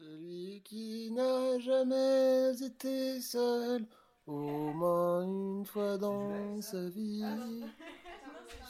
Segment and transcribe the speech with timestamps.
[0.00, 3.84] Celui qui n'a jamais été seul,
[4.26, 7.22] au moins une fois dans sa vie.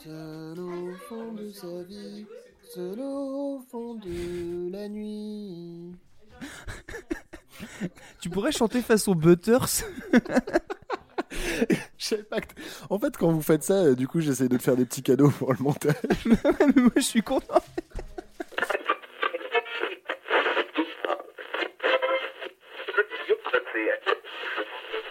[0.03, 2.27] Seul au fond de sa vie,
[2.75, 5.95] seul au fond de la nuit.
[8.21, 9.69] Tu pourrais chanter façon Butters?
[12.29, 12.55] Pas que-
[12.89, 15.03] En fait, quand vous faites ça, euh, du coup, j'essaie de te faire des petits
[15.03, 15.95] cadeaux pour le montage.
[16.27, 17.63] Mais Moi, je suis content.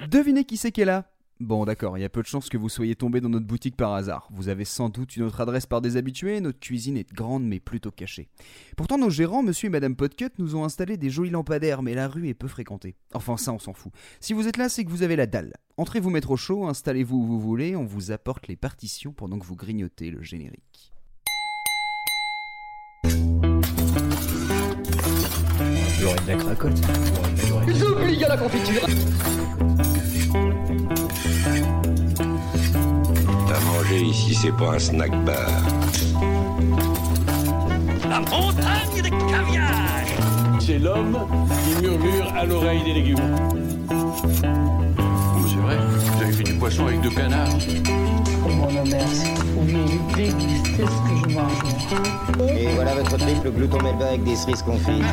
[0.09, 2.57] Devinez qui c'est qui est là Bon d'accord, il y a peu de chances que
[2.57, 4.27] vous soyez tombé dans notre boutique par hasard.
[4.31, 7.59] Vous avez sans doute une autre adresse par des habitués, notre cuisine est grande mais
[7.59, 8.27] plutôt cachée.
[8.75, 12.07] Pourtant nos gérants, monsieur et madame Podcut, nous ont installé des jolis lampadaires, mais la
[12.07, 12.95] rue est peu fréquentée.
[13.13, 13.91] Enfin ça on s'en fout.
[14.19, 15.53] Si vous êtes là, c'est que vous avez la dalle.
[15.77, 19.37] Entrez vous mettre au chaud, installez-vous où vous voulez, on vous apporte les partitions pendant
[19.37, 20.91] que vous grignotez le générique.
[25.99, 26.81] J'aurais de la cracotte.
[27.67, 28.87] J'oublie la confiture.
[33.89, 35.35] Manger ici, c'est pas un snack bar.
[38.09, 39.71] La montagne de caviar.
[40.59, 41.17] C'est l'homme
[41.63, 43.17] qui murmure à l'oreille des légumes.
[43.89, 47.57] Oh, c'est vrai, vous avez fait du poisson avec deux canards.
[48.43, 52.57] Mon Homer, si vous pouviez déguster ce que je mange.
[52.57, 55.03] Et voilà votre triple glouton melba avec des cerises confites.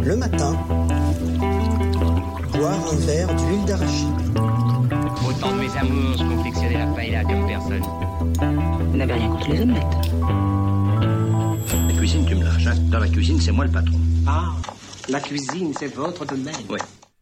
[0.00, 0.56] Le matin,
[2.52, 4.51] boire un verre d'huile d'arachide.
[5.42, 7.82] De mes amours, je confectionnais la paella comme personne.
[8.90, 9.82] Vous n'avez rien contre les omelettes.
[11.88, 12.66] La cuisine, tu me lâches.
[12.66, 12.74] hein.
[12.90, 13.98] Dans la cuisine, c'est moi le patron.
[14.26, 14.52] Ah,
[15.08, 16.54] la cuisine, c'est votre domaine.
[16.70, 16.78] Ouais.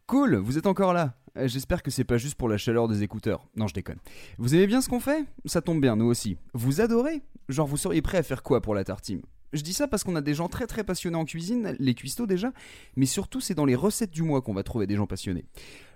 [0.07, 1.13] Cool, vous êtes encore là.
[1.37, 3.45] Euh, J'espère que c'est pas juste pour la chaleur des écouteurs.
[3.55, 3.97] Non, je déconne.
[4.37, 5.25] Vous aimez bien ce qu'on fait?
[5.45, 6.37] Ça tombe bien, nous aussi.
[6.53, 7.21] Vous adorez?
[7.49, 9.21] Genre, vous seriez prêt à faire quoi pour la tartine?
[9.53, 12.25] Je dis ça parce qu'on a des gens très très passionnés en cuisine, les cuistots
[12.25, 12.53] déjà,
[12.95, 15.45] mais surtout c'est dans les recettes du mois qu'on va trouver des gens passionnés.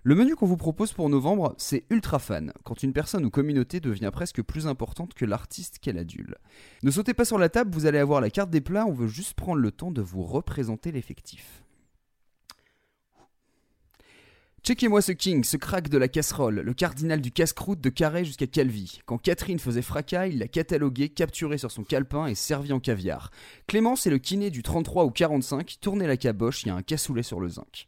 [0.03, 3.79] Le menu qu'on vous propose pour novembre, c'est ultra fan, quand une personne ou communauté
[3.79, 6.35] devient presque plus importante que l'artiste qu'elle adule.
[6.83, 9.07] Ne sautez pas sur la table, vous allez avoir la carte des plats, on veut
[9.07, 11.64] juste prendre le temps de vous représenter l'effectif.
[14.65, 18.47] Checkez-moi ce king, ce crack de la casserole, le cardinal du casse-croûte de Carré jusqu'à
[18.47, 18.99] Calvi.
[19.05, 23.29] Quand Catherine faisait fracas, il l'a catalogué, capturé sur son calepin et servi en caviar.
[23.67, 26.81] Clément, c'est le kiné du 33 ou 45, tournez la caboche, il y a un
[26.81, 27.87] cassoulet sur le zinc.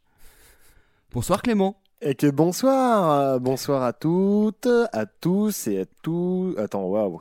[1.12, 1.80] Bonsoir Clément.
[2.00, 6.56] Et que bonsoir, euh, bonsoir à toutes, à tous et à tous.
[6.58, 7.20] Attends, waouh.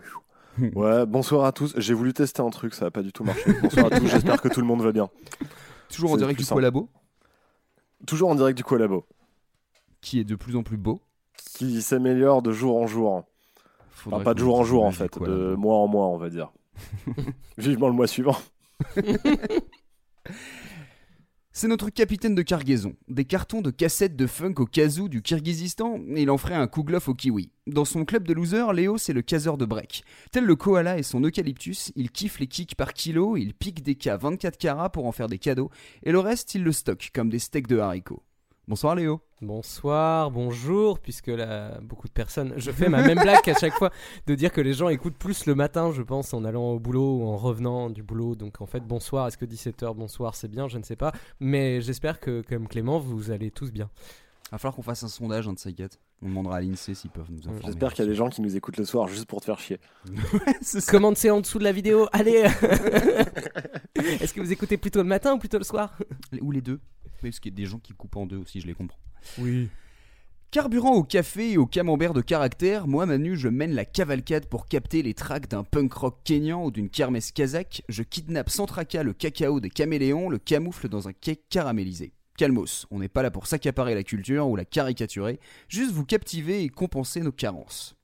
[0.76, 1.74] Ouais, bonsoir à tous.
[1.78, 3.52] J'ai voulu tester un truc, ça n'a pas du tout marché.
[3.60, 5.10] Bonsoir à tous, j'espère que tout le monde va bien.
[5.90, 6.62] Toujours en direct du simple.
[6.62, 6.90] collabo,
[8.06, 9.08] Toujours en direct du collabo,
[10.02, 11.02] qui est de plus en plus beau.
[11.56, 13.24] qui s'améliore de jour en jour.
[14.06, 16.52] Enfin, pas de jour en jour en fait, de mois en mois, on va dire.
[17.58, 18.38] Vivement le mois suivant.
[21.60, 22.94] C'est notre capitaine de cargaison.
[23.08, 27.10] Des cartons de cassettes de funk au kazoo du Kirghizistan, il en ferait un kouglof
[27.10, 27.50] au kiwi.
[27.66, 30.04] Dans son club de losers, Léo c'est le caseur de break.
[30.32, 33.96] Tel le koala et son eucalyptus, il kiffe les kicks par kilo, il pique des
[33.96, 35.72] cas 24 carats pour en faire des cadeaux,
[36.04, 38.22] et le reste il le stocke comme des steaks de haricots.
[38.68, 39.22] Bonsoir Léo.
[39.42, 42.54] Bonsoir, bonjour, puisque là, beaucoup de personnes.
[42.58, 43.92] Je fais ma même blague à chaque fois
[44.26, 47.20] de dire que les gens écoutent plus le matin, je pense, en allant au boulot
[47.20, 48.36] ou en revenant du boulot.
[48.36, 49.26] Donc en fait, bonsoir.
[49.26, 51.14] Est-ce que 17h, bonsoir, c'est bien Je ne sais pas.
[51.40, 53.90] Mais j'espère que, comme Clément, vous allez tous bien.
[54.48, 55.98] Il va falloir qu'on fasse un sondage, un de ces quatre.
[56.22, 57.62] On demandera à l'INSEE s'ils peuvent nous informer.
[57.68, 59.60] J'espère qu'il y a des gens qui nous écoutent le soir juste pour te faire
[59.60, 59.80] chier.
[60.62, 62.08] C'est en dessous de la vidéo.
[62.12, 62.48] Allez
[63.96, 65.98] Est-ce que vous écoutez plutôt le matin ou plutôt le soir?
[66.42, 66.82] Ou les deux.
[67.22, 69.00] Parce qu'il y a des gens qui coupent en deux aussi, je les comprends.
[69.40, 69.70] Oui.
[70.50, 74.68] Carburant au café et au camembert de caractère, moi Manu je mène la cavalcade pour
[74.68, 79.04] capter les tracks d'un punk rock kényan ou d'une kermesse kazakh, je kidnappe sans tracas
[79.04, 82.14] le cacao des caméléons, le camoufle dans un cake caramélisé.
[82.38, 86.64] Calmos, on n'est pas là pour s'accaparer la culture ou la caricaturer, juste vous captiver
[86.64, 87.97] et compenser nos carences.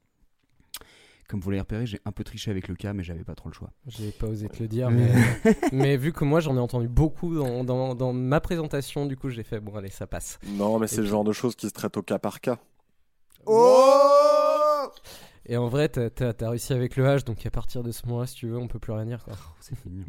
[1.27, 3.49] Comme vous l'avez repéré, j'ai un peu triché avec le cas, mais j'avais pas trop
[3.49, 3.71] le choix.
[3.87, 5.09] J'ai pas osé te le dire, mais,
[5.71, 9.29] mais vu que moi j'en ai entendu beaucoup dans, dans, dans ma présentation, du coup
[9.29, 10.37] j'ai fait bon allez ça passe.
[10.45, 12.59] Non, mais c'est le genre de choses qui se traitent au cas par cas.
[15.45, 18.05] Et en vrai t'as t'as- t'as réussi avec le H, donc à partir de ce
[18.07, 19.33] moment-là si tu veux on peut plus rien dire quoi.
[19.59, 20.05] C'est mignon.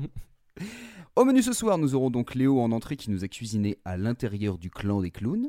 [1.17, 3.97] Au menu ce soir, nous aurons donc Léo en entrée qui nous a cuisiné à
[3.97, 5.49] l'intérieur du clan des clowns.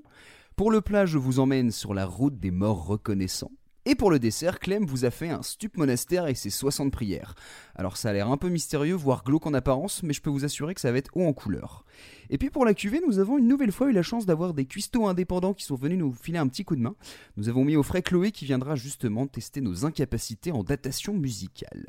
[0.56, 3.52] Pour le plat, je vous emmène sur la route des morts reconnaissants.
[3.88, 7.36] Et pour le dessert, Clem vous a fait un stup monastère et ses 60 prières.
[7.76, 10.44] Alors ça a l'air un peu mystérieux, voire glauque en apparence, mais je peux vous
[10.44, 11.86] assurer que ça va être haut en couleur.
[12.32, 14.66] Et puis pour la cuvée, nous avons une nouvelle fois eu la chance d'avoir des
[14.66, 16.96] cuistots indépendants qui sont venus nous filer un petit coup de main.
[17.38, 21.86] Nous avons mis au frais Chloé qui viendra justement tester nos incapacités en datation musicale.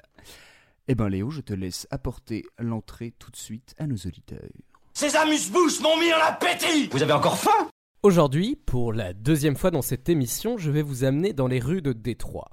[0.88, 4.50] Eh ben Léo, je te laisse apporter l'entrée tout de suite à nos auditeurs.
[4.92, 7.70] Ces amuse-bouches m'ont mis en appétit Vous avez encore faim?
[8.06, 11.82] Aujourd'hui, pour la deuxième fois dans cette émission, je vais vous amener dans les rues
[11.82, 12.52] de Détroit.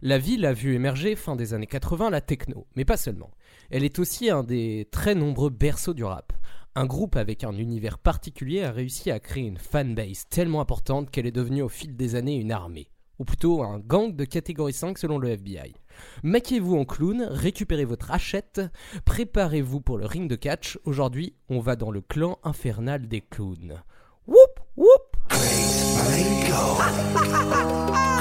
[0.00, 3.30] La ville a vu émerger fin des années 80 la techno, mais pas seulement.
[3.70, 6.32] Elle est aussi un des très nombreux berceaux du rap.
[6.74, 11.26] Un groupe avec un univers particulier a réussi à créer une fanbase tellement importante qu'elle
[11.26, 14.96] est devenue au fil des années une armée, ou plutôt un gang de catégorie 5
[14.96, 15.74] selon le FBI.
[16.22, 18.62] Maquillez-vous en clown, récupérez votre hachette,
[19.04, 20.78] préparez-vous pour le ring de catch.
[20.86, 23.82] Aujourd'hui, on va dans le clan infernal des clowns.
[24.76, 26.62] Whoop whoop Grace Malenko.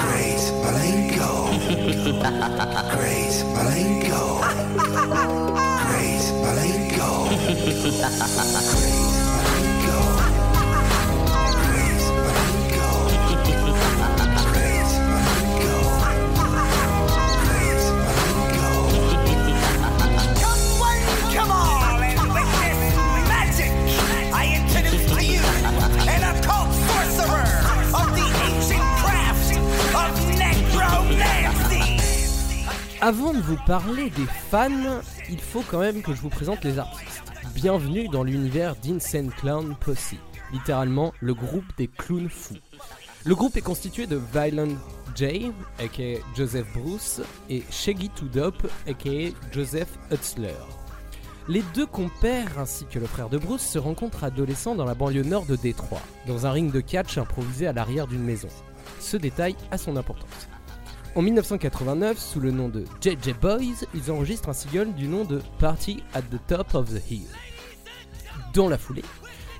[0.05, 1.49] Grace Malenko.
[2.93, 4.21] Grace Malenko.
[5.89, 7.09] Grace Malenko.
[33.05, 36.79] Avant de vous parler des fans, il faut quand même que je vous présente les
[36.79, 37.33] artistes.
[37.53, 40.13] Bienvenue dans l'univers d'Insane Clown Posse,
[40.53, 42.55] littéralement le groupe des clowns fous.
[43.25, 44.77] Le groupe est constitué de Violent
[45.15, 47.19] J, aka Joseph Bruce,
[47.49, 48.55] et Shaggy Tudop,
[48.87, 50.55] aka Joseph Hutzler.
[51.49, 55.23] Les deux compères ainsi que le frère de Bruce se rencontrent adolescents dans la banlieue
[55.23, 58.47] nord de Détroit, dans un ring de catch improvisé à l'arrière d'une maison.
[59.01, 60.47] Ce détail a son importance.
[61.15, 65.41] En 1989, sous le nom de JJ Boys, ils enregistrent un single du nom de
[65.59, 67.27] Party at the Top of the Hill.
[68.55, 69.03] Dans la foulée,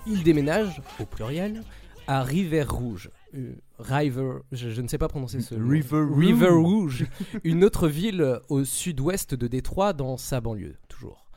[0.08, 1.62] ils déménagent, au pluriel,
[2.08, 3.12] à River Rouge.
[3.36, 5.54] Euh, River, je, je ne sais pas prononcer ce.
[5.54, 6.26] River Rouge.
[6.26, 7.06] River Rouge,
[7.44, 11.28] une autre ville au sud-ouest de Détroit dans sa banlieue, toujours.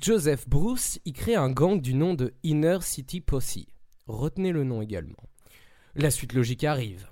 [0.00, 3.58] Joseph Bruce y crée un gang du nom de Inner City Posse.
[4.06, 5.16] Retenez le nom également.
[5.96, 7.08] La suite logique arrive.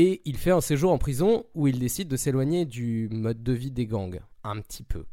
[0.00, 3.52] Et il fait un séjour en prison où il décide de s'éloigner du mode de
[3.52, 5.06] vie des gangs, un petit peu.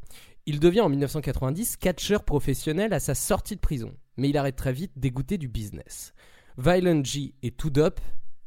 [0.45, 4.73] Il devient en 1990 catcheur professionnel à sa sortie de prison, mais il arrête très
[4.73, 6.13] vite dégoûté du business.
[6.59, 7.99] Violent G et Tudop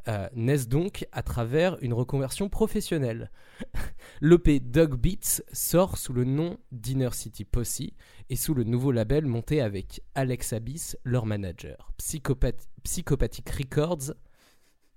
[0.06, 3.32] euh, naissent donc à travers une reconversion professionnelle.
[4.20, 7.82] L'EP Dog Beats sort sous le nom d'Inner City Posse
[8.30, 11.90] et sous le nouveau label monté avec Alex Abyss, leur manager.
[11.98, 14.12] Psychopath- Psychopathic Records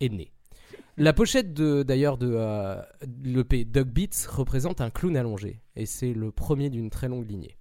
[0.01, 0.31] est né.
[1.01, 2.79] La pochette d'ailleurs de euh,
[3.23, 7.57] l'EP Dog Beats représente un clown allongé et c'est le premier d'une très longue lignée.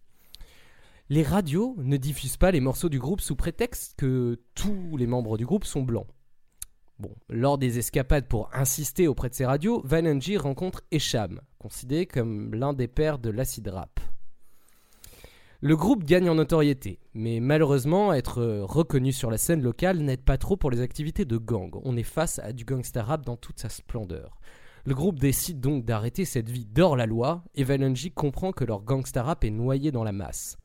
[1.09, 5.39] Les radios ne diffusent pas les morceaux du groupe sous prétexte que tous les membres
[5.39, 6.07] du groupe sont blancs.
[6.99, 12.55] Bon, lors des escapades pour insister auprès de ces radios, Valenji rencontre Esham, considéré comme
[12.55, 14.01] l'un des pères de l'acid rap.
[15.63, 20.39] Le groupe gagne en notoriété, mais malheureusement, être reconnu sur la scène locale n'aide pas
[20.39, 21.71] trop pour les activités de gang.
[21.85, 24.41] On est face à du gangsta rap dans toute sa splendeur.
[24.87, 28.81] Le groupe décide donc d'arrêter cette vie d'hors la loi, et Valenji comprend que leur
[28.81, 30.57] gangsta rap est noyé dans la masse.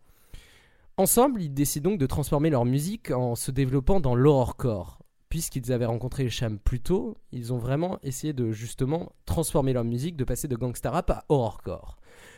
[0.96, 5.00] Ensemble, ils décident donc de transformer leur musique en se développant dans l'horrorcore.
[5.28, 10.16] Puisqu'ils avaient rencontré Cham plus tôt, ils ont vraiment essayé de justement transformer leur musique,
[10.16, 11.98] de passer de gangsta rap à horrorcore.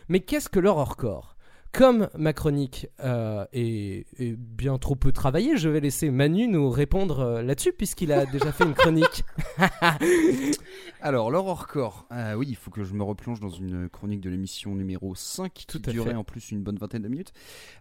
[0.10, 1.37] Mais qu'est-ce que l'horrorcore
[1.72, 6.70] comme ma chronique euh, est, est bien trop peu travaillée, je vais laisser Manu nous
[6.70, 9.24] répondre euh, là-dessus puisqu'il a déjà fait une chronique.
[11.02, 12.06] Alors, l'horrorcore.
[12.10, 15.54] Ah oui, il faut que je me replonge dans une chronique de l'émission numéro 5
[15.54, 16.16] qui Tout à durait fait.
[16.16, 17.34] en plus une bonne vingtaine de minutes.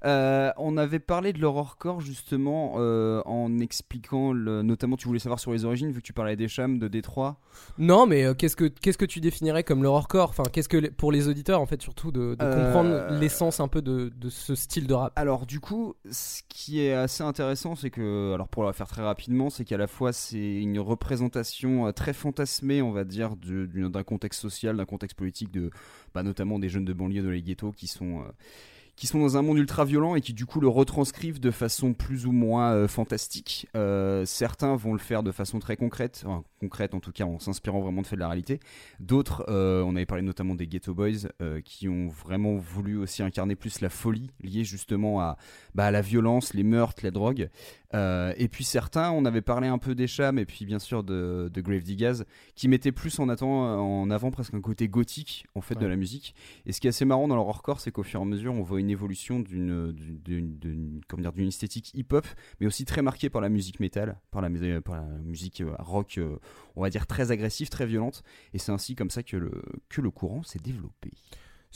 [0.05, 4.63] Euh, on avait parlé de l'horrorcore justement euh, en expliquant, le...
[4.63, 7.41] notamment tu voulais savoir sur les origines, vu que tu parlais des chams de Détroit.
[7.79, 11.11] non, mais euh, qu'est-ce que qu'est-ce que tu définirais comme l'horrorcore Enfin, qu'est-ce que pour
[11.11, 14.87] les auditeurs en fait surtout de, de Euh, comprendre l'essence un peu de, ce style
[14.87, 15.13] de rap.
[15.17, 19.03] Alors du coup, ce qui est assez intéressant, c'est que, alors pour la faire très
[19.03, 24.03] rapidement, c'est qu'à la fois c'est une représentation euh, très fantasmée, on va dire, d'un
[24.03, 25.71] contexte social, d'un contexte politique, de,
[26.15, 28.33] bah, notamment des jeunes de banlieue, de les ghettos, qui sont euh,
[28.97, 31.93] qui sont dans un monde ultra violent et qui du coup le retranscrivent de façon
[31.93, 33.69] plus ou moins euh, fantastique.
[33.77, 36.25] Euh, certains vont le faire de façon très concrète,
[36.61, 38.59] concrète en tout cas en s'inspirant vraiment de faits de la réalité.
[38.99, 41.29] D'autres, euh, on avait parlé notamment des Ghetto Boys,
[41.65, 45.37] qui ont vraiment voulu aussi incarner plus la folie liée justement à,
[45.75, 47.51] bah, à la violence, les meurtres, la drogue.
[47.95, 51.05] Euh, et puis certains, on avait parlé un peu des Chams et puis bien sûr
[51.05, 52.25] de, de Grave Digaz,
[52.55, 53.47] qui mettaient plus en, attend-
[53.81, 56.35] en avant presque un côté gothique en fait de la musique.
[56.67, 58.53] Et ce qui est assez marrant dans leur hardcore, c'est qu'au fur et à mesure,
[58.55, 62.27] on voit une évolution d'une d'une- d'une- d'une- comment dire, d'une esthétique hip-hop,
[62.61, 64.49] mais aussi très marquée par la musique métal, par la,
[64.81, 66.37] par la musique euh, rock, euh,
[66.75, 68.23] on va dire très agressive, très violente.
[68.53, 71.13] Et c'est ainsi comme ça que le, que le courant s'est développé.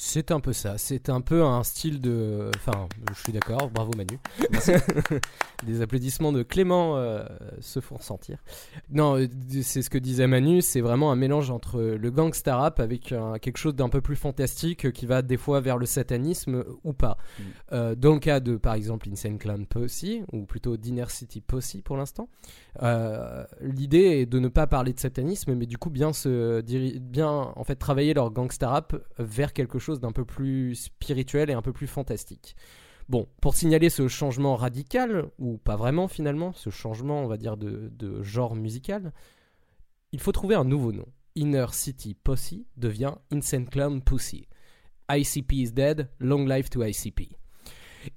[0.02, 2.50] C'est un peu ça, c'est un peu un style de...
[2.56, 4.18] Enfin, je suis d'accord, bravo Manu.
[5.66, 7.22] Des applaudissements de Clément euh,
[7.60, 8.38] se font ressentir.
[8.90, 9.26] Non, euh,
[9.62, 13.38] c'est ce que disait Manu, c'est vraiment un mélange entre le gangsta rap avec un-
[13.38, 16.94] quelque chose d'un peu plus fantastique euh, qui va des fois vers le satanisme ou
[16.94, 17.18] pas.
[17.38, 17.42] Mm.
[17.72, 21.76] Euh, dans le cas de par exemple Insane Clown Posse, ou plutôt Dinner City Posse
[21.84, 22.30] pour l'instant,
[22.82, 26.60] euh, l'idée est de ne pas parler de satanisme, mais du coup bien se
[26.98, 31.54] bien en fait travailler leur gangsta rap vers quelque chose d'un peu plus spirituel et
[31.54, 32.56] un peu plus fantastique.
[33.08, 37.56] Bon, pour signaler ce changement radical, ou pas vraiment finalement, ce changement on va dire
[37.56, 39.12] de, de genre musical,
[40.12, 41.06] il faut trouver un nouveau nom.
[41.34, 44.46] Inner City Posse devient Insane Clown Pussy.
[45.10, 47.39] ICP is dead, long life to ICP.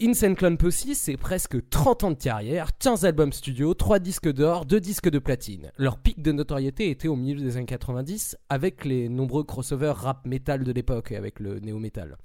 [0.01, 4.65] Insane Clown Posse, c'est presque 30 ans de carrière, 15 albums studio, 3 disques d'or,
[4.65, 5.71] 2 disques de platine.
[5.77, 10.25] Leur pic de notoriété était au milieu des années 90 avec les nombreux crossovers rap
[10.25, 12.17] metal de l'époque et avec le néo-metal.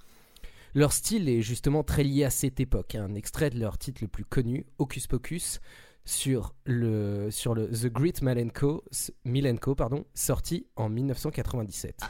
[0.73, 2.95] Leur style est justement très lié à cette époque.
[2.95, 5.59] Un extrait de leur titre le plus connu, Hocus Pocus,
[6.05, 8.83] sur le, sur le The Great Milenko,
[9.25, 12.01] Milenko pardon, sorti en 1997.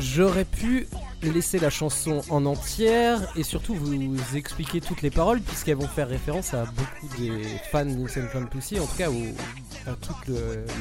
[0.00, 0.86] J'aurais pu
[1.22, 3.94] laisser la chanson en entière et surtout vous
[4.36, 8.80] expliquer toutes les paroles puisqu'elles vont faire référence à beaucoup des fans d'Insane Clown Pussy,
[8.80, 10.34] en tout cas au- à toute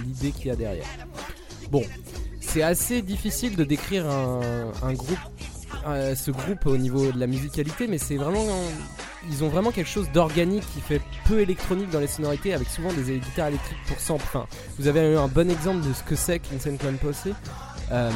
[0.05, 0.85] l'idée qu'il y a derrière.
[1.69, 1.83] Bon,
[2.39, 5.17] c'est assez difficile de décrire un groupe,
[5.83, 8.45] ce groupe au niveau de la musicalité, mais c'est vraiment,
[9.29, 12.91] ils ont vraiment quelque chose d'organique qui fait peu électronique dans les sonorités, avec souvent
[12.93, 14.23] des guitares électriques pour sample.
[14.25, 14.47] Enfin,
[14.79, 17.27] vous avez eu un bon exemple de ce que c'est qu'Insane Clown Posse.
[17.91, 18.09] Euh,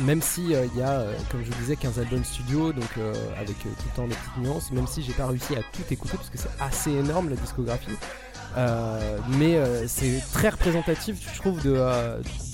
[0.00, 2.88] même si euh, il y a, euh, comme je vous disais, 15 albums studio, donc
[3.38, 6.16] avec tout le temps des petites nuances, même si j'ai pas réussi à tout écouter
[6.16, 7.96] parce que c'est assez énorme la discographie.
[9.38, 11.78] Mais c'est très représentatif, je trouve, de,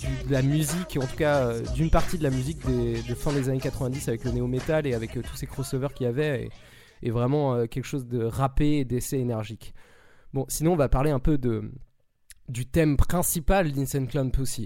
[0.06, 3.32] de la musique, en tout cas euh, d'une partie de la musique des, de fin
[3.32, 6.48] des années 90 avec le néo-metal et avec euh, tous ces crossovers qu'il y avait,
[7.02, 9.74] et, vraiment euh, quelque chose de rappé et d'essai énergique.
[10.32, 11.72] Bon, sinon on va parler un peu de,
[12.48, 14.60] du thème principal d'Insane Clown Posse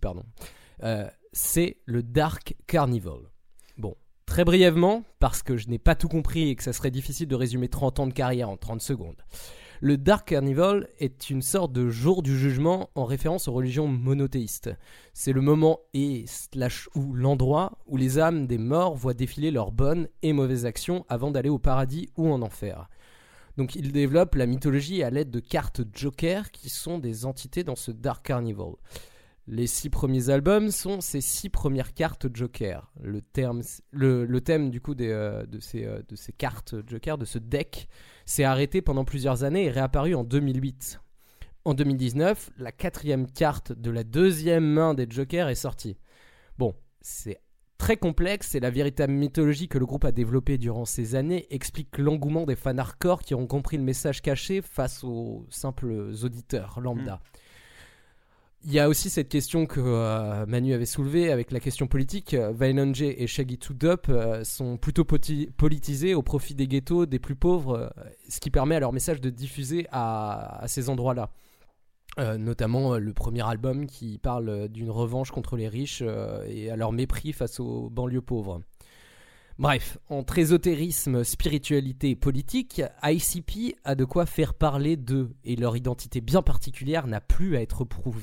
[0.00, 0.24] pardon.
[1.32, 3.18] C'est le Dark Carnival.
[3.78, 3.96] Bon,
[4.26, 7.34] très brièvement, parce que je n'ai pas tout compris et que ça serait difficile de
[7.34, 9.16] résumer 30 ans de carrière en 30 secondes.
[9.84, 14.70] Le Dark Carnival est une sorte de jour du jugement en référence aux religions monothéistes.
[15.12, 19.72] C'est le moment et slash ou l'endroit où les âmes des morts voient défiler leurs
[19.72, 22.88] bonnes et mauvaises actions avant d'aller au paradis ou en enfer.
[23.58, 27.76] Donc il développe la mythologie à l'aide de cartes Joker qui sont des entités dans
[27.76, 28.76] ce Dark Carnival.
[29.46, 32.90] Les six premiers albums sont ces six premières cartes Joker.
[33.02, 33.60] Le, terme,
[33.92, 37.88] le, thème du coup euh, de, ces, euh, de ces cartes Joker, de ce deck,
[38.24, 41.00] s'est arrêté pendant plusieurs années et réapparu en 2008.
[41.66, 45.98] En 2019, la quatrième carte de la deuxième main des Jokers est sortie.
[46.56, 47.40] Bon, c'est
[47.76, 51.98] très complexe et la véritable mythologie que le groupe a développée durant ces années explique
[51.98, 57.20] l'engouement des fans hardcore qui ont compris le message caché face aux simples auditeurs lambda.
[58.66, 62.34] Il y a aussi cette question que euh, Manu avait soulevée avec la question politique.
[62.34, 67.36] J et Shaggy 2 Dope euh, sont plutôt politisés au profit des ghettos, des plus
[67.36, 67.88] pauvres, euh,
[68.30, 71.30] ce qui permet à leur message de diffuser à, ces endroits-là.
[72.18, 76.02] Euh, notamment le premier album qui parle d'une revanche contre les riches
[76.46, 78.62] et à leur mépris face aux banlieues pauvres.
[79.58, 85.76] Bref, entre ésotérisme, spiritualité et politique, ICP a de quoi faire parler d'eux et leur
[85.76, 88.22] identité bien particulière n'a plus à être prouvée.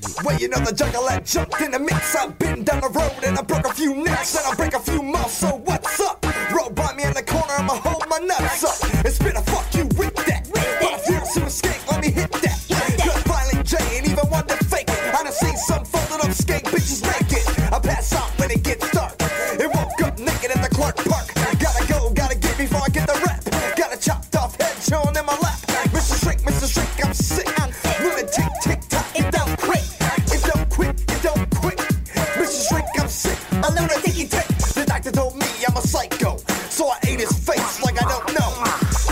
[37.22, 38.50] His face like I don't know.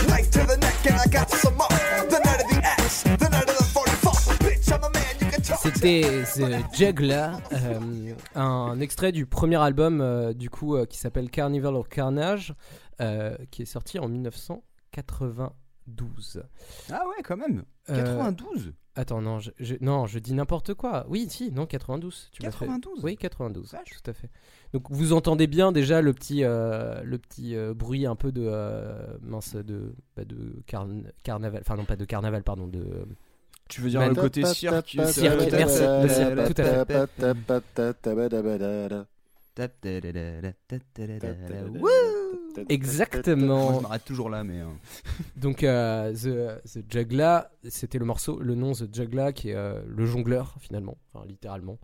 [0.07, 1.67] Knife to the neck and I got some more.
[1.69, 4.11] The night of the axe, the night of the 44.
[4.43, 9.55] Bitch, I'm a man, you can talk C'était The Juggler, euh, un extrait du premier
[9.57, 12.53] album euh, du coup euh, qui s'appelle Carnival of Carnage,
[12.99, 16.43] euh, qui est sorti en 1992.
[16.91, 17.63] Ah ouais, quand même.
[17.89, 21.05] Euh, 92 Attends, non, je, je- non, je dis n'importe quoi.
[21.07, 22.29] Oui, si, non, 92.
[22.33, 24.29] Tu m'as fait- 92 Oui, 92, tout à fait.
[24.73, 28.43] Donc vous entendez bien déjà le petit, euh, le petit euh, bruit un peu de
[28.45, 32.85] euh, mince de, bah, de carn- carnaval, enfin non pas de carnaval, pardon, de
[33.69, 34.73] Tu veux dire Man- le côté cirque
[35.13, 36.71] Cirque, merci, le cirque, tout à fait.
[42.69, 43.63] Exactement.
[43.71, 44.61] Moi, je m'arrête toujours là, mais.
[44.61, 44.65] euh,
[45.35, 47.39] Donc euh, the, the Juggler,
[47.69, 51.77] c'était le morceau, le nom The Juggler qui est euh, le jongleur finalement, enfin littéralement.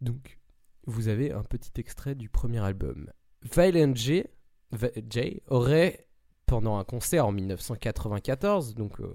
[0.00, 0.38] Donc
[0.86, 3.10] vous avez un petit extrait du premier album.
[3.54, 4.24] Violent J,
[5.10, 6.06] J aurait
[6.54, 9.08] pendant un concert en 1994, donc euh,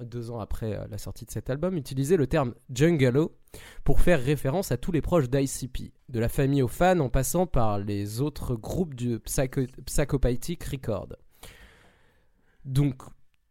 [0.00, 3.36] deux ans après euh, la sortie de cet album, utilisé le terme Jungalo
[3.84, 7.46] pour faire référence à tous les proches d'ICP, de la famille aux fans en passant
[7.46, 11.08] par les autres groupes du Psycho- Psychopathic Record.
[12.64, 13.02] Donc,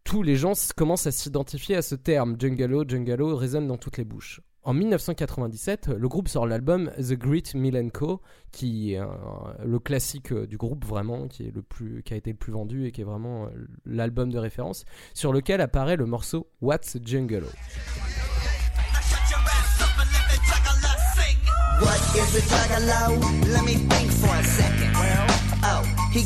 [0.04, 2.36] tous les gens commencent à s'identifier à ce terme.
[2.39, 4.42] Jungalo, Jungalo résonne dans toutes les bouches.
[4.64, 8.22] En 1997, le groupe sort l'album The Great Milenko,
[8.52, 12.18] qui est un- le classique euh, du groupe vraiment, qui, est le plus, qui a
[12.18, 13.50] été le plus vendu et qui est vraiment euh,
[13.86, 14.84] l'album de référence,
[15.14, 16.98] sur lequel apparaît le morceau What's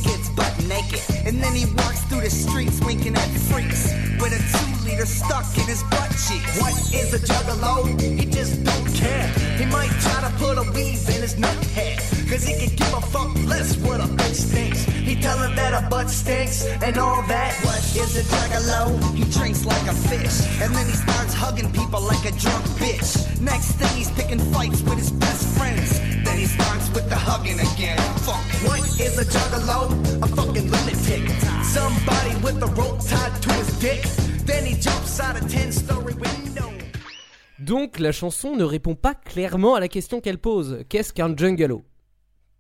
[0.04, 1.02] gets butt naked.
[1.26, 5.46] And then he walks through the streets winking at freaks with a two liter stuck
[5.58, 6.60] in his butt cheeks.
[6.60, 8.00] What is a juggalo?
[8.00, 9.28] He just don't care.
[9.58, 11.98] He might try to put a weave in his nut hair.
[12.30, 15.01] Cause he can give a fuck less what a bitch thinks.
[15.12, 17.52] He tell her that her butt stinks and all that.
[17.66, 18.96] What is a juggalo?
[19.14, 20.38] He drinks like a fish.
[20.62, 23.20] And then he starts hugging people like a drunk bitch.
[23.42, 26.00] Next thing he's picking fights with his best friends.
[26.24, 28.00] Then he starts with the hugging again.
[28.24, 28.40] Fuck.
[28.64, 29.92] What is a juggalo?
[30.24, 31.24] A fucking lunatic.
[31.76, 34.04] Somebody with a rope tied to his dick.
[34.46, 36.72] Then he jumps out a 10 story window.
[37.60, 40.86] Donc la chanson ne répond pas clairement à la question qu'elle pose.
[40.88, 41.84] Qu'est-ce qu'un jungalo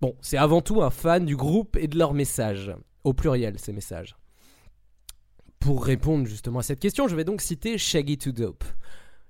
[0.01, 2.73] Bon, c'est avant tout un fan du groupe et de leur message.
[3.03, 4.15] Au pluriel, ces messages.
[5.59, 8.63] Pour répondre justement à cette question, je vais donc citer Shaggy to Dope.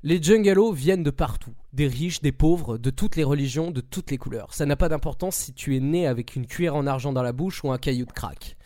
[0.03, 4.09] Les jungalos viennent de partout, des riches, des pauvres, de toutes les religions, de toutes
[4.11, 4.53] les couleurs.
[4.53, 7.33] Ça n'a pas d'importance si tu es né avec une cuillère en argent dans la
[7.33, 8.57] bouche ou un caillou de crack.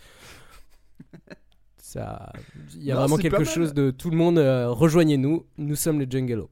[1.77, 2.31] Ça,
[2.75, 4.37] il y a Non, vraiment quelque chose de tout le monde.
[4.37, 6.49] euh, Rejoignez-nous, nous sommes les jungalos.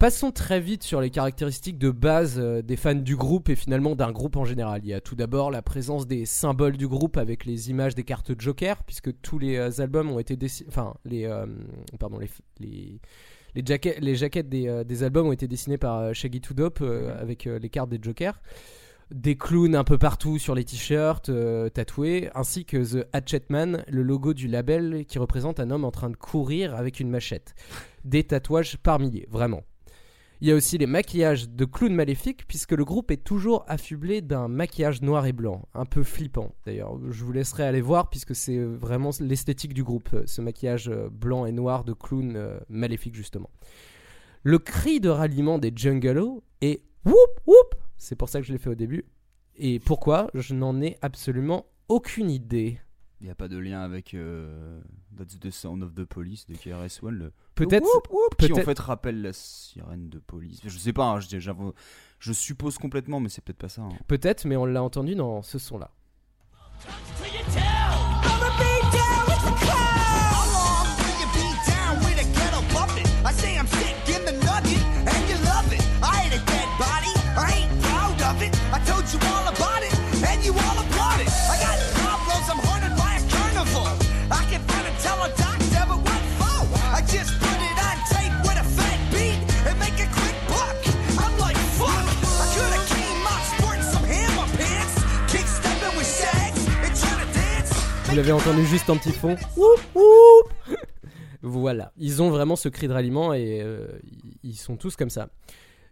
[0.00, 3.94] Passons très vite sur les caractéristiques de base euh, des fans du groupe et finalement
[3.94, 4.80] d'un groupe en général.
[4.82, 8.02] Il y a tout d'abord la présence des symboles du groupe avec les images des
[8.02, 10.68] cartes Joker, puisque tous les albums ont été dessinés.
[10.70, 11.26] Enfin, les.
[11.26, 11.46] euh,
[11.98, 12.30] pardon, les.
[12.58, 13.00] les
[13.54, 16.54] les, jaquettes, les jaquettes des, euh, des albums ont été dessinées par euh, Shaggy Two
[16.54, 18.40] Dope euh, avec les cartes des Jokers.
[19.10, 23.84] Des clowns un peu partout sur les t-shirts euh, tatoués, ainsi que The Hatchet Man,
[23.88, 27.56] le logo du label qui représente un homme en train de courir avec une machette.
[28.04, 29.62] Des tatouages par milliers, vraiment.
[30.42, 34.22] Il y a aussi les maquillages de clowns maléfiques, puisque le groupe est toujours affublé
[34.22, 36.98] d'un maquillage noir et blanc, un peu flippant d'ailleurs.
[37.10, 41.10] Je vous laisserai aller voir, puisque c'est vraiment l'esthétique du groupe, euh, ce maquillage euh,
[41.10, 43.50] blanc et noir de clowns euh, maléfiques justement.
[44.42, 48.58] Le cri de ralliement des Jungalos est whoop whoop, c'est pour ça que je l'ai
[48.58, 49.04] fait au début.
[49.56, 50.30] Et pourquoi?
[50.32, 52.78] Je n'en ai absolument aucune idée.
[53.20, 54.16] Il n'y a pas de lien avec
[55.20, 57.14] That's the Sound of the Police de KRS-One.
[57.14, 60.60] le- Peut-être- whoop, qui en fait rappelle la sirène de police.
[60.64, 61.20] Je sais pas, hein,
[62.18, 63.82] je suppose complètement, mais c'est peut-être pas ça.
[63.82, 63.90] hein.
[64.06, 65.90] Peut-être, mais on l'a entendu dans ce son-là.
[98.10, 99.36] Vous l'avez entendu juste en petit fond.
[101.42, 103.86] Voilà, ils ont vraiment ce cri de ralliement et euh,
[104.42, 105.30] ils sont tous comme ça.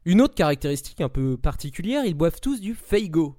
[0.05, 3.37] Une autre caractéristique un peu particulière, ils boivent tous du Feigo.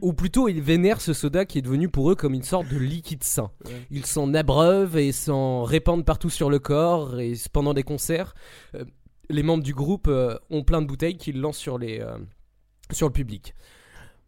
[0.00, 2.78] Ou plutôt, ils vénèrent ce soda qui est devenu pour eux comme une sorte de
[2.78, 3.50] liquide sain.
[3.90, 7.20] Ils s'en abreuvent et s'en répandent partout sur le corps.
[7.20, 8.32] Et pendant des concerts,
[8.76, 8.84] euh,
[9.28, 12.02] les membres du groupe euh, ont plein de bouteilles qu'ils lancent sur, les,
[12.92, 13.54] sur le public.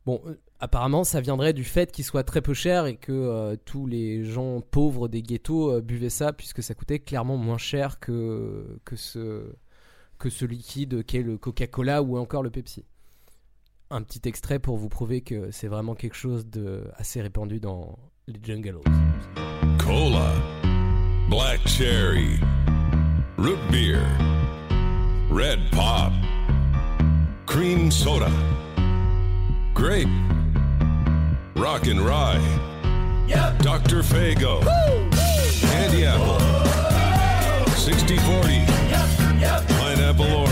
[0.04, 0.20] Bon,
[0.60, 4.24] apparemment, ça viendrait du fait qu'il soit très peu cher et que euh, tous les
[4.24, 8.96] gens pauvres des ghettos euh, buvaient ça puisque ça coûtait clairement moins cher que, que
[8.96, 9.52] ce
[10.18, 12.84] que ce liquide qu'est le Coca-Cola ou encore le Pepsi.
[13.90, 17.98] Un petit extrait pour vous prouver que c'est vraiment quelque chose de assez répandu dans
[18.26, 18.80] les jungles.
[19.78, 20.32] Cola,
[21.28, 22.40] black cherry,
[23.36, 24.00] root beer,
[25.30, 26.12] red pop,
[27.46, 28.30] cream soda,
[29.74, 30.08] grape,
[31.56, 32.38] Rock and Rye,
[33.26, 33.58] yep.
[33.58, 34.02] Dr.
[34.02, 34.60] Fago,
[35.62, 36.38] Candy Apple,
[37.70, 38.54] Sixty forty.
[38.90, 39.08] yep.
[39.40, 39.68] Yep.
[39.68, 40.45] Pineapple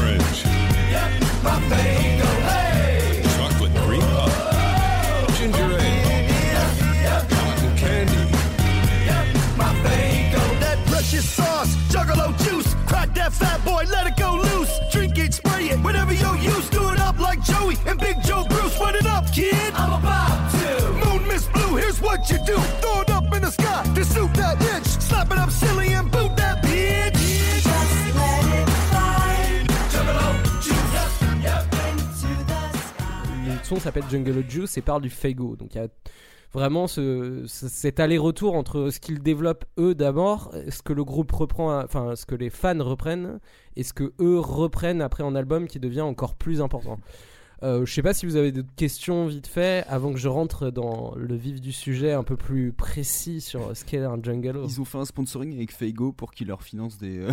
[22.25, 22.61] what you do.
[22.81, 24.87] Throw it up in the sky to suit that itch.
[25.01, 27.13] Slap it up silly and boot that bitch.
[27.13, 29.65] Just let it fly.
[29.91, 31.43] Juggalo juice.
[31.43, 33.59] Yep, into the sky.
[33.59, 35.57] Le son s'appelle Jungle Juice et parle du Faygo.
[35.57, 35.89] Donc il y a
[36.53, 41.33] vraiment ce, ce- cet aller-retour entre ce qu'ils développent eux d'abord, ce que le groupe
[41.33, 43.41] reprend, enfin ce que les fans reprennent
[43.77, 46.99] et ce que eux reprennent après en album qui devient encore plus important.
[47.65, 50.71] Euh, je sais pas si vous avez d'autres questions vite fait avant que je rentre
[50.71, 54.61] dans le vif du sujet un peu plus précis sur ce qu'est un jungle.
[54.65, 57.19] Ils ont fait un sponsoring avec Faygo pour qu'il leur finance des.
[57.21, 57.31] euh,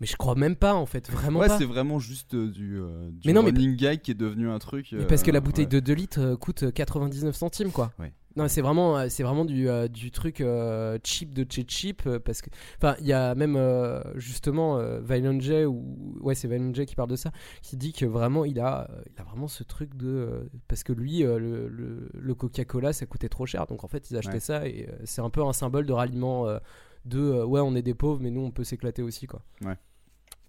[0.00, 1.58] Mais je crois même pas en fait, vraiment ouais, pas.
[1.58, 4.48] c'est vraiment juste euh, du, euh, du Mais non, mais- running gag qui est devenu
[4.50, 4.88] un truc.
[4.92, 7.92] Mais parce que la euh, bouteille de 2 litres euh, coûte 99 centimes quoi.
[7.98, 8.12] Ouais.
[8.36, 12.02] Non, c'est vraiment, euh, c'est vraiment du, euh, du truc euh, cheap de chez cheap
[12.06, 16.34] euh, parce que, enfin, il y a même euh, justement euh, Violent J ou ouais,
[16.34, 17.30] c'est Violent J qui parle de ça,
[17.62, 20.82] qui dit que vraiment il a, euh, il a vraiment ce truc de euh, parce
[20.82, 24.18] que lui, euh, le, le, le Coca-Cola, ça coûtait trop cher, donc en fait ils
[24.18, 24.40] achetaient Ouais.
[24.40, 26.58] ça et euh, c'est un peu un symbole de ralliement euh,
[27.06, 29.42] de euh, ouais, on est des pauvres, mais nous on peut s'éclater aussi quoi.
[29.62, 29.76] Ouais.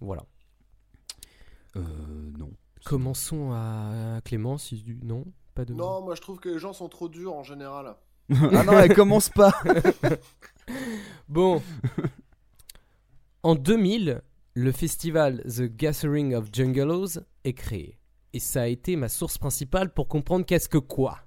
[0.00, 0.24] Voilà.
[1.76, 1.82] Euh,
[2.38, 2.50] non.
[2.84, 5.74] Commençons à Clémence, il dit non, pas de.
[5.74, 7.96] Non, moi je trouve que les gens sont trop durs en général.
[8.30, 9.52] ah non, elle commence pas.
[11.30, 11.62] Bon.
[13.42, 14.20] en 2000,
[14.52, 17.98] le festival The Gathering of Jungleos est créé.
[18.34, 21.20] Et ça a été ma source principale pour comprendre qu'est-ce que quoi.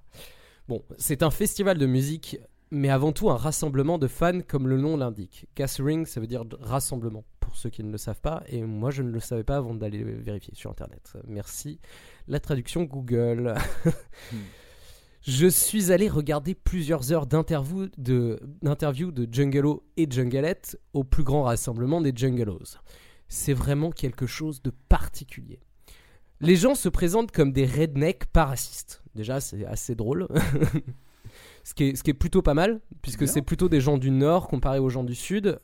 [0.68, 2.38] Bon, c'est un festival de musique,
[2.72, 5.46] mais avant tout un rassemblement de fans comme le nom l'indique.
[5.54, 9.02] Gathering, ça veut dire rassemblement, pour ceux qui ne le savent pas, et moi je
[9.02, 11.12] ne le savais pas avant d'aller vérifier sur Internet.
[11.28, 11.80] Merci.
[12.28, 13.54] La traduction Google.
[15.24, 21.44] Je suis allé regarder plusieurs heures d'interviews de, de Jungalo et Jungalette au plus grand
[21.44, 22.78] rassemblement des Jungalos.
[23.28, 25.60] C'est vraiment quelque chose de particulier.
[26.40, 29.04] Les gens se présentent comme des rednecks pas racistes.
[29.14, 30.26] Déjà, c'est assez drôle.
[31.64, 34.10] ce, qui est, ce qui est plutôt pas mal, puisque c'est plutôt des gens du
[34.10, 35.58] Nord comparés aux gens du Sud.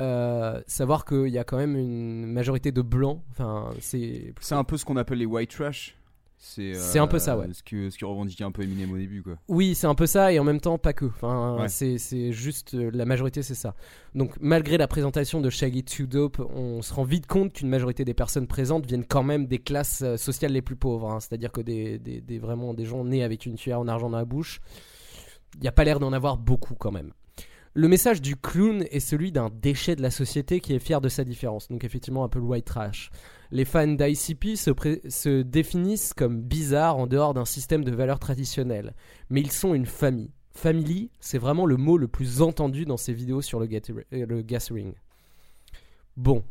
[0.00, 3.20] Euh, savoir qu'il y a quand même une majorité de blancs.
[3.32, 5.96] Enfin, c'est C'est un peu ce qu'on appelle les white trash.
[6.40, 7.46] C'est C'est un peu ça, ouais.
[7.52, 9.32] Ce que, ce qui revendiquait un peu Eminem au début, quoi.
[9.48, 11.06] Oui, c'est un peu ça et en même temps pas que.
[11.06, 11.68] Enfin, Ouais.
[11.68, 13.74] c'est, c'est juste euh, la majorité, c'est ça.
[14.14, 18.04] Donc malgré la présentation de Shaggy 2 Dope, on se rend vite compte qu'une majorité
[18.04, 21.10] des personnes présentes viennent quand même des classes euh, sociales les plus pauvres.
[21.10, 21.18] hein.
[21.18, 24.18] C'est-à-dire que des, des, des- vraiment des gens nés avec une cuillère en argent dans
[24.18, 24.60] la bouche,
[25.54, 27.12] il n'y a pas l'air d'en avoir beaucoup quand même.
[27.74, 31.08] Le message du clown est celui d'un déchet de la société qui est fier de
[31.08, 31.68] sa différence.
[31.68, 33.10] Donc effectivement un peu le white trash.
[33.50, 38.94] Les fans d'ICP se, définissent comme bizarres en dehors d'un système de valeurs traditionnelles.
[39.30, 40.32] Mais ils sont une famille.
[40.54, 43.68] Family, c'est vraiment le mot le plus entendu dans ces vidéos sur le,
[44.12, 44.94] euh, gathering.
[46.16, 46.42] Bon,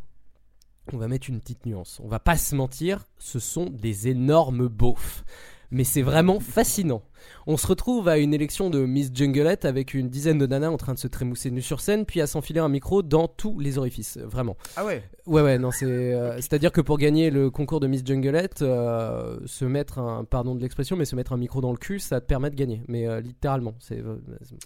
[0.93, 1.99] on va mettre une petite nuance.
[2.01, 5.25] On va pas se mentir, ce sont des énormes beaufs.
[5.69, 7.01] Mais c'est vraiment fascinant.
[7.45, 10.77] On se retrouve à une élection de Miss Junglette avec une dizaine de nanas en
[10.77, 13.77] train de se trémousser nu sur scène, puis à s'enfiler un micro dans tous les
[13.77, 14.17] orifices.
[14.17, 14.55] Vraiment.
[14.77, 15.85] Ah ouais Ouais, ouais, non, c'est.
[15.85, 20.23] euh, C'est-à-dire que pour gagner le concours de Miss Junglette, euh, se mettre un.
[20.23, 22.55] Pardon de l'expression, mais se mettre un micro dans le cul, ça te permet de
[22.55, 22.81] gagner.
[22.87, 23.99] Mais euh, littéralement, c'est.
[23.99, 24.15] euh,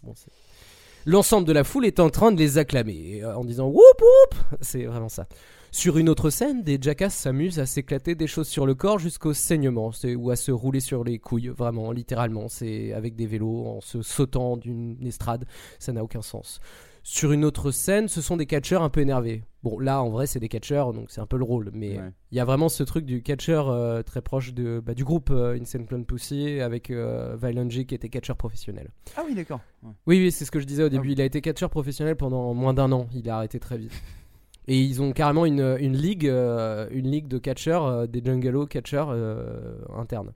[0.03, 0.29] bon, c'est-
[1.07, 4.39] L'ensemble de la foule est en train de les acclamer euh, en disant whoop whoop
[4.61, 5.25] C'est vraiment ça.
[5.73, 9.33] Sur une autre scène, des jackasses s'amusent à s'éclater des choses sur le corps jusqu'au
[9.33, 12.49] saignement, ou à se rouler sur les couilles, vraiment, littéralement.
[12.49, 15.45] C'est avec des vélos, en se sautant d'une estrade,
[15.79, 16.59] ça n'a aucun sens.
[17.03, 19.43] Sur une autre scène, ce sont des catcheurs un peu énervés.
[19.63, 21.71] Bon, là, en vrai, c'est des catcheurs, donc c'est un peu le rôle.
[21.73, 22.11] Mais il Ouais.
[22.33, 25.57] y a vraiment ce truc du catcheur euh, très proche de, bah, du groupe euh,
[25.59, 28.91] Insane Clown Pussy avec euh, Violent qui était catcheur professionnel.
[29.17, 29.61] Ah oui, d'accord.
[29.81, 29.93] Ouais.
[30.05, 31.13] Oui, oui, c'est ce que je disais au début.
[31.13, 33.07] Il a été catcheur professionnel pendant moins d'un an.
[33.15, 33.93] Il a arrêté très vite.
[34.67, 38.67] Et ils ont carrément une, une ligue, euh, une ligue de catcheurs, euh, des jungalo
[38.67, 40.33] catcheurs euh, internes.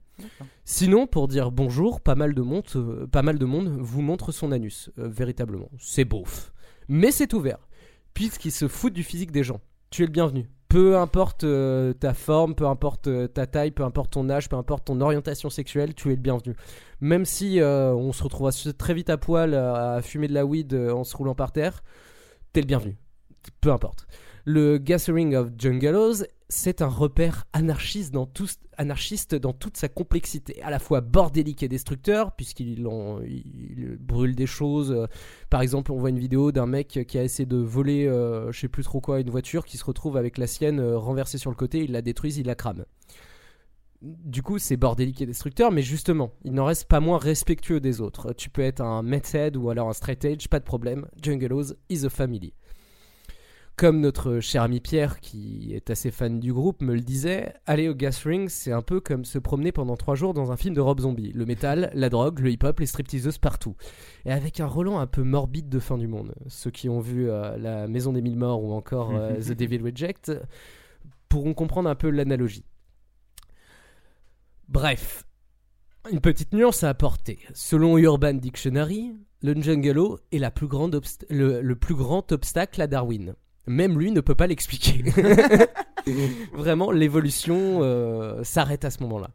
[0.64, 4.32] Sinon, pour dire bonjour, pas mal de monde, euh, pas mal de monde vous montre
[4.32, 5.70] son anus, véritablement.
[5.78, 6.52] C'est beauf.
[6.88, 7.68] Mais c'est ouvert,
[8.14, 9.60] puisqu'ils se foutent du physique des gens.
[9.90, 10.48] Tu es le bienvenu.
[10.68, 11.46] peu importe
[12.00, 15.94] ta forme, peu importe ta taille, peu importe ton âge, peu importe ton orientation sexuelle,
[15.94, 16.56] tu es le bienvenu.
[17.00, 21.04] Même si on se retrouve très vite à poil à fumer de la weed en
[21.04, 21.82] se roulant par terre,
[22.52, 22.96] t'es le bienvenu.
[23.60, 24.06] Peu importe.
[24.48, 28.30] Le Gathering of Jungalows, c'est un repère anarchiste dans,
[28.78, 32.86] anarchiste dans toute sa complexité, à la fois bordélique et destructeur, puisqu'il
[33.98, 35.08] brûle des choses.
[35.50, 38.60] Par exemple, on voit une vidéo d'un mec qui a essayé de voler, euh, je
[38.60, 41.50] sais plus trop quoi, une voiture, qui se retrouve avec la sienne euh, renversée sur
[41.50, 42.84] le côté, il la détruit, il la crame.
[44.02, 48.00] Du coup, c'est bordélique et destructeur, mais justement, il n'en reste pas moins respectueux des
[48.00, 48.32] autres.
[48.34, 51.08] Tu peux être un methead ou alors un straight edge, pas de problème.
[51.20, 52.54] Jungleos is a family.
[53.76, 57.90] Comme notre cher ami Pierre, qui est assez fan du groupe, me le disait, aller
[57.90, 60.74] au gas ring, c'est un peu comme se promener pendant trois jours dans un film
[60.74, 61.30] de Rob Zombie.
[61.34, 63.76] Le métal, la drogue, le hip-hop, les stripteaseuses partout.
[64.24, 66.34] Et avec un Roland un peu morbide de fin du monde.
[66.46, 69.82] Ceux qui ont vu euh, La Maison des Mille Morts ou encore euh, The Devil
[69.82, 70.32] Reject
[71.28, 72.64] pourront comprendre un peu l'analogie.
[74.68, 75.24] Bref,
[76.10, 77.40] une petite nuance à apporter.
[77.52, 79.12] Selon Urban Dictionary,
[79.42, 83.34] le Jungalo est la plus grande obst- le, le plus grand obstacle à Darwin.
[83.66, 85.02] Même lui ne peut pas l'expliquer.
[86.52, 89.30] Vraiment, l'évolution euh, s'arrête à ce moment-là.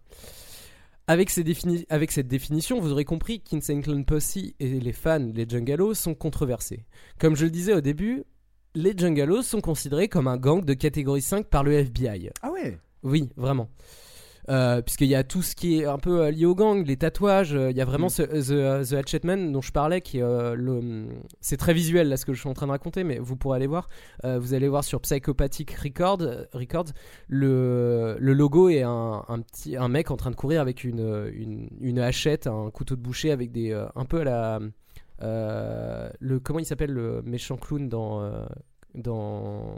[1.08, 5.46] Avec, ces défini- avec cette définition, vous aurez compris qu'Insane Posse et les fans, les
[5.50, 6.86] Jungalos, sont controversés.
[7.20, 8.24] Comme je le disais au début,
[8.76, 12.30] les Jungalos sont considérés comme un gang de catégorie 5 par le FBI.
[12.42, 12.78] Ah ouais?
[13.04, 13.70] Oui, vraiment.
[14.50, 16.98] Euh, Puisqu'il y a tout ce qui est un peu euh, lié au gang, les
[16.98, 18.10] tatouages, euh, il y a vraiment Mm.
[18.10, 21.08] ce, The, The Hatchet Man dont je parlais, qui le.
[21.40, 23.58] C'est très visuel là ce que je suis en train de raconter, mais vous pourrez
[23.58, 23.88] aller voir.
[24.24, 26.22] Vous allez voir sur Psychopathic Record,
[26.54, 26.92] Records,
[27.28, 31.32] le, le logo est un, un petit un mec en train de courir avec une,
[31.34, 34.60] une, une hachette, un couteau de boucher avec des un peu à la
[35.24, 38.46] euh, le comment il s'appelle le méchant clown dans euh,
[38.96, 39.76] dans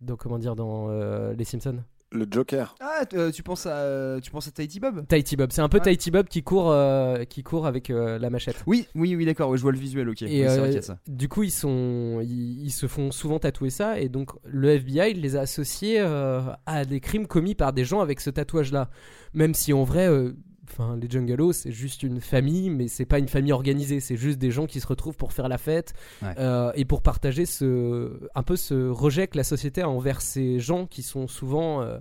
[0.00, 1.82] dans comment dire dans euh, les Simpsons?
[2.12, 2.74] Le Joker.
[2.80, 5.06] Ah, euh, tu penses à euh, tu penses à Tahiti Bob?
[5.06, 5.84] Tahiti Bob, c'est un peu Ouais.
[5.84, 8.56] Tahiti Bob qui court, euh, qui court avec euh, la machette.
[8.66, 9.48] Oui, oui, oui, d'accord.
[9.50, 10.08] ouais, je vois le visuel.
[10.08, 10.22] Ok.
[10.22, 10.98] Et Oui, c'est vrai qu'il y a ça.
[11.06, 15.14] du coup, ils sont, ils, ils se font souvent tatouer ça, et donc le FBI
[15.14, 18.90] les a associés euh, à des crimes commis par des gens avec ce tatouage-là.
[19.32, 20.32] Même si en vrai, euh,
[20.70, 24.00] enfin, les Jungalos, c'est juste une famille, mais c'est pas une famille organisée.
[24.00, 26.34] C'est juste des gens qui se retrouvent pour faire la fête Ouais.
[26.38, 30.58] euh, et pour partager ce, un peu ce rejet que la société a envers ces
[30.60, 31.98] gens qui sont souvent euh,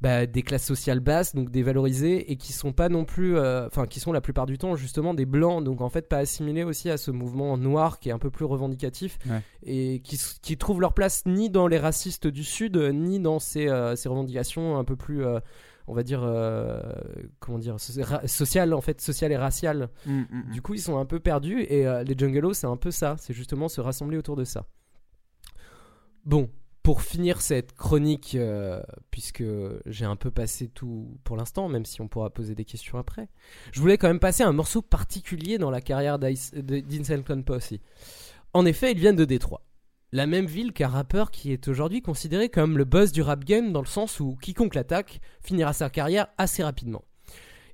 [0.00, 3.86] bah, des classes sociales basses, donc dévalorisées, et qui sont pas non plus, euh, enfin,
[3.86, 6.88] qui sont la plupart du temps justement des blancs, donc en fait pas assimilés aussi
[6.88, 9.42] à ce mouvement noir qui est un peu plus revendicatif, Ouais.
[9.62, 13.68] et qui, qui trouvent leur place ni dans les racistes du Sud, ni dans ces,
[13.96, 15.22] ces revendications un peu plus.
[15.90, 16.80] On va dire euh,
[17.40, 20.50] comment dire so- ra- sociales en fait sociales et raciales Mm, mm, mm.
[20.52, 23.16] du coup, ils sont un peu perdus et euh, les Jungalos, c'est un peu ça.
[23.18, 24.66] C'est justement se rassembler autour de ça.
[26.24, 26.50] Bon,
[26.82, 29.44] pour finir cette chronique, euh, puisque
[29.86, 33.28] j'ai un peu passé tout pour l'instant, même si on pourra poser des questions après,
[33.72, 37.74] je voulais quand même passer un morceau particulier dans la carrière d'Insane Clown Posse.
[38.52, 39.62] En effet, ils viennent de Détroit.
[40.12, 43.72] La même ville qu'un rappeur qui est aujourd'hui considéré comme le boss du rap game
[43.72, 47.04] dans le sens où quiconque l'attaque finira sa carrière assez rapidement.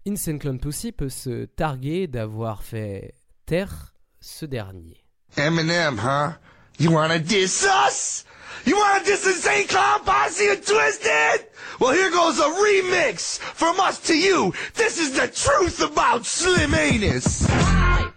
[0.06, 3.14] Insane Clown Posse peut se targuer d'avoir fait
[3.46, 5.02] taire ce dernier.
[5.38, 6.34] Eminem, huh?
[6.78, 8.26] You wanna diss us?
[8.66, 9.66] You wanna diss St.
[9.66, 11.46] Clown Posse and Twisted?
[11.80, 14.52] Well, here goes a remix from us to you.
[14.74, 17.48] This is the truth about Slim Anus.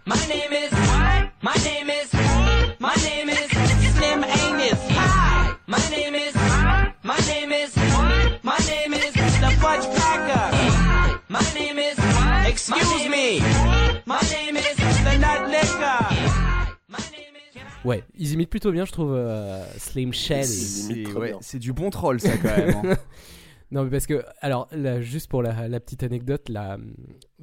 [0.06, 0.72] My name is.
[1.42, 2.12] My name is.
[2.80, 3.59] My name is
[12.76, 13.40] Excuse me.
[14.06, 14.80] My name is.
[17.86, 20.46] Ouais, ils imitent plutôt bien, je trouve, euh, Slim Shady.
[20.48, 22.76] C'est ouais, c'est du bon troll, ça, quand même.
[22.84, 22.98] hein.
[23.72, 26.78] non, mais parce que, alors, là, juste pour la, la petite anecdote, la,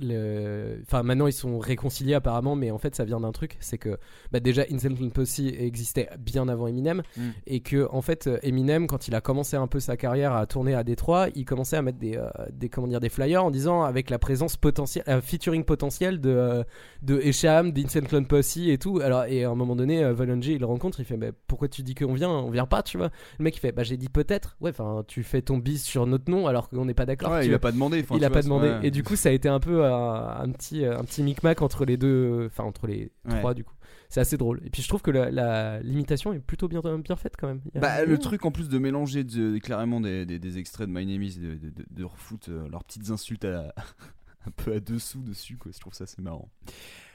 [0.01, 3.79] le, enfin, maintenant ils sont réconciliés apparemment, mais en fait, ça vient d'un truc, c'est
[3.79, 3.99] que,
[4.33, 7.23] bah, déjà, Insane Clown Posse existait bien avant Eminem, Mm.
[7.47, 10.75] et que, en fait, Eminem, quand il a commencé un peu sa carrière à tourner
[10.75, 13.83] à Détroit, il commençait à mettre des, euh, des, comment dire, des flyers en disant
[13.83, 16.65] avec la présence potentielle, euh, featuring potentiel de, euh,
[17.03, 19.01] de Esham, d'Insane Clown Posse et tout.
[19.03, 21.69] Alors, et à un moment donné, euh, Volonji, il le rencontre, il fait, mais pourquoi
[21.69, 22.31] tu dis qu'on vient?
[22.31, 23.11] On vient pas, tu vois?
[23.39, 24.57] Le mec, il fait, bah, j'ai dit peut-être.
[24.61, 27.33] Ouais, enfin, tu fais ton bis sur notre nom alors qu'on n'est pas d'accord.
[27.33, 28.05] Ouais, il a pas demandé.
[28.11, 28.73] Il a vois, pas demandé.
[28.83, 31.85] Et du coup, ça a été un peu un, un petit, un petit micmac entre
[31.85, 33.39] les deux, enfin, entre les Ouais.
[33.39, 33.73] trois, du coup.
[34.09, 34.61] C'est assez drôle.
[34.65, 37.61] Et puis, je trouve que la, la- l'imitation est plutôt bien, bien faite quand même.
[37.75, 40.93] A- Bah, le truc en plus de mélanger de, carrément des, des, des extraits de
[40.93, 43.75] My Name Is, de, de, de, de refoutre euh, leurs petites insultes à,
[44.47, 45.73] un peu à dessous dessus, quoi.
[45.75, 46.49] Je trouve ça assez marrant.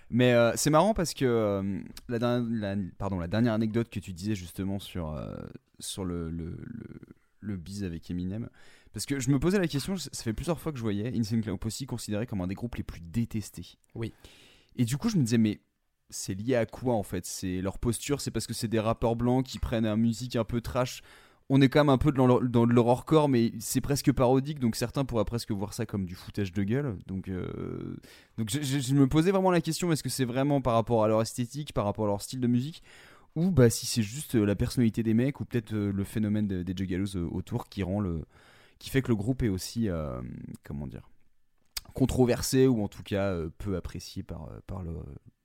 [0.10, 1.80] Mais euh, c'est marrant parce que euh,
[2.10, 5.34] la, dernière, la- pardon, la dernière anecdote que tu disais justement sur, euh,
[5.80, 7.00] sur le, le, le-
[7.40, 8.50] le bise avec Eminem.
[8.94, 11.42] Parce que je me posais la question, ça fait plusieurs fois que je voyais Insane
[11.42, 13.78] Clown Posse considéré comme un des groupes les plus détestés.
[13.96, 14.14] Oui.
[14.76, 15.62] Et du coup, je me disais, mais
[16.10, 17.26] c'est lié à quoi en fait?
[17.26, 20.44] C'est leur posture, c'est parce que c'est des rappeurs blancs qui prennent une musique un
[20.44, 21.02] peu trash.
[21.50, 22.26] On est quand même un peu dans
[22.66, 26.64] l'horrorcore, mais c'est presque parodique, donc certains pourraient presque voir ça comme du foutage de
[26.64, 26.98] gueule.
[27.08, 27.98] Donc, euh,
[28.38, 31.04] donc je, je- je me posais vraiment la question est-ce que c'est vraiment par rapport
[31.04, 32.84] à leur esthétique, par rapport à leur style de musique,
[33.36, 36.48] ou bah si c'est juste euh, la personnalité des mecs, ou peut-être euh, le phénomène
[36.48, 38.24] de- des Juggalos autour qui rend le,
[38.82, 40.20] qui fait que le groupe est aussi, euh,
[40.64, 41.08] comment dire,
[41.94, 44.94] controversé ou en tout cas euh, peu apprécié par, euh, par le,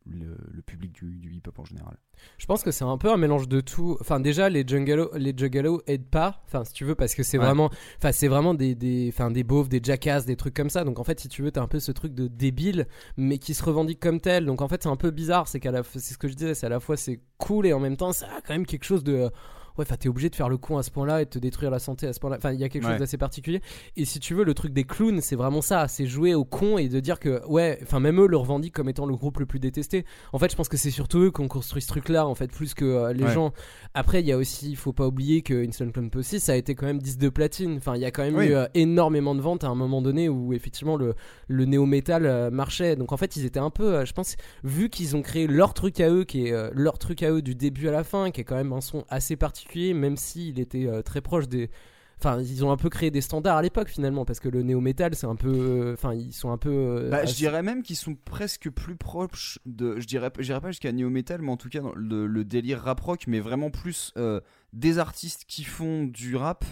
[0.07, 1.97] le, le public du, du hip-hop en général.
[2.39, 3.99] Je pense que c'est un peu un mélange de tout.
[4.01, 6.43] Enfin, déjà, les Juggalos, les Juggalos aident pas.
[6.47, 7.45] Enfin, si tu veux, parce que c'est Ouais.
[7.45, 7.69] vraiment,
[7.99, 10.85] enfin, c'est vraiment des, des, enfin, des beaufs, des jackasses, des trucs comme ça.
[10.85, 13.53] Donc, en fait, si tu veux, t'as un peu ce truc de débile, mais qui
[13.53, 14.47] se revendique comme tel.
[14.47, 15.47] Donc, en fait, c'est un peu bizarre.
[15.49, 17.73] C'est qu'à la, c'est ce que je disais, c'est à la fois c'est cool et
[17.75, 19.29] en même temps, ça a quand même quelque chose de
[19.79, 21.71] Ouais, enfin, t'es obligé de faire le con à ce point-là et de te détruire
[21.71, 22.37] la santé à ce point-là.
[22.39, 22.91] Enfin, il y a quelque Ouais.
[22.93, 23.61] chose d'assez particulier.
[23.97, 25.89] Et si tu veux, le truc des clowns, c'est vraiment ça.
[25.89, 28.89] C'est jouer au con et de dire que, ouais, enfin, même eux le revendiquent comme
[28.89, 30.05] étant le groupe le plus détesté.
[30.33, 32.51] En fait, je pense que c'est surtout eux qui ont construit ce truc-là, en fait,
[32.51, 33.33] plus que euh, les Ouais.
[33.33, 33.53] gens.
[33.95, 36.57] Après, il y a aussi, il faut pas oublier que Instant Clown Posse, ça a
[36.57, 37.77] été quand même 10 de platine.
[37.77, 38.47] Enfin, il y a quand même Oui.
[38.49, 41.15] eu euh, énormément de ventes à un moment donné où effectivement le,
[41.49, 42.97] le néo-metal euh, marchait.
[42.97, 46.01] Donc en fait, ils étaient un peu, je pense, vu qu'ils ont créé leur truc
[46.01, 48.45] à eux, qui est leur truc à eux du début à la fin, qui est
[48.45, 51.71] quand même un son assez particulier, même si il était euh, très proche des.
[52.19, 55.15] Enfin, ils ont un peu créé des standards à l'époque finalement, parce que le néo-metal,
[55.15, 55.53] c'est un peu.
[55.53, 56.71] euh, Enfin, ils sont un peu.
[56.71, 60.01] euh, Bah, je dirais même qu'ils sont presque plus proches de.
[60.01, 62.45] Je dirais, je dirais pas jusqu'à Neo Metal, mais en tout cas dans le, le
[62.45, 64.41] délire rap rock, mais vraiment plus euh,
[64.73, 66.65] des artistes qui font du rap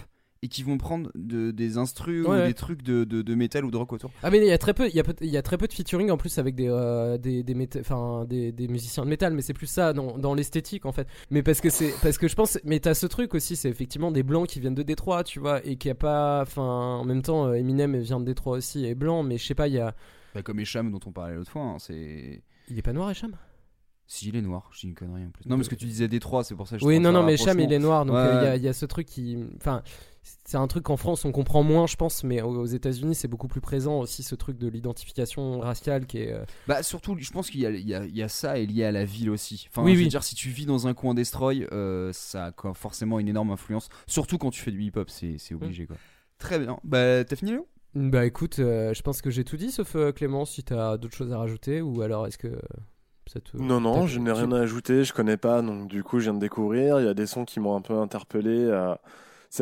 [0.45, 3.65] et qui vont prendre de- des instrus ou Ouais, des trucs de, de, de métal
[3.65, 4.11] ou de rock autour.
[4.21, 5.57] Ah mais il y a très peu, il y a, peut- il y a très
[5.57, 9.03] peu de featuring en plus avec des euh, des des, méta- enfin, des des musiciens
[9.03, 11.07] de métal, mais c'est plus ça dans, dans l'esthétique en fait.
[11.31, 14.11] Mais parce que c'est parce que je pense, mais t'as ce truc aussi, c'est effectivement
[14.11, 17.21] des blancs qui viennent de Détroit, tu vois, et qui a pas, enfin, en même
[17.23, 19.73] temps, euh, Eminem vient de Détroit aussi et est blanc, mais je sais pas, il
[19.73, 19.95] y a,
[20.35, 22.43] Bah, comme Echam dont on parlait l'autre fois, hein, c'est.
[22.69, 23.35] il est pas noir Echam?
[24.07, 25.49] Si, il est noir, je dis une connerie en plus.
[25.49, 27.31] Non, parce que tu disais Détroit, c'est pour ça que je Oui, non, non, mais
[27.37, 27.63] rapprochement.
[27.63, 29.81] il est noir, donc Ouais, euh, il y, y a ce truc qui, enfin.
[30.43, 33.47] C'est un truc qu'en France on comprend moins, je pense, mais aux États-Unis c'est beaucoup
[33.47, 36.31] plus présent aussi ce truc de l'identification raciale qui est.
[36.33, 38.57] euh, Bah surtout, je pense qu'il y a, il y, a, il y a ça
[38.57, 39.67] et lié à la ville aussi.
[39.69, 40.09] Enfin, Oui, je veux oui.
[40.09, 43.51] dire, si tu vis dans un coin destroy, euh, ça a quoi, forcément une énorme
[43.51, 43.89] influence.
[44.07, 45.97] Surtout quand tu fais du hip-hop, c'est c'est obligé quoi.
[46.39, 46.77] Très bien.
[46.83, 50.11] Bah t'as fini Léo Bah écoute, euh, je pense que j'ai tout dit, sauf euh,
[50.11, 52.59] Clément, si t'as d'autres choses à rajouter, ou alors est-ce que euh,
[53.27, 53.55] ça te...
[53.57, 56.33] Non, non, je n'ai rien à ajouter, je connais pas, donc du coup je viens
[56.33, 56.99] de découvrir.
[56.99, 58.49] Il y a des sons qui m'ont un peu interpellé.
[58.65, 58.95] euh.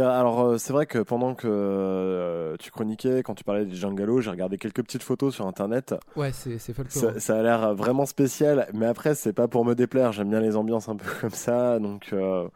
[0.01, 4.21] Alors euh, c'est vrai que pendant que euh, tu chroniquais, quand tu parlais des Jungalo,
[4.21, 5.95] j'ai regardé quelques petites photos sur internet.
[6.15, 7.13] Ouais, c'est folklore.
[7.13, 10.39] Ça, ça a l'air vraiment spécial, mais après c'est pas pour me déplaire, j'aime bien
[10.41, 12.09] les ambiances un peu comme ça, donc...
[12.13, 12.47] euh,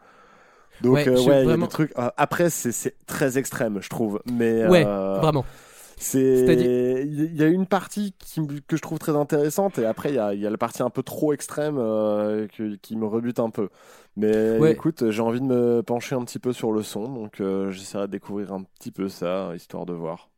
[0.80, 1.92] Donc Ouais, euh, il y a des trucs...
[1.98, 4.66] euh, après c'est c'est très extrême, je trouve, mais...
[4.66, 5.44] Ouais, euh, vraiment.
[5.98, 6.54] C'est,
[7.04, 10.18] il y a une partie qui, que je trouve très intéressante et après il y
[10.18, 13.50] a, il y a la partie un peu trop extrême euh, qui me rebute un
[13.50, 13.68] peu.
[14.16, 14.70] Mais Ouais.
[14.70, 18.06] écoute, j'ai envie de me pencher un petit peu sur le son, donc euh, j'essaierai
[18.06, 20.30] de découvrir un petit peu ça, histoire de voir.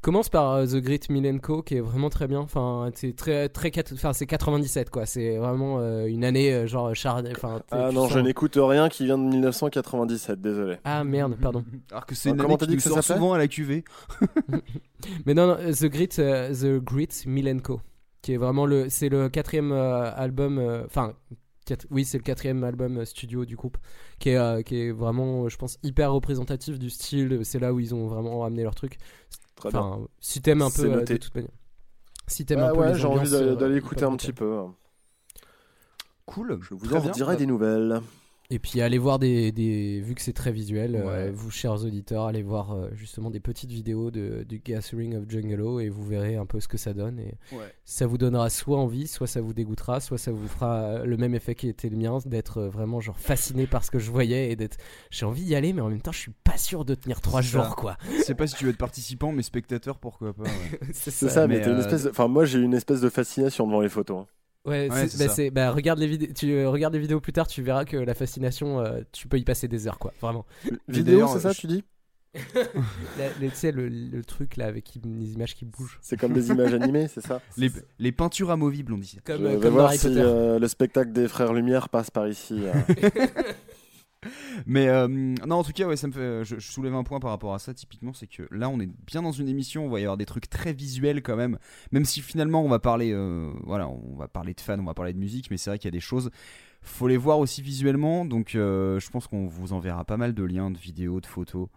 [0.00, 2.40] Commence par euh, The Great Milenko, qui est vraiment très bien.
[2.40, 5.04] Enfin, c'est très, très, quat- enfin, c'est 97 quoi.
[5.04, 6.90] C'est vraiment euh, une année euh, genre.
[6.90, 7.32] Enfin, t'es-
[7.70, 10.76] Ah non, sens- je n'écoute rien qui vient de 1997, désolé.
[10.84, 11.64] Ah merde, pardon.
[11.90, 13.38] Alors que c'est Ah, une comment année qui dit que ça sort s'appelait souvent à
[13.38, 13.84] la QV.
[15.26, 17.80] Mais non, non, The Great, euh, The Great Milenko,
[18.22, 21.14] qui est vraiment le, c'est le quatrième euh, album, enfin,
[21.90, 23.76] oui, c'est le quatrième album studio du groupe,
[24.20, 27.40] qui est, euh, qui est vraiment, je pense, hyper représentatif du style.
[27.42, 28.98] C'est là où ils ont vraiment ramené leur truc.
[29.56, 30.06] Très Enfin, bien.
[30.20, 31.14] si t'aimes un peu, euh, noté.
[31.14, 31.50] de toute manière.
[32.28, 34.60] Si t'aimes Bah un peu ouais, j'ai envie d'aller euh, d'aller écouter un petit peu.
[36.26, 36.58] Cool.
[36.60, 38.00] Je vous en dirai des nouvelles.
[38.48, 42.26] Et puis allez voir des, des vu que c'est très visuel, euh, vous chers auditeurs,
[42.26, 46.36] allez voir euh, justement des petites vidéos de, du Gathering of Jungalo et vous verrez
[46.36, 47.18] un peu ce que ça donne.
[47.18, 47.72] Et Ouais.
[47.84, 51.34] ça vous donnera soit envie, soit ça vous dégoûtera, soit ça vous fera le même
[51.34, 54.50] effet qui était le mien, d'être euh, vraiment genre fasciné par ce que je voyais
[54.52, 54.76] et d'être
[55.10, 57.40] j'ai envie d'y aller, mais en même temps je suis pas sûr de tenir trois
[57.42, 57.96] jours quoi.
[58.16, 60.44] Je sais pas si tu veux être participant, mais spectateur, pourquoi pas.
[60.44, 60.78] ouais.
[60.92, 63.88] c'est ça, mais, une espèce de- Enfin, moi j'ai une espèce de fascination devant les
[63.88, 64.20] photos.
[64.20, 64.26] hein.
[64.66, 65.34] Ouais, Ouais, c'est- c'est bah, ça.
[65.34, 67.96] c'est- bah, regarde les vidéos, tu euh, regardes les vidéos plus tard, tu verras que
[67.96, 70.44] la fascination, euh, tu peux y passer des heures quoi, vraiment.
[70.88, 71.84] Vidéo, c'est ça, je- tu dis
[73.18, 75.98] La- le- Tu sais le, le truc là avec les images qui bougent.
[76.02, 79.18] C'est comme des images animées, c'est ça Les, les peintures amovibles, on dit ça.
[79.24, 80.20] Comme, Je euh, vais comme voir Harry si Potter.
[80.20, 82.60] euh, le spectacle des Frères Lumière passe par ici.
[84.66, 86.44] Mais euh, non, en tout cas, ouais, ça me fait.
[86.44, 87.74] Je, soulève un point par rapport à ça.
[87.74, 89.84] Typiquement, c'est que là, on est bien dans une émission.
[89.86, 91.58] Il va y avoir des trucs très visuels quand même.
[91.92, 94.94] Même si finalement, on va parler, euh, voilà, on va parler de fans, on va
[94.94, 96.30] parler de musique, mais c'est vrai qu'il y a des choses
[96.82, 100.44] Faut les voir aussi visuellement, donc euh, je pense qu'on vous enverra pas mal de
[100.44, 101.68] liens, de vidéos, de photos,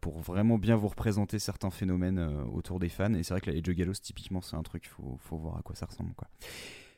[0.00, 2.18] pour vraiment bien vous représenter certains phénomènes
[2.52, 3.14] autour des fans.
[3.14, 5.62] Et c'est vrai que Age of Gallows, typiquement, c'est un truc, faut, faut voir à
[5.62, 6.14] quoi ça ressemble.
[6.14, 6.26] Quoi.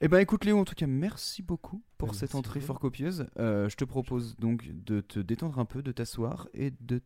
[0.05, 2.67] Eh ben écoute Léo, en tout cas, merci beaucoup pour Merci cette entrée beaucoup.
[2.67, 3.27] fort copieuse.
[3.39, 7.01] Euh, je te propose donc de te détendre un peu, de t'asseoir et de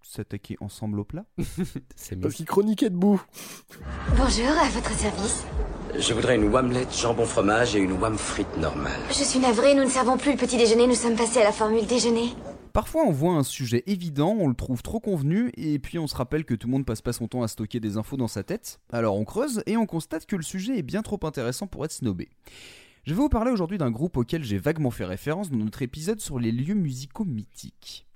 [0.00, 1.26] s'attaquer ensemble au plat.
[1.96, 3.22] C'est Parce qu'il chroniquait debout.
[4.16, 5.44] Bonjour, à votre service.
[5.98, 9.02] Je voudrais une wamlette jambon fromage et une wam frite normale.
[9.10, 11.52] Je suis navrée, nous ne servons plus le petit déjeuner, nous sommes passés à la
[11.52, 12.34] formule déjeuner.
[12.72, 16.14] Parfois, on voit un sujet évident, on le trouve trop convenu, et puis on se
[16.14, 18.44] rappelle que tout le monde passe pas son temps à stocker des infos dans sa
[18.44, 18.80] tête.
[18.92, 21.92] Alors on creuse et on constate que le sujet est bien trop intéressant pour être
[21.92, 22.28] snobé.
[23.04, 26.20] Je vais vous parler aujourd'hui d'un groupe auquel j'ai vaguement fait référence dans notre épisode
[26.20, 28.06] sur les lieux musicaux mythiques.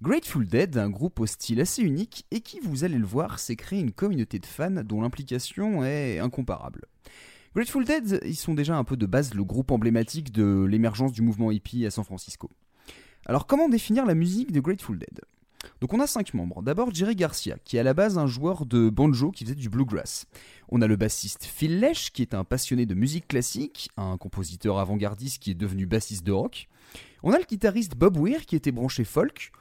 [0.00, 3.54] Grateful Dead, un groupe au style assez unique et qui, vous allez le voir, s'est
[3.54, 6.86] créé une communauté de fans dont l'implication est incomparable.
[7.54, 11.22] Grateful Dead, ils sont déjà un peu de base le groupe emblématique de l'émergence du
[11.22, 12.50] mouvement hippie à San Francisco.
[13.26, 15.20] Alors comment définir la musique de Grateful Dead?
[15.80, 16.60] Donc on a cinq membres.
[16.60, 19.68] D'abord Jerry Garcia, qui est à la base un joueur de banjo qui faisait du
[19.68, 20.26] bluegrass.
[20.70, 24.80] On a le bassiste Phil Lesh, qui est un passionné de musique classique, un compositeur
[24.80, 26.68] avant-gardiste qui est devenu bassiste de rock.
[27.22, 29.52] On a le guitariste Bob Weir, qui était branché folk.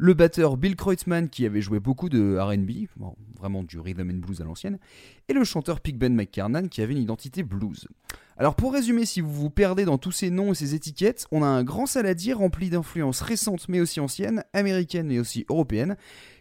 [0.00, 2.86] Le batteur Bill Kreutzmann, qui avait joué beaucoup de RB,
[3.36, 4.78] vraiment du rhythm and blues à l'ancienne.
[5.28, 7.88] Et le chanteur Pigben McKernan, qui avait une identité blues.
[8.36, 11.42] Alors pour résumer, si vous vous perdez dans tous ces noms et ces étiquettes, on
[11.42, 15.96] a un grand saladier rempli d'influences récentes mais aussi anciennes, américaines mais aussi européennes,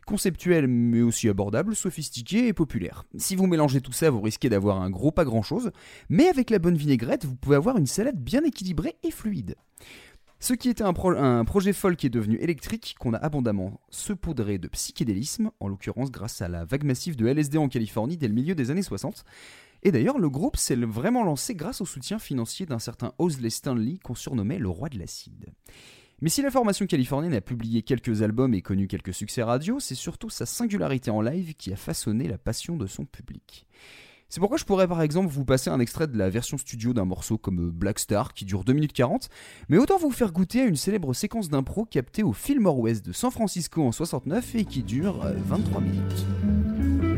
[0.06, 3.06] conceptuelles mais aussi abordables, sophistiquées et populaires.
[3.18, 5.72] Si vous mélangez tout ça, vous risquez d'avoir un gros pas grand chose,
[6.10, 9.56] mais avec la bonne vinaigrette, vous pouvez avoir une salade bien équilibrée et fluide.
[10.40, 14.60] Ce qui était un, pro- un projet folk est devenu électrique, qu'on a abondamment saupoudré
[14.60, 18.36] de psychédélisme, en l'occurrence grâce à la vague massive de LSD en Californie dès le
[18.36, 19.24] milieu des années 60.
[19.84, 23.98] Et d'ailleurs, le groupe s'est vraiment lancé grâce au soutien financier d'un certain Owsley Stanley
[24.04, 25.48] qu'on surnommait le roi de l'acide.
[26.22, 29.94] Mais si la formation californienne a publié quelques albums et connu quelques succès radio, c'est
[29.96, 33.68] surtout sa singularité en live qui a façonné la passion de son public.
[34.30, 37.06] C'est pourquoi je pourrais par exemple vous passer un extrait de la version studio d'un
[37.06, 39.30] morceau comme Black Star qui dure 2 minutes 40,
[39.70, 43.14] mais autant vous faire goûter à une célèbre séquence d'impro captée au Fillmore West de
[43.14, 47.17] San Francisco en 69 et qui dure euh, 23 minutes.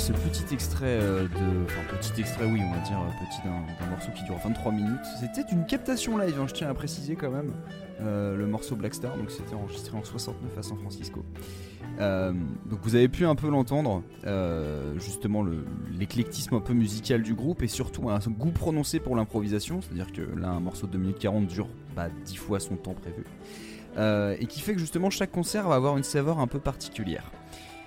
[0.00, 1.64] Ce petit extrait euh, de.
[1.66, 4.98] Enfin, petit extrait, oui, on va dire euh, petit d'un morceau qui dure 23 minutes.
[5.20, 7.52] C'était une captation live, hein, je tiens à préciser quand même.
[8.00, 11.22] euh, le morceau Black Star, donc c'était enregistré en 69 à San Francisco.
[11.98, 14.02] Donc vous avez pu un peu l'entendre,
[14.96, 15.66] justement le-
[15.98, 20.22] l'éclectisme un peu musical du groupe et surtout un goût prononcé pour l'improvisation, c'est-à-dire que
[20.40, 23.24] là un morceau de 2 minutes 40 dure pas 10 fois son temps prévu.
[24.40, 27.30] Et qui fait que justement chaque concert va avoir une saveur un peu particulière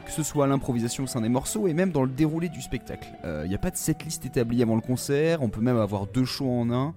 [0.06, 2.62] que ce soit à l'improvisation au sein des morceaux et même dans le déroulé du
[2.62, 3.08] spectacle.
[3.24, 6.26] Il n'y a pas de setlist établie avant le concert, on peut même avoir deux
[6.26, 6.94] shows en un.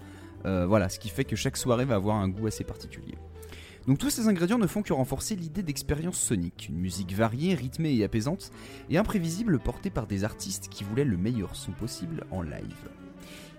[0.46, 3.14] Euh, voilà, ce qui fait que chaque soirée va avoir un goût assez particulier.
[3.86, 7.94] Donc tous ces ingrédients ne font que renforcer l'idée d'expérience sonique, une musique variée, rythmée
[7.94, 8.50] et apaisante,
[8.90, 12.88] et imprévisible portée par des artistes qui voulaient le meilleur son possible en live.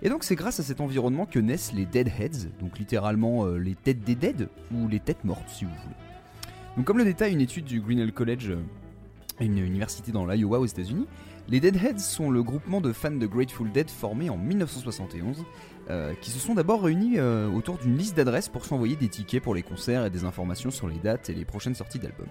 [0.02, 3.76] Et donc c'est grâce à cet environnement que naissent les Deadheads, donc littéralement euh, les
[3.76, 5.96] têtes des dead, ou les têtes mortes si vous voulez.
[6.76, 8.62] Donc comme le détaille une étude du Grinnell College, euh,
[9.46, 11.08] une université dans l'Iowa aux États-Unis,
[11.50, 15.46] les Deadheads sont le groupement de fans de Grateful Dead formé en 1971,
[15.90, 19.42] euh, qui se sont d'abord réunis euh, autour d'une liste d'adresses pour s'envoyer des tickets
[19.42, 22.28] pour les concerts et des informations sur les dates et les prochaines sorties d'albums.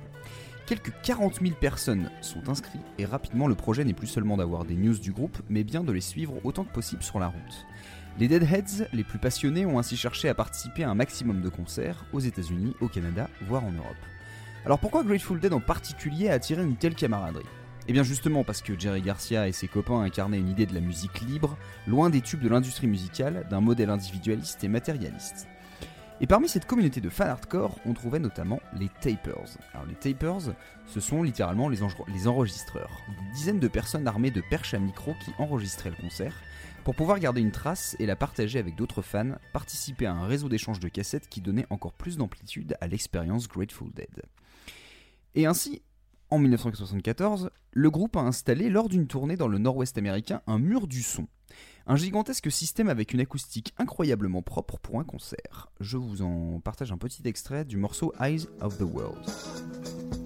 [0.67, 4.75] Quelques 40 000 personnes sont inscrites et rapidement le projet n'est plus seulement d'avoir des
[4.75, 7.67] news du groupe, mais bien de les suivre autant que possible sur la route.
[8.19, 12.05] Les Deadheads, les plus passionnés, ont ainsi cherché à participer à un maximum de concerts
[12.13, 13.97] aux États-Unis, au Canada, voire en Europe.
[14.67, 17.47] Alors pourquoi Grateful Dead en particulier a attiré une telle camaraderie?
[17.87, 20.81] Et bien justement parce que Jerry Garcia et ses copains incarnaient une idée de la
[20.81, 21.57] musique libre,
[21.87, 25.47] loin des tubes de l'industrie musicale, d'un modèle individualiste et matérialiste.
[26.21, 29.57] Et parmi cette communauté de fans hardcore, on trouvait notamment les tapers.
[29.73, 30.53] Alors les tapers,
[30.89, 31.79] ce sont littéralement les,
[32.13, 32.91] les enregistreurs.
[33.09, 36.35] Des dizaines de personnes armées de perches à micro qui enregistraient le concert
[36.83, 40.49] pour pouvoir garder une trace et la partager avec d'autres fans, participer à un réseau
[40.49, 44.25] d'échange de cassettes qui donnait encore plus d'amplitude à l'expérience Grateful Dead.
[45.37, 45.83] Et ainsi,
[46.31, 50.87] en 1974, le groupe a installé lors d'une tournée dans le nord-ouest américain un mur
[50.87, 51.29] du son.
[51.87, 55.71] Un gigantesque système avec une acoustique incroyablement propre pour un concert.
[55.79, 60.26] Je vous en partage un petit extrait du morceau Eyes of the World.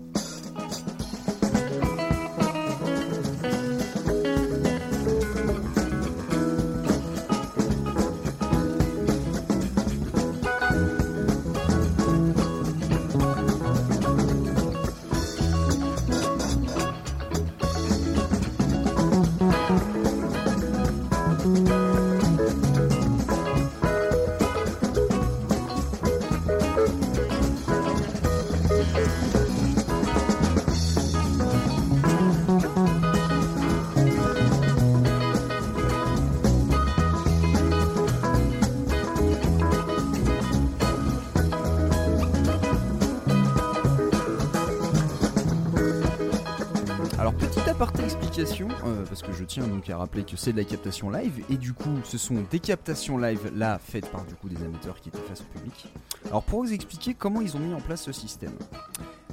[48.41, 51.57] Euh, parce que je tiens donc à rappeler que c'est de la captation live, et
[51.57, 55.11] du coup ce sont des captations live là faites par du coup des amateurs qui
[55.11, 55.89] étaient face au public.
[56.27, 58.55] Alors pour vous expliquer comment ils ont mis en place ce système.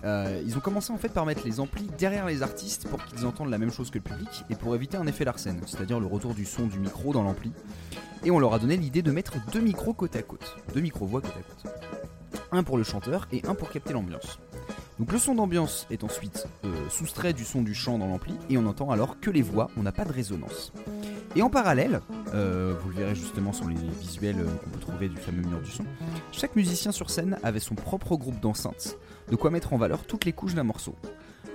[0.04, 3.26] Euh, ils ont commencé en fait par mettre les amplis derrière les artistes pour qu'ils
[3.26, 6.06] entendent la même chose que le public et pour éviter un effet Larsen, c'est-à-dire le
[6.06, 7.52] retour du son du micro dans l'ampli.
[8.26, 11.22] Et on leur a donné l'idée de mettre deux micros côte à côte, deux micro-voix
[11.22, 11.74] côte à côte.
[12.52, 14.40] Un pour le chanteur et un pour capter l'ambiance.
[15.00, 18.58] Donc le son d'ambiance est ensuite euh, soustrait du son du chant dans l'ampli et
[18.58, 20.74] on entend alors que les voix, on n'a pas de résonance.
[21.36, 22.02] Et en parallèle,
[22.34, 25.62] euh, vous le verrez justement sur les visuels euh, qu'on peut trouver du fameux mur
[25.62, 25.84] du son,
[26.32, 28.98] chaque musicien sur scène avait son propre groupe d'enceintes,
[29.30, 30.96] de quoi mettre en valeur toutes les couches d'un morceau.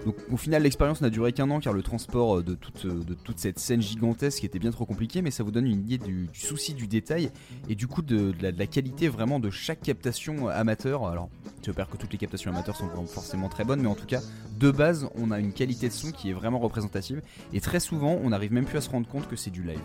[0.04, 3.04] Donc au final l'expérience n'a duré qu'un an car le transport euh, de toute, euh,
[3.04, 5.98] de toute cette scène gigantesque était bien trop compliqué mais ça vous donne une idée
[5.98, 7.30] du, du souci du détail
[7.68, 11.06] et du coup de, de la, de la qualité vraiment de chaque captation amateur.
[11.06, 11.28] Alors
[11.64, 14.20] j'espère que toutes les captations amateurs sont forcément très bonnes mais en tout cas
[14.58, 17.22] de base on a une qualité de son qui est vraiment représentative
[17.52, 19.78] et très souvent on n'arrive même plus à se rendre compte que c'est du live.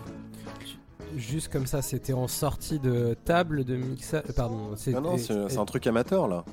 [1.16, 4.24] Juste comme ça, c'était en sortie de table de mixage.
[4.36, 6.44] Pardon, Ah c'est un truc amateur là.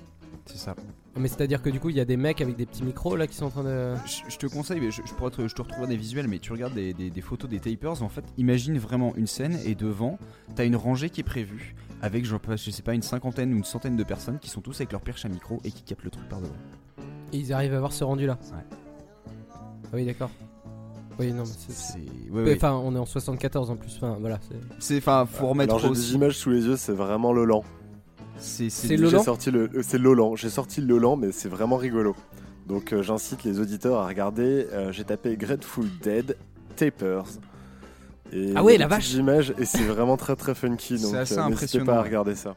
[0.46, 0.76] C'est ça.
[1.18, 3.26] Mais c'est-à-dire que du coup, il y a des mecs avec des petits micros là
[3.26, 3.96] qui sont en train de.
[4.06, 6.40] Je, je te conseille, mais je, je pourrais te, je te retrouverai des visuels, mais
[6.40, 9.76] tu regardes des, des- des photos des tapers, en fait, imagine vraiment une scène et
[9.76, 10.20] devant,
[10.56, 13.64] t'as une rangée qui est prévue avec, je, je sais pas, une cinquantaine ou une
[13.64, 16.12] centaine de personnes qui sont tous avec leur perche à micro et qui captent le
[16.12, 16.54] truc par devant.
[17.32, 18.38] Et ils arrivent à avoir ce rendu là.
[18.52, 18.78] Ouais.
[19.86, 20.30] Ah oui, d'accord.
[21.18, 22.00] Oui, non, mais c'est.
[22.30, 22.56] Ouais, ouais.
[22.58, 23.94] Enfin, on est en 74 en plus.
[23.96, 24.38] Enfin, voilà.
[24.80, 24.98] c'est-.
[24.98, 26.10] Enfin, faut remettre Alors j'ai aussi.
[26.10, 27.64] des images sous les yeux, c'est vraiment Lolan.
[27.64, 27.85] C'est
[28.38, 30.36] C'est J'ai Lolan sorti le, euh, c'est Lolan.
[30.36, 32.16] J'ai sorti le Lolan, mais c'est vraiment rigolo.
[32.68, 34.68] Donc euh, j'incite les auditeurs à regarder.
[34.74, 36.36] Euh, j'ai tapé Grateful Dead
[36.76, 37.26] Tapers.
[38.34, 39.14] Et Ah ouais, la vache.
[39.14, 41.00] images et c'est vraiment très très funky.
[41.00, 42.56] Donc euh, n'hésitez pas à regarder ça.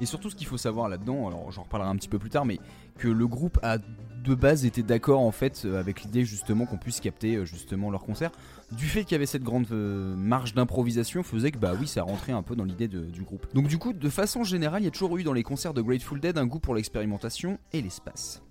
[0.00, 2.44] Et surtout, ce qu'il faut savoir là-dedans, alors j'en reparlerai un petit peu plus tard,
[2.44, 2.58] mais
[2.98, 7.00] que le groupe a de base été d'accord en fait avec l'idée justement qu'on puisse
[7.00, 8.30] capter justement leur concert.
[8.76, 12.02] Du fait qu'il y avait cette grande euh, marge d'improvisation, faisait que bah oui, ça
[12.02, 13.46] rentrait un peu dans l'idée du groupe.
[13.54, 15.82] Donc du coup, de façon générale, il y a toujours eu dans les concerts de
[15.82, 18.42] Grateful Dead un goût pour l'expérimentation et l'espace.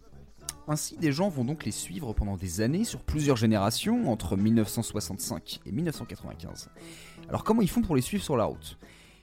[0.67, 5.59] Ainsi, des gens vont donc les suivre pendant des années sur plusieurs générations, entre 1965
[5.65, 6.69] et 1995.
[7.27, 8.77] Alors comment ils font pour les suivre sur la route?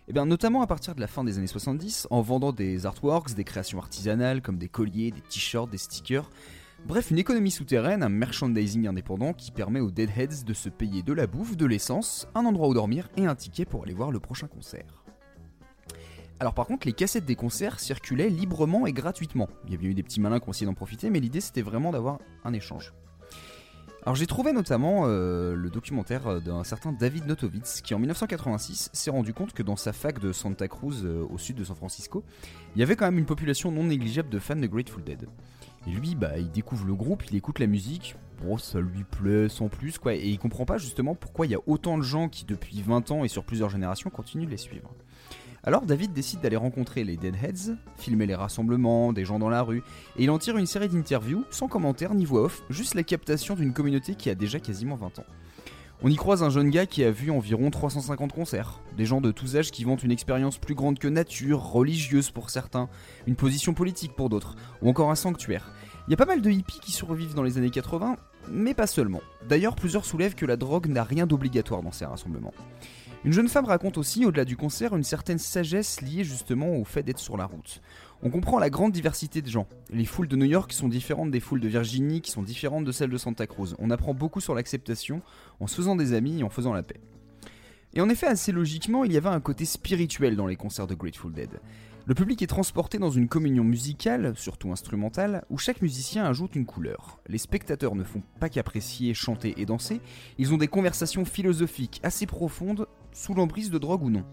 [0.09, 3.33] Eh bien, notamment à partir de la fin des années 70, en vendant des artworks,
[3.35, 6.29] des créations artisanales comme des colliers, des t-shirts, des stickers.
[6.87, 11.13] Bref, une économie souterraine, un merchandising indépendant qui permet aux Deadheads de se payer de
[11.13, 14.19] la bouffe, de l'essence, un endroit où dormir et un ticket pour aller voir le
[14.19, 15.05] prochain concert.
[16.41, 19.49] Alors par contre, les cassettes des concerts circulaient librement et gratuitement.
[19.67, 21.63] Il y avait eu des petits malins qui ont essayé d'en profiter, mais l'idée c'était
[21.63, 22.95] vraiment d'avoir un échange.
[24.07, 29.11] Alors j'ai trouvé notamment euh, le documentaire d'un certain David Notowitz qui en 1986 s'est
[29.11, 32.25] rendu compte que dans sa fac de Santa Cruz euh, au sud de San Francisco,
[32.75, 35.29] il y avait quand même une population non négligeable de fans de Grateful Dead.
[35.87, 39.49] Et lui, bah, il découvre le groupe, il écoute la musique, bon, ça lui plaît
[39.49, 42.29] sans plus, quoi, et il comprend pas justement pourquoi il y a autant de gens
[42.29, 44.95] qui, depuis 20 ans et sur plusieurs générations, continuent de les suivre.
[45.63, 49.83] Alors David décide d'aller rencontrer les Deadheads, filmer les rassemblements, des gens dans la rue,
[50.17, 53.55] et il en tire une série d'interviews, sans commentaire ni voix off, juste la captation
[53.55, 55.27] d'une communauté qui a déjà quasiment 20 ans.
[56.03, 59.33] On y croise un jeune gars qui a vu environ 350 concerts, des gens de
[59.33, 62.89] tous âges qui vantent une expérience plus grande que nature, religieuse pour certains,
[63.27, 65.75] une position politique pour d'autres, ou encore un sanctuaire.
[66.09, 68.17] Il y a pas mal de hippies qui survivent dans les années 80,
[68.51, 69.21] mais pas seulement.
[69.47, 72.55] D'ailleurs, plusieurs soulèvent que la drogue n'a rien d'obligatoire dans ces rassemblements.
[73.23, 77.03] Une jeune femme raconte aussi, au-delà du concert, une certaine sagesse liée justement au fait
[77.03, 77.83] d'être sur la route.
[78.23, 79.67] On comprend la grande diversité de gens.
[79.91, 82.93] Les foules de New York sont différentes des foules de Virginie, qui sont différentes de
[82.93, 83.75] celles de Santa Cruz.
[83.79, 85.23] On apprend beaucoup sur l'acceptation,
[85.59, 87.01] en se faisant des amis et en faisant la paix.
[87.95, 90.95] Et en effet, assez logiquement, il y avait un côté spirituel dans les concerts de
[90.95, 91.49] Grateful Dead.
[92.05, 96.67] Le public est transporté dans une communion musicale, surtout instrumentale, où chaque musicien ajoute une
[96.67, 97.21] couleur.
[97.27, 100.03] Les spectateurs ne font pas qu'apprécier, chanter et danser,
[100.37, 104.25] ils ont des conversations philosophiques assez profondes, sous l'emprise de drogue ou non.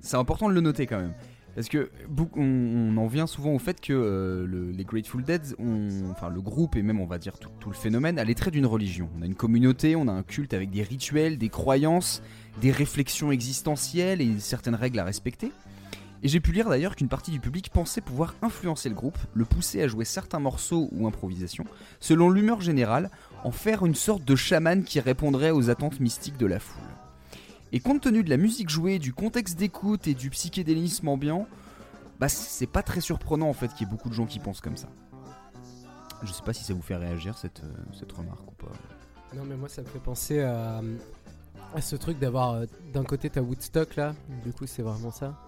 [0.00, 1.14] C'est important de le noter quand même.
[1.54, 1.90] Parce que
[2.36, 5.42] on, en vient souvent au fait que euh, le- les Grateful Dead,
[6.10, 8.54] enfin le groupe et même on va dire tout, tout le phénomène, a les traits
[8.54, 9.10] d'une religion.
[9.18, 12.22] On a une communauté, on a un culte avec des rituels, des croyances,
[12.62, 15.52] des réflexions existentielles et certaines règles à respecter.
[16.24, 19.44] Et j'ai pu lire d'ailleurs qu'une partie du public pensait pouvoir influencer le groupe, le
[19.44, 21.64] pousser à jouer certains morceaux ou improvisations,
[21.98, 23.10] selon l'humeur générale,
[23.42, 26.80] en faire une sorte de chaman qui répondrait aux attentes mystiques de la foule.
[27.72, 31.46] Et compte tenu de la musique jouée, du contexte d'écoute et du psychédélisme ambiant,
[32.20, 34.60] bah c'est pas très surprenant en fait qu'il y ait beaucoup de gens qui pensent
[34.60, 34.88] comme ça.
[36.22, 38.72] Je sais pas si ça vous fait réagir cette, euh, cette remarque ou pas.
[39.34, 40.82] Non, mais moi, ça me fait penser à,
[41.80, 44.14] ce truc d'avoir euh, d'un côté, t'as Woodstock là,
[44.44, 45.40] du coup, c'est vraiment ça.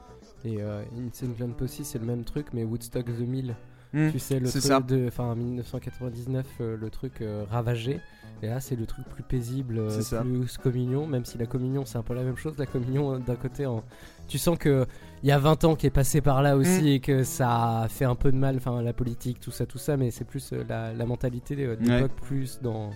[0.45, 3.55] Et euh, Insane Clown c'est le même truc, mais Woodstock 2000.
[3.95, 4.81] Hmm, tu sais, le truc ça.
[4.81, 5.07] de.
[5.09, 8.01] Enfin, 1999, euh, le truc euh, ravagé.
[8.43, 10.23] Et là, c'est le truc plus paisible, euh, ça.
[10.23, 12.55] plus communion, même si la communion, c'est un peu la même chose.
[12.59, 13.83] La communion, d'un côté, en...
[14.29, 14.87] tu sens que
[15.23, 16.87] il y a 20 ans qui est passé par là aussi Mm.
[16.89, 19.79] et que ça a fait un peu de mal, enfin, la politique, tout ça, tout
[19.79, 21.77] ça, mais c'est plus la, la mentalité de Ouais.
[21.81, 22.91] l'époque, plus dans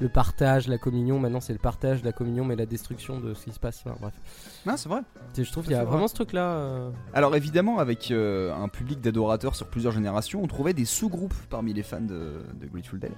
[0.00, 1.18] le partage, la communion.
[1.18, 3.82] Maintenant, c'est le partage, la communion, mais la destruction de ce qui se passe.
[3.84, 4.14] Enfin, bref.
[4.66, 5.00] Non, c'est vrai.
[5.36, 5.90] Je trouve qu'il y a vrai.
[5.92, 6.42] vraiment ce truc-là.
[6.56, 11.34] euh, Alors évidemment, avec euh, un public d'adorateurs sur plusieurs générations, on trouvait des sous-groupes
[11.50, 13.12] parmi les fans de, de Grateful Dead.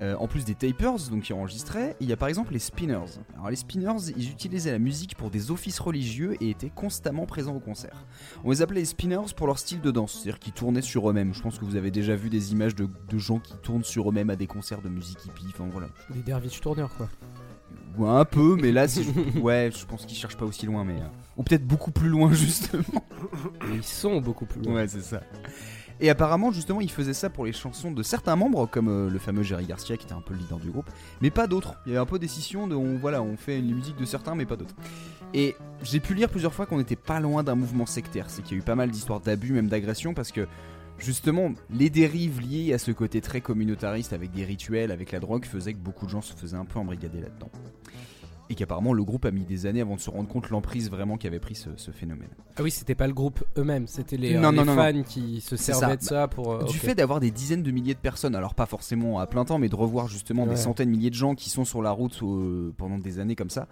[0.00, 3.00] Euh, en plus des tapers, donc qui enregistraient, il y a par exemple les spinners.
[3.34, 7.56] Alors les spinners, ils utilisaient la musique pour des offices religieux et étaient constamment présents
[7.56, 8.04] au concert.
[8.44, 11.34] On les appelait les spinners pour leur style de danse, c'est-à-dire qu'ils tournaient sur eux-mêmes.
[11.34, 14.08] Je pense que vous avez déjà vu des images de, de gens qui tournent sur
[14.08, 15.88] eux-mêmes à des concerts de musique hippie, enfin voilà.
[16.10, 17.08] des Dervish tourneurs, quoi.
[17.96, 19.04] Ouais, un peu, mais là, c'est-
[19.40, 22.32] ouais, je pense qu'ils cherchent pas aussi loin, mais euh, ou peut-être beaucoup plus loin
[22.32, 23.04] justement.
[23.74, 24.74] Ils sont beaucoup plus loin.
[24.74, 25.22] Ouais, c'est ça.
[26.00, 29.18] Et apparemment, justement, ils faisaient ça pour les chansons de certains membres, comme euh, le
[29.18, 30.88] fameux Jerry Garcia, qui était un peu le leader du groupe,
[31.20, 31.74] mais pas d'autres.
[31.86, 34.04] Il y avait un peu des scissions de, on, voilà, on fait une musique de
[34.04, 34.74] certains, mais pas d'autres.
[35.34, 38.30] Et j'ai pu lire plusieurs fois qu'on n'était pas loin d'un mouvement sectaire.
[38.30, 40.46] C'est qu'il y a eu pas mal d'histoires d'abus, même d'agressions, parce que
[40.98, 45.44] justement, les dérives liées à ce côté très communautariste avec des rituels, avec la drogue,
[45.44, 47.50] faisaient que beaucoup de gens se faisaient un peu embrigader là-dedans.
[48.50, 51.18] Et qu'apparemment, le groupe a mis des années avant de se rendre compte l'emprise vraiment
[51.18, 52.30] qu'avait pris ce, ce phénomène.
[52.56, 55.02] Ah oui, c'était pas le groupe eux-mêmes, c'était les, euh, Non, les non, non, fans
[55.02, 55.96] qui se servaient ça.
[55.96, 56.52] de ça pour.
[56.52, 59.44] euh, Du fait d'avoir des dizaines de milliers de personnes, alors pas forcément à plein
[59.44, 60.50] temps, mais de revoir justement Ouais.
[60.50, 63.36] des centaines de milliers de gens qui sont sur la route euh, pendant des années
[63.36, 63.68] comme ça,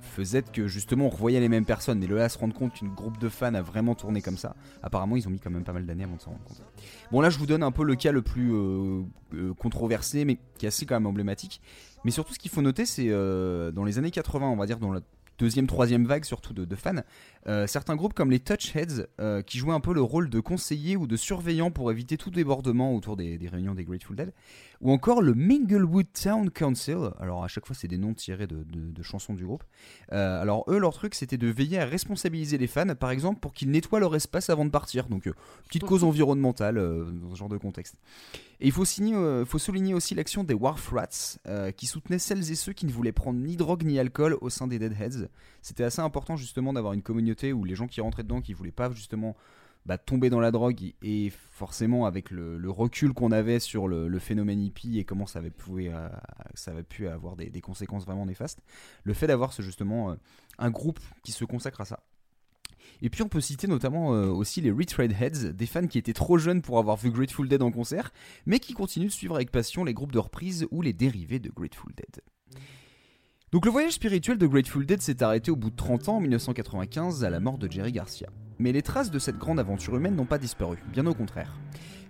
[0.00, 2.02] faisait que justement on revoyait les mêmes personnes.
[2.02, 4.54] Et le là, se rendre compte qu'une groupe de fans a vraiment tourné comme ça,
[4.84, 6.62] apparemment ils ont mis quand même pas mal d'années avant de s'en rendre compte.
[7.10, 8.52] Bon là je vous donne un peu le cas le plus
[9.58, 11.60] controversé, mais qui est assez quand même emblématique.
[12.04, 14.78] Mais surtout ce qu'il faut noter, c'est euh, dans les années 80, on va dire
[14.78, 15.00] dans la
[15.38, 17.02] deuxième, troisième vague surtout de, de fans,
[17.46, 20.96] euh, certains groupes comme les Touchheads, euh, qui jouaient un peu le rôle de conseiller
[20.96, 24.32] ou de surveillant pour éviter tout débordement autour des, des réunions des Grateful Dead,
[24.80, 28.62] ou encore le Minglewood Town Council, alors à chaque fois c'est des noms tirés de,
[28.64, 29.64] de- de chansons du groupe,
[30.12, 33.52] Euh, alors eux leur truc c'était de veiller à responsabiliser les fans, par exemple pour
[33.52, 35.28] qu'ils nettoient leur espace avant de partir, donc
[35.66, 37.96] petite cause environnementale dans ce genre de contexte.
[38.60, 39.14] Et il faut, signer,
[39.46, 41.38] faut souligner aussi l'action des Wharf Rats,
[41.76, 44.66] qui soutenaient celles et ceux qui ne voulaient prendre ni drogue ni alcool au sein
[44.66, 45.28] des Deadheads.
[45.62, 48.70] C'était assez important justement d'avoir une communauté où les gens qui rentraient dedans, qui voulaient
[48.70, 49.36] pas justement
[49.86, 54.60] bah, tomber dans la drogue, et forcément avec le, recul qu'on avait sur le, phénomène
[54.60, 58.60] hippie et comment ça avait, pu, euh, pu avoir des, conséquences vraiment néfastes,
[59.04, 60.14] le fait d'avoir justement euh,
[60.58, 62.00] un groupe qui se consacre à ça.
[63.00, 66.12] Et puis on peut citer notamment euh, aussi les Retread Heads, des fans qui étaient
[66.12, 68.12] trop jeunes pour avoir vu Grateful Dead en concert,
[68.44, 71.50] mais qui continuent de suivre avec passion les groupes de reprise ou les dérivés de
[71.50, 72.20] Grateful Dead.
[73.50, 76.20] Donc le voyage spirituel de Grateful Dead s'est arrêté au bout de 30 ans en
[76.20, 78.28] 1995 à la mort de Jerry Garcia.
[78.58, 81.58] Mais les traces de cette grande aventure humaine n'ont pas disparu, bien au contraire.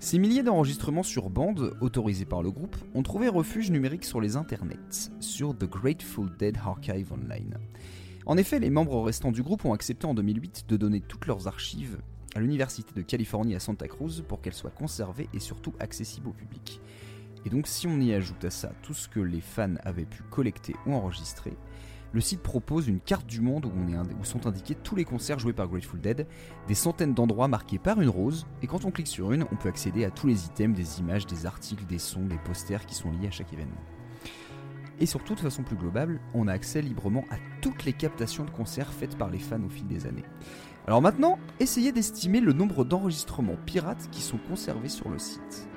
[0.00, 4.34] Ces milliers d'enregistrements sur bande, autorisés par le groupe, ont trouvé refuge numérique sur les
[4.34, 7.56] internets, sur The Grateful Dead Archive Online.
[8.26, 11.46] En effet, les membres restants du groupe ont accepté en 2008 de donner toutes leurs
[11.46, 11.98] archives
[12.34, 16.32] à l'Université de Californie à Santa Cruz pour qu'elles soient conservées et surtout accessibles au
[16.32, 16.80] public.
[17.48, 20.22] Et donc si on y ajoute à ça tout ce que les fans avaient pu
[20.24, 21.56] collecter ou enregistrer,
[22.12, 25.68] Le site propose une carte du monde où, sont indiqués tous les concerts joués par
[25.68, 26.26] Grateful Dead,
[26.66, 29.68] des centaines d'endroits marqués par une rose, et quand on clique sur une, on peut
[29.68, 33.10] accéder à tous les items, des images, des articles, des sons, des posters qui sont
[33.10, 33.80] liés à chaque événement.
[35.00, 38.50] Et surtout, de façon plus globale, on a accès librement à toutes les captations de
[38.50, 40.24] concerts faites par les fans au fil des années.
[40.86, 45.67] Alors maintenant, essayez d'estimer le nombre d'enregistrements pirates qui sont conservés sur le site.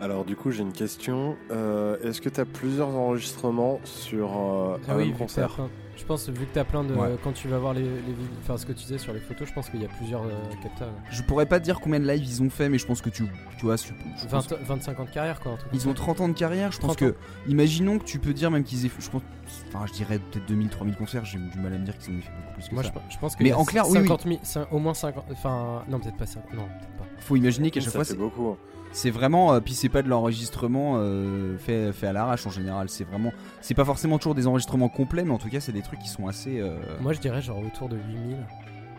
[0.00, 1.36] Alors du coup j'ai une question.
[1.50, 5.52] Euh, Est-ce que tu as plusieurs enregistrements sur euh, Ah un oui, même concert?
[5.54, 6.94] plein- Je pense vu que t'as plein de.
[6.94, 7.16] Ouais.
[7.22, 9.52] Quand tu vas voir les, les enfin ce que tu disais sur les photos, je
[9.52, 10.30] pense qu'il y a plusieurs euh,
[10.62, 10.88] capteurs.
[11.10, 13.10] Je pourrais pas te dire combien de lives ils ont fait, mais je pense que
[13.10, 13.24] tu,
[13.58, 13.92] tu vois, je
[14.30, 15.52] pense 20, 25 ans de carrière quoi.
[15.52, 15.96] Un truc comme Ils ont ça.
[16.02, 17.14] 30 ans de carrière, je pense 30 que.
[17.46, 19.02] Imaginons que tu peux dire même qu'ils aient fait.
[19.02, 19.22] Je pense,
[19.68, 22.18] enfin, je dirais peut-être 2000, 3000 concerts, j'ai du mal à me dire qu'ils en
[22.18, 22.92] aient fait beaucoup plus que Moi ça.
[23.10, 24.08] je, je pense que Mais en clair, oui, oui.
[24.08, 25.24] 50 000, cin- au moins 50.
[25.30, 26.54] Enfin non peut-être pas 50.
[26.54, 27.04] Non peut-être pas.
[27.18, 28.48] Faut imaginer qu'à chaque Ça fois, c'est beaucoup.
[28.48, 28.56] hein.
[28.92, 29.54] C'est vraiment.
[29.54, 33.32] euh, puis c'est pas de l'enregistrement euh, fait, fait à l'arrache en général, c'est vraiment.
[33.60, 36.08] C'est pas forcément toujours des enregistrements complets, mais en tout cas, c'est des trucs qui
[36.08, 36.60] sont assez.
[36.60, 38.36] euh, Moi je dirais genre autour de 8000.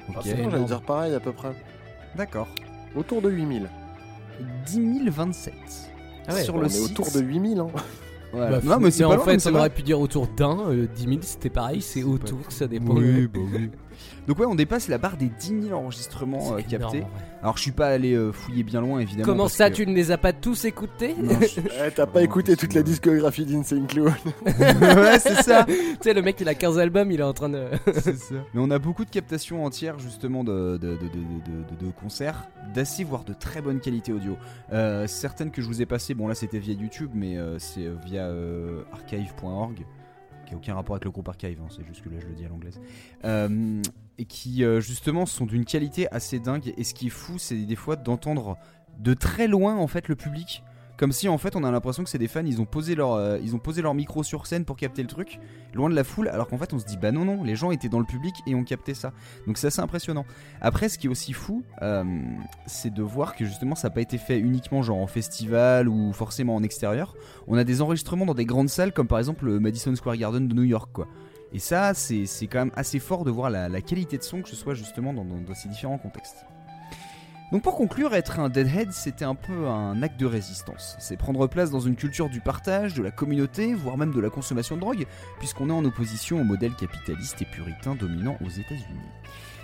[0.10, 0.16] ok.
[0.24, 0.52] c'est Non, énorme.
[0.52, 1.52] J'allais dire pareil à peu près.
[2.16, 2.48] D'accord.
[2.96, 3.70] Autour de 8000.
[4.66, 5.54] 10 027.
[6.28, 6.92] Ah ouais, sur on le est site.
[7.00, 7.60] autour de 8000.
[7.60, 7.68] Hein.
[8.34, 8.60] Voilà.
[8.62, 9.60] Bah, non, mais c'est en fait, c'est on vrai.
[9.60, 12.94] aurait pu dire autour d'un, euh, 10 000 c'était pareil, c'est autour, ça dépend.
[12.94, 13.70] Oui, bah oui.
[14.32, 17.06] Donc ouais, on dépasse la barre des 10 000 enregistrements euh, C'est énorme, captés.
[17.06, 17.12] ouais.
[17.44, 19.26] Alors je suis pas allé euh, fouiller bien loin évidemment.
[19.26, 21.16] Comment ça, que- tu ne les as pas tous écoutés
[21.86, 24.14] Eh, T'as pas écouté toute la discographie d'Insane Clown
[24.46, 25.66] ouais, c'est ça.
[25.68, 27.66] Tu sais, le mec il a 15 albums, il est en train de.
[28.54, 31.92] Mais on a beaucoup de captations entières justement de, de, de, de- de- de- de
[31.92, 34.38] concerts, d'assez voire de très bonne qualité audio.
[34.72, 37.86] Euh, certaines que je vous ai passées, bon là c'était via YouTube, mais euh, c'est
[38.06, 39.86] via euh, archive.org,
[40.52, 42.34] qui a aucun rapport avec le groupe Archive, hein, c'est juste que là je le
[42.34, 42.80] dis à l'anglaise.
[43.26, 43.82] Euh,
[44.18, 46.74] et qui euh, justement sont d'une qualité assez dingue.
[46.78, 48.58] Et ce qui est fou, c'est des fois d'entendre
[49.00, 50.64] de très loin en fait le public.
[51.02, 53.14] Comme si en fait on a l'impression que c'est des fans, ils ont posé leur,
[53.14, 55.40] euh, ils ont posé leur micro sur scène pour capter le truc,
[55.74, 57.72] loin de la foule, alors qu'en fait on se dit bah non non, les gens
[57.72, 59.12] étaient dans le public et ont capté ça.
[59.48, 60.28] Donc c'est assez impressionnant.
[60.62, 62.04] Après ce qui est aussi fou, euh,
[62.68, 66.14] c'est de voir que justement ça n'a pas été fait uniquement genre en festival ou
[66.14, 67.16] forcément en extérieur.
[67.48, 70.48] On a des enregistrements dans des grandes salles comme par exemple le Madison Square Garden
[70.48, 71.08] de New York quoi.
[71.52, 74.56] Et ça c'est quand même assez fort de voir la, qualité de son que ce
[74.56, 76.46] soit justement dans ces différents contextes.
[77.52, 80.96] Donc pour conclure, être un deadhead, c'était un peu un acte de résistance.
[81.00, 84.30] C'est prendre place dans une culture du partage, de la communauté, voire même de la
[84.30, 85.06] consommation de drogue,
[85.38, 89.10] puisqu'on est en opposition au modèle capitaliste et puritain dominant aux États-Unis.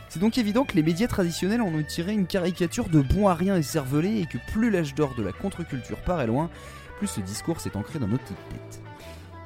[0.10, 3.34] C'est donc évident que les médias traditionnels en ont tiré une caricature de bon à
[3.34, 6.50] rien et cervelé, et que plus l'âge d'or de la contre-culture paraît loin,
[6.98, 8.82] plus ce discours s'est ancré dans notre tête.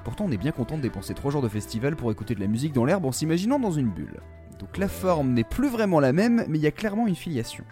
[0.04, 2.48] Pourtant, on est bien content de dépenser 3 jours de festival pour écouter de la
[2.48, 4.20] musique dans l'herbe en s'imaginant dans une bulle.
[4.58, 7.64] Donc la forme n'est plus vraiment la même, mais il y a clairement une filiation.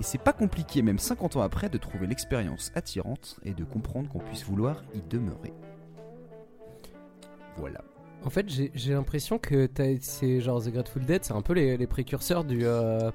[0.00, 4.08] Et c'est pas compliqué, même 50 ans après, de trouver l'expérience attirante et de comprendre
[4.08, 5.52] qu'on puisse vouloir y demeurer.
[7.56, 7.82] Voilà.
[8.24, 9.68] En fait, j'ai l'impression que
[10.00, 13.10] c'est genre The Grateful Dead, c'est un peu les, les précurseurs du, euh,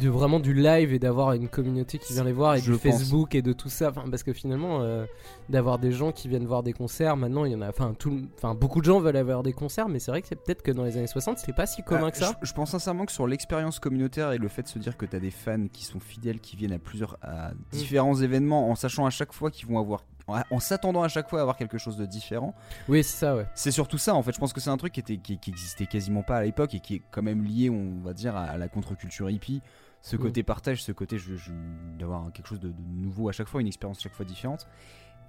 [0.00, 2.78] de vraiment du live et d'avoir une communauté qui vient les voir et Je du
[2.78, 2.82] pense.
[2.98, 3.90] Facebook et de tout ça.
[3.90, 5.06] Enfin, parce que finalement, euh,
[5.48, 7.68] d'avoir des gens qui viennent voir des concerts, maintenant il y en a.
[7.68, 10.36] Enfin, tout, enfin, beaucoup de gens veulent avoir des concerts, mais c'est vrai que c'est
[10.36, 12.32] peut-être que dans les années 60, c'était pas si commun Ah, que ça.
[12.42, 15.04] Je, je pense sincèrement que sur l'expérience communautaire et le fait de se dire que
[15.06, 19.04] t'as des fans qui sont fidèles, qui viennent à plusieurs à différents événements, en sachant
[19.06, 21.78] à chaque fois qu'ils vont avoir, en, en s'attendant à chaque fois à avoir quelque
[21.78, 22.54] chose de différent.
[22.88, 23.46] Oui, c'est ça, ouais.
[23.54, 24.32] C'est surtout ça en fait.
[24.32, 26.74] Je pense que c'est un truc qui était qui, qui existait quasiment pas à l'époque
[26.74, 29.62] et qui est quand même lié, on va dire, à, la contre-culture hippie.
[30.00, 30.18] Ce Mm.
[30.18, 31.52] côté partage, ce côté je, je-
[31.98, 34.66] d'avoir quelque chose de, de nouveau à chaque fois, une expérience chaque fois différente.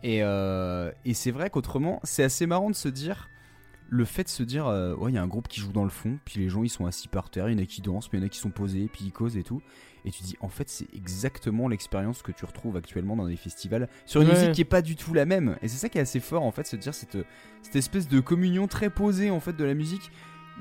[0.02, 3.30] Et, euh, et c'est vrai qu'autrement, c'est assez marrant de se dire
[3.90, 5.84] le fait de se dire euh, ouais il y a un groupe qui joue dans
[5.84, 7.82] le fond puis les gens ils sont assis par terre il y en a qui
[7.82, 9.62] dansent puis il y en a qui sont posés puis ils causent et tout
[10.06, 13.88] et tu dis en fait c'est exactement l'expérience que tu retrouves actuellement dans les festivals
[14.06, 14.34] sur une Ouais.
[14.34, 16.44] musique qui est pas du tout la même et c'est ça qui est assez fort
[16.44, 17.18] en fait se dire cette,
[17.62, 20.12] cette espèce de communion très posée en fait de la musique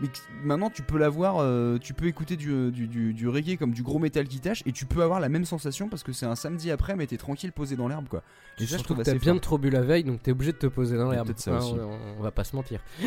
[0.00, 0.08] mais
[0.42, 3.82] maintenant tu peux l'avoir euh, tu peux écouter du, du, du- du reggae comme du
[3.82, 6.34] gros métal qui tâche et tu peux avoir la même sensation parce que c'est un
[6.34, 8.22] samedi après mais t'es tranquille posé dans l'herbe quoi
[8.58, 10.56] et ça je trouve que t'as bien trop bu la veille, donc t'es obligé de
[10.58, 11.26] te poser dans l'herbe.
[11.26, 11.72] peut-être ça aussi.
[11.74, 12.80] on, on va pas se mentir.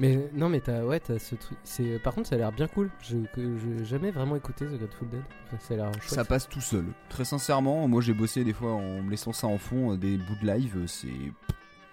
[0.00, 1.56] mais non, mais t'as ouais, t'as ce truc.
[1.62, 2.90] C'est par contre, ça a l'air bien cool.
[3.02, 5.22] Je que j'ai jamais vraiment écouté The Grateful Dead.
[5.60, 6.08] Ça a l'air chouette.
[6.14, 6.86] Ça passe tout seul.
[7.08, 10.16] Très sincèrement, moi j'ai bossé des fois en me laissant ça en fond, euh, des
[10.16, 11.08] bouts de live, euh, c'est.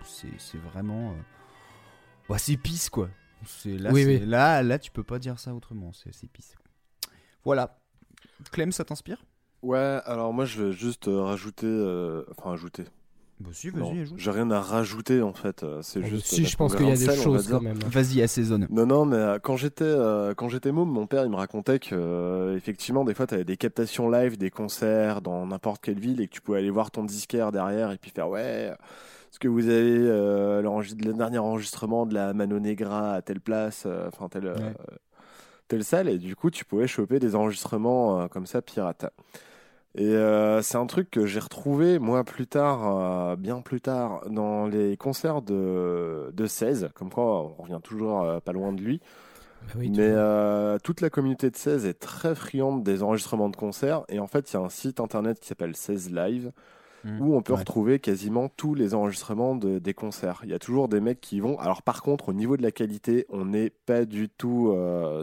[0.04, 1.12] C'est c'est vraiment.
[1.12, 3.10] euh, ouais, c'est pisse quoi.
[3.46, 4.26] C'est là, Oui, c'est- oui.
[4.26, 6.56] là, là, tu peux pas dire ça autrement, c'est c'est pisse.
[7.44, 7.78] Voilà.
[8.52, 9.24] Clem, ça t'inspire?
[9.64, 12.86] Ouais, alors moi je vais juste euh, rajouter, euh, enfin ajouter.
[13.40, 14.18] Bah si, Non, vas-y, ajoute.
[14.18, 15.64] J'ai rien à rajouter en fait.
[15.64, 16.26] euh, C'est juste.
[16.26, 17.78] si, je pense qu'il y a des choses quand même.
[17.92, 18.66] Vas-y, assaisonne.
[18.72, 21.78] Non, non, mais euh, quand j'étais euh, quand j'étais môme, mon père il me racontait
[21.80, 26.20] que effectivement des fois tu avais des captations live, des concerts dans n'importe quelle ville
[26.22, 28.72] et que tu pouvais aller voir ton disquaire derrière et puis faire ouais
[29.30, 33.84] Parce que vous avez euh, le dernier enregistrement de la Mano Negra à telle place,
[33.86, 34.74] euh, enfin telle, euh, Ouais.
[35.68, 39.06] telle salle, et du coup tu pouvais choper des enregistrements euh, comme ça pirates.
[39.98, 42.82] Et euh, c'est un truc que j'ai retrouvé moi plus tard,
[43.32, 48.22] euh, bien plus tard, dans les concerts de, de 16, comme quoi on revient toujours
[48.22, 49.02] euh, pas loin de lui.
[49.64, 54.04] Bah oui, Mais toute la communauté de 16 est très friande des enregistrements de concerts.
[54.08, 56.52] Et en fait, il y a un site internet qui s'appelle 16 Live
[57.04, 57.22] Mm.
[57.22, 57.60] où on peut Ouais.
[57.60, 60.42] retrouver quasiment tous les enregistrements de- des concerts.
[60.44, 61.60] Il y a toujours des mecs qui y vont.
[61.60, 64.74] Alors, par contre, au niveau de la qualité, on n'est pas du tout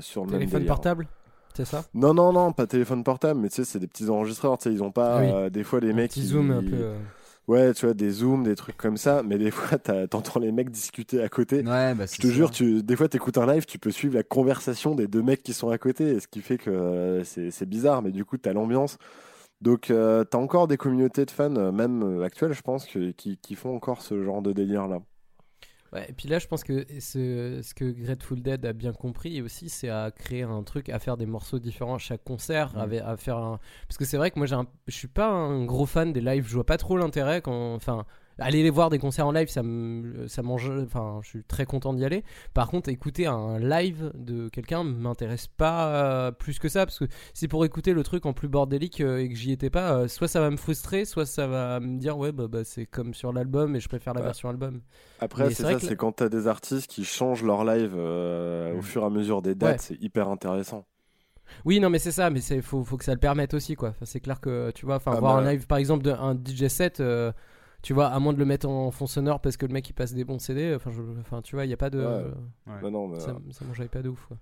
[0.00, 0.74] sur le même Téléphone délire.
[0.74, 1.08] portable?
[1.54, 1.84] C'est ça?
[1.94, 4.58] Non, non, non, pas téléphone portable, mais tu sais, c'est des petits enregistreurs.
[4.58, 5.30] Tu sais, ils ont pas oui.
[5.30, 6.98] euh, des fois les Un mecs petit qui zoom un peu, euh.
[7.46, 10.52] Ouais, tu vois, des zooms, des trucs comme ça, mais des fois, t'as- t'entends les
[10.52, 11.64] mecs discuter à côté.
[11.64, 12.32] Ouais, bah, Je c'est te ça.
[12.32, 15.42] jure, tu, des fois, t'écoutes un live, tu peux suivre la conversation des deux mecs
[15.42, 18.38] qui sont à côté, ce qui fait que euh, c'est c'est bizarre, mais du coup,
[18.38, 18.98] t'as l'ambiance.
[19.62, 23.54] Donc, euh, t'as encore des communautés de fans, même actuelles, je pense, que- qui, qui
[23.56, 25.00] font encore ce genre de délire-là.
[25.94, 29.40] Ouais, et puis là, je pense que ce, ce que Grateful Dead a bien compris
[29.42, 32.92] aussi, c'est à créer un truc, à faire des morceaux différents à chaque concert, Mm.
[33.04, 33.60] à faire un...
[33.86, 36.20] Parce que c'est vrai que moi, j'ai un- je suis pas un gros fan des
[36.20, 37.74] lives, je vois pas trop l'intérêt quand...
[37.74, 38.06] Enfin,
[38.38, 40.26] aller les voir des concerts en live, ça me...
[40.28, 40.70] Ça mange...
[40.84, 42.24] Enfin, je suis très content d'y aller.
[42.52, 47.04] Par contre, écouter un live de quelqu'un m'intéresse pas euh, plus que ça, parce que
[47.32, 50.08] c'est pour écouter le truc en plus bordélique euh, et que j'y étais pas, euh,
[50.08, 53.14] soit ça va me frustrer, soit ça va me dire, ouais, bah, bah, c'est comme
[53.14, 54.26] sur l'album et je préfère la Ouais.
[54.26, 54.80] version album.
[55.20, 59.02] Après, c'est ça, que c'est quand t'as des artistes qui changent leur live au fur
[59.02, 59.78] et à mesure des dates, Ouais.
[59.78, 60.84] c'est hyper intéressant.
[61.64, 63.90] Oui, non, mais c'est ça, mais c'est faut, faut que ça le permette aussi, quoi.
[63.90, 65.42] Enfin, c'est clair que tu vois, enfin, Ah voir bah.
[65.48, 67.00] un live, par exemple, d'un DJ set,
[67.84, 69.92] tu vois, à moins de le mettre en fond sonore parce que le mec il
[69.92, 72.24] passe des bons CD, enfin, je- enfin tu vois, il y a pas de, Ouais.
[72.72, 72.80] Ouais.
[72.82, 74.24] Bah non, ça, euh, ça j'avais pas de ouf.
[74.26, 74.36] Quoi.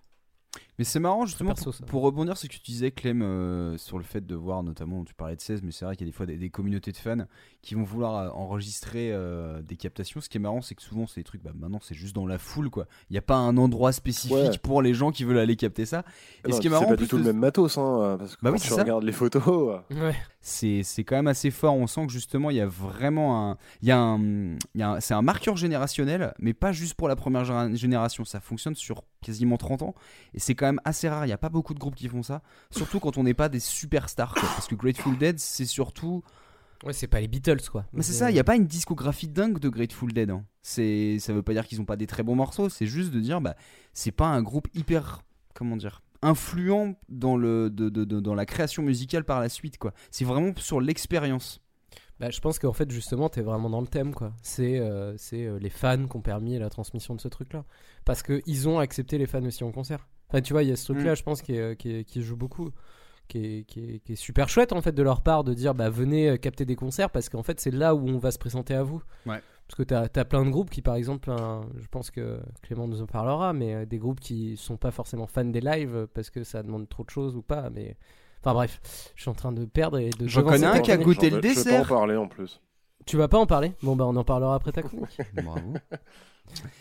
[0.78, 3.98] Mais c'est marrant justement perso, pour, rebondir sur ce que tu disais Clem euh, sur
[3.98, 6.10] le fait de voir notamment tu parlais de 16 mais c'est vrai qu'il y a
[6.10, 7.26] des fois des, des communautés de fans
[7.60, 11.06] qui vont vouloir euh, enregistrer euh, des captations ce qui est marrant c'est que souvent
[11.06, 13.36] c'est des trucs bah, maintenant c'est juste dans la foule quoi il n'y a pas
[13.36, 14.58] un endroit spécifique Ouais.
[14.62, 16.04] pour les gens qui veulent aller capter ça
[16.44, 18.34] et non, ce qui est marrant c'est pas du tout le même matos, hein, parce
[18.36, 18.76] que Bah quand oui, tu ça.
[18.82, 19.80] regardes les photos.
[19.90, 20.14] Ouais.
[20.40, 21.74] c'est c'est quand même assez fort.
[21.74, 24.18] On sent que justement il y a vraiment un, il y a un,
[24.74, 27.44] il y a un- c'est un marqueur générationnel, mais pas juste pour la première
[27.76, 28.24] génération.
[28.24, 29.94] Ça fonctionne sur quasiment 30 ans
[30.34, 31.24] et c'est quand même assez rare.
[31.24, 32.40] Il n'y a pas beaucoup de groupes qui font ça,
[32.70, 34.32] surtout quand on n'est pas des superstars.
[34.34, 34.42] quoi.
[34.54, 36.22] Parce que Grateful Dead, c'est surtout
[36.84, 37.84] Ouais, c'est pas les Beatles, quoi.
[37.92, 40.30] mais c'est ça, il n'y a pas une discographie dingue de Grateful Dead.
[40.30, 40.44] Hein.
[40.62, 43.20] C'est, ça veut pas dire qu'ils ont pas des très bons morceaux, c'est juste de
[43.20, 43.54] dire, bah,
[43.92, 45.22] c'est pas un groupe hyper,
[45.54, 49.78] comment dire, influent dans, le, de, de- de- dans la création musicale par la suite,
[49.78, 49.92] quoi.
[50.10, 51.60] C'est vraiment sur l'expérience.
[52.18, 54.32] Bah, je pense qu'en fait, justement, t'es vraiment dans le thème, quoi.
[54.42, 57.64] C'est euh, c'est euh, les fans qui ont permis la transmission de ce truc-là.
[58.04, 60.08] Parce qu'ils ont accepté les fans aussi en concert.
[60.32, 61.16] Enfin, tu vois, il y a ce truc-là, Mm.
[61.16, 62.70] je pense, qui, est- qui, est- qui joue beaucoup.
[63.28, 65.74] Qui est, qui, est, qui est super chouette, en fait, de leur part, de dire,
[65.74, 68.38] bah, venez euh, capter des concerts, parce qu'en fait, c'est là où on va se
[68.38, 69.02] présenter à vous.
[69.26, 69.40] Ouais.
[69.68, 72.88] Parce que t'as as plein de groupes qui, par exemple, un- je pense que Clément
[72.88, 76.06] nous en parlera, mais euh, des groupes qui sont pas forcément fans des lives euh,
[76.12, 77.96] parce que ça demande trop de choses ou pas, mais...
[78.44, 78.80] Enfin bref,
[79.14, 80.26] je suis en train de perdre et de...
[80.26, 81.80] J'en connais un qui a goûté le Je vais pas dessert.
[81.82, 82.60] en parler en plus.
[83.06, 83.72] Tu vas pas en parler?
[83.84, 85.16] Bon bah on en parlera après ta chronique.
[85.34, 85.74] Bravo.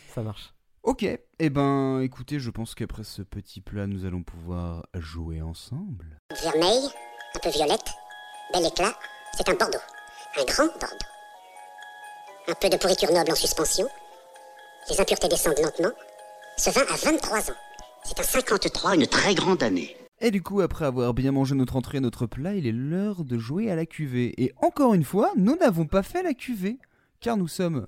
[0.09, 0.53] Ça marche.
[0.83, 6.17] Ok, et ben écoutez, je pense qu'après ce petit plat, nous allons pouvoir jouer ensemble.
[6.41, 6.89] Vermeil,
[7.35, 7.87] un peu violette,
[8.51, 8.97] bel éclat,
[9.37, 9.77] c'est un Bordeaux.
[10.39, 11.05] Un grand Bordeaux.
[12.47, 13.87] Un peu de pourriture noble en suspension.
[14.89, 15.91] Les impuretés descendent lentement.
[16.57, 17.55] Ce vin a 23 ans.
[18.03, 19.95] C'est un 53, une très grande année.
[20.19, 23.23] Et du coup, après avoir bien mangé notre entrée et notre plat, il est l'heure
[23.23, 24.33] de jouer à la cuvée.
[24.43, 26.79] Et encore une fois, nous n'avons pas fait la cuvée,
[27.19, 27.85] car nous sommes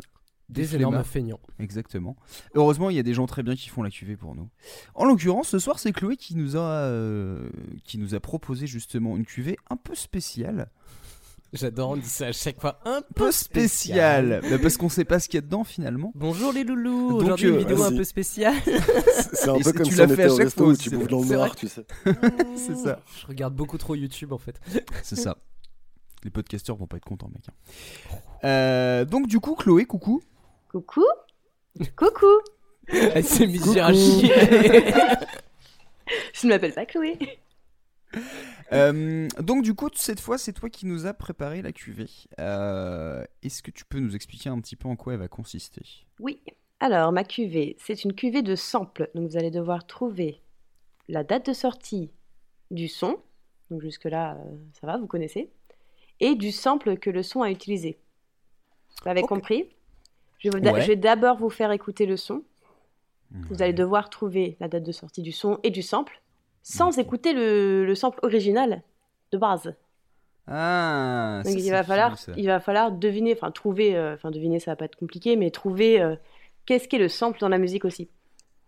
[0.50, 1.08] Des énormes flemmards.
[1.08, 1.40] feignants.
[1.60, 2.16] Exactement.
[2.54, 4.50] Heureusement, il y a des gens très bien qui font la cuvée pour nous.
[4.94, 7.50] En l'occurrence, ce soir, c'est Chloé qui nous a, euh,
[7.86, 10.70] qui nous a proposé justement une cuvée un peu spéciale.
[11.54, 12.80] J'adore, on dit ça à chaque fois.
[12.84, 14.42] Un peu spéciale.
[14.50, 16.12] Bah, parce qu'on sait pas ce qu'il y a dedans finalement.
[16.16, 17.12] Bonjour les loulous.
[17.12, 18.56] Donc, Aujourd'hui une euh, vidéo un peu spéciale.
[19.34, 20.90] C'est un peu comme tu si l'as on fait était à chaque fois où tu
[20.90, 21.86] bouffes dans le noir, tu sais.
[22.56, 23.00] c'est ça.
[23.22, 24.60] Je regarde beaucoup trop YouTube en fait.
[25.04, 25.38] C'est ça.
[26.24, 27.44] Les podcasteurs vont pas être contents, mec.
[27.50, 28.18] hein.
[28.46, 30.22] Euh, donc du coup, Chloé, coucou.
[30.74, 31.06] Coucou
[31.96, 32.42] Coucou
[32.88, 34.28] Elle s'est mise à chier.
[36.34, 37.18] Je ne m'appelle pas Chloé.
[38.72, 42.10] Euh, donc du coup, cette fois, c'est toi qui nous as préparé la cuvée.
[42.40, 45.84] Euh, Est-ce que tu peux nous expliquer un petit peu en quoi elle va consister?
[46.20, 46.40] Oui.
[46.80, 49.10] Alors, ma cuvée, c'est une cuvée de samples.
[49.14, 50.42] Donc, vous allez devoir trouver
[51.08, 52.12] la date de sortie
[52.72, 53.18] du son.
[53.70, 55.52] Donc, jusque-là, euh, ça va, vous connaissez.
[56.20, 58.00] Et du sample que le son a utilisé.
[59.04, 59.70] Vous avez compris?
[60.44, 60.96] Je vais, Ouais.
[60.96, 62.44] d'abord vous faire écouter le son.
[63.50, 66.22] Vous allez devoir trouver la date de sortie du son et du sample
[66.62, 68.84] sans écouter le, le sample original
[69.32, 69.74] de base.
[70.48, 74.14] Ah, ça, Donc il c'est va falloir, fou, il va falloir deviner, enfin trouver, euh,
[74.14, 76.16] enfin deviner, ça va pas être compliqué, mais trouver euh,
[76.66, 78.10] qu'est-ce qu'est le sample dans la musique aussi.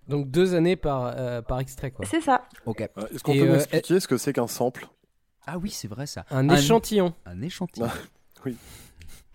[0.08, 2.06] Donc deux années par, euh, par extrait, quoi.
[2.06, 2.46] C'est ça.
[2.66, 2.82] Ok.
[2.82, 4.88] Est-ce qu'on peut euh, m'expliquer ce que c'est qu'un sample?
[5.46, 6.26] Ah oui, c'est vrai ça.
[6.32, 7.14] Un échantillon.
[7.26, 7.88] Un échantillon.
[8.46, 8.56] Oui.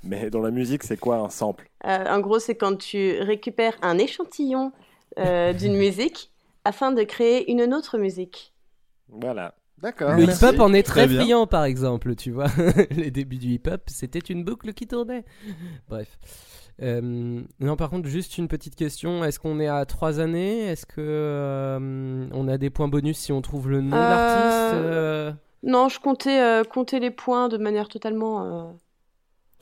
[0.02, 1.70] Mais dans la musique, c'est quoi un sample?
[1.86, 4.72] Euh, en gros, c'est quand tu récupères un échantillon
[5.18, 6.30] euh, d'une musique
[6.64, 8.54] afin de créer une autre musique.
[9.08, 9.54] Voilà.
[9.82, 10.12] D'accord.
[10.12, 12.48] Le hip-hop en est très, Très friand, par exemple, tu vois.
[12.90, 15.24] Les débuts du hip-hop, c'était une boucle qui tournait.
[15.88, 16.18] Bref.
[16.82, 19.24] Euh, non, par contre, juste une petite question.
[19.24, 20.60] Est-ce qu'on est à trois années?
[20.66, 24.08] Est-ce que euh, on a des points bonus si on trouve le nom de Euh,
[24.08, 24.84] l'artiste?
[24.84, 25.32] Euh,
[25.62, 28.78] Non, je comptais, euh, comptais les points de manière totalement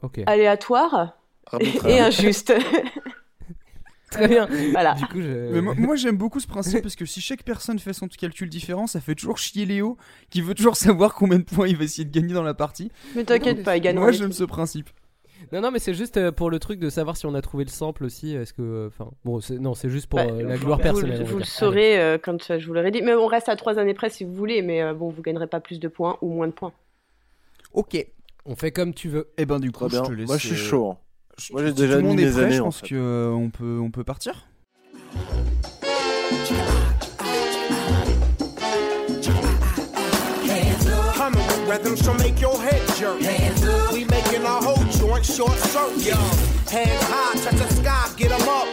[0.05, 1.15] euh, aléatoire
[1.51, 1.91] Arbitraire.
[1.91, 2.53] et injuste.
[4.11, 4.49] Très bien.
[4.73, 4.95] voilà.
[4.95, 5.53] Du coup, je...
[5.53, 8.49] Mais moi, moi, j'aime beaucoup ce principe parce que si chaque personne fait son calcul
[8.49, 9.99] différent, ça fait toujours chier Léo
[10.31, 12.91] qui veut toujours savoir combien de points il va essayer de gagner dans la partie.
[13.15, 13.97] Mais t'inquiète pas, il gagne.
[13.99, 14.89] Moi j'aime ce principe.
[15.53, 17.65] Non, non, mais c'est juste euh, pour le truc de savoir si on a trouvé
[17.65, 18.35] le sample aussi.
[18.35, 21.23] Est-ce que, enfin, bon, c'est- non, c'est juste pour Bah, euh, la gloire vous, personnelle.
[21.25, 23.03] vous le saurez euh, quand euh, je vous l'aurai dit.
[23.03, 24.63] Mais on reste à trois années près si vous voulez.
[24.63, 26.73] Mais euh, bon, vous gagnerez pas plus de points ou moins de points.
[27.73, 28.05] Ok.
[28.51, 29.29] On fait comme tu veux.
[29.37, 30.27] Et ben du coup, je te laisse.
[30.27, 30.91] Moi, je suis euh, chaud.
[30.93, 30.97] hein.
[31.39, 32.89] je- Moi, j'ai déjà tout mis monde est mes prêt, années, Je en pense fait.
[32.89, 34.47] que euh, on peut, on peut partir.
[41.15, 43.21] Coming with rhythm, so make your head jerk.
[43.93, 46.15] We making our whole joint short circuit.
[46.71, 48.69] Hands high, touch the sky, get 'em up.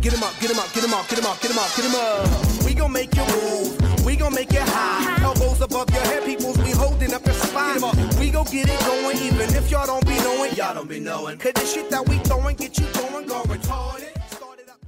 [0.00, 1.70] Get 'em up, get 'em up, get 'em up, get 'em up, get 'em up,
[1.76, 2.64] get 'em up.
[2.64, 5.22] We gon' make you move, we gon' make it high.
[5.22, 8.20] Elbows above your head, peoples, we holding up your spine.
[8.20, 10.54] We gon' get it going, even if y'all don't be knowing.
[10.56, 11.38] Y'all don't be knowing.
[11.38, 14.12] Cause the shit that we throwing, get you going, go retarded.
[14.30, 14.80] Start it up.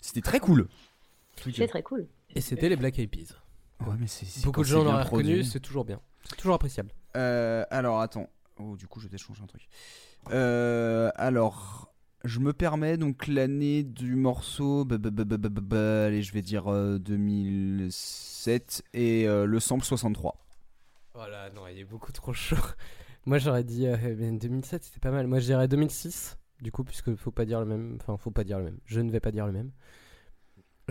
[0.00, 0.68] C'était très cool.
[1.36, 2.06] C'est très cool.
[2.34, 3.34] Et c'était les Black Eyed Peas.
[3.86, 6.00] Ouais, mais c'est c'est Beaucoup de gens l'auraient reconnu, c'est toujours bien.
[6.28, 6.90] C'est toujours appréciable.
[7.16, 8.28] Euh, alors attends.
[8.58, 9.62] Oh, du coup, je changer un truc.
[10.30, 11.92] Euh, alors,
[12.24, 14.84] je me permets donc l'année du morceau.
[14.84, 19.44] bah, bah, bah, bah, bah, bah, bah, allez, je vais dire euh, 2007 et euh,
[19.44, 20.43] le sample 63.
[21.14, 22.56] Voilà, non, il est beaucoup trop chaud.
[23.26, 25.26] Moi, j'aurais dit euh, eh bien, 2007, c'était pas mal.
[25.26, 26.36] Moi, je dirais 2006.
[26.60, 27.98] Du coup, puisque faut pas dire le même.
[28.00, 28.78] Enfin, faut pas dire le même.
[28.84, 29.70] Je ne vais pas dire le même.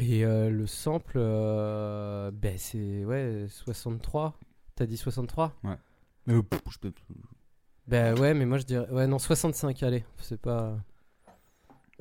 [0.01, 4.39] Et euh, le sample, euh, ben c'est ouais 63.
[4.75, 5.75] T'as dit 63 Ouais.
[6.25, 6.93] Mais, euh, je peux-
[7.87, 9.83] Ben ouais, mais moi je dirais ouais non 65.
[9.83, 10.77] Allez, c'est pas.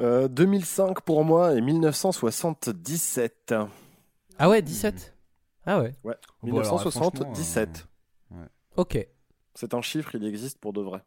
[0.00, 3.54] Euh, 2005 pour moi et 1977.
[4.38, 5.14] Ah ouais 17.
[5.66, 5.94] Ah ouais.
[6.02, 6.14] Ouais.
[6.42, 7.86] Bon, alors, 1977.
[8.32, 8.48] Euh, ouais.
[8.76, 9.08] Ok.
[9.54, 11.02] C'est un chiffre, il existe pour de vrai.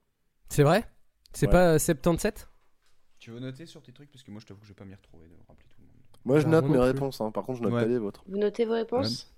[0.49, 0.89] C'est vrai?
[1.33, 1.51] C'est Ouais.
[1.51, 2.47] pas euh, 77
[3.19, 4.11] Tu veux noter sur tes trucs?
[4.11, 5.87] Parce que moi je t'avoue que je vais pas m'y retrouver de rappeler tout le
[5.87, 5.95] monde.
[6.25, 7.21] Moi, je Bah, note mes réponses.
[7.21, 7.31] hein.
[7.31, 7.81] Par contre, je note Ouais.
[7.83, 8.23] pas les vôtres.
[8.27, 9.31] Vous notez vos réponses?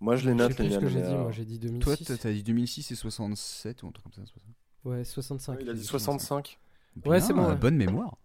[0.00, 0.92] Moi, je les note les plus ce que miennes.
[0.92, 1.14] j'ai dit.
[1.14, 2.04] euh, Moi j'ai dit Toi, 2006.
[2.04, 4.32] t'as t'as dit 2006 et 67 ou un truc comme ça.
[4.84, 5.58] Ouais 65.
[5.60, 5.86] Il a dit dit.
[5.86, 6.58] 65.
[7.06, 7.56] Ouais, c'est bon, ouais.
[7.56, 8.16] Bonne mémoire.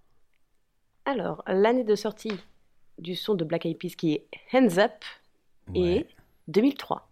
[1.06, 2.34] Alors, l'année de sortie
[2.98, 4.92] du son de Black Eyed Peas qui est Hands Up
[5.70, 5.80] Ouais.
[6.00, 6.08] est
[6.50, 7.09] 2003.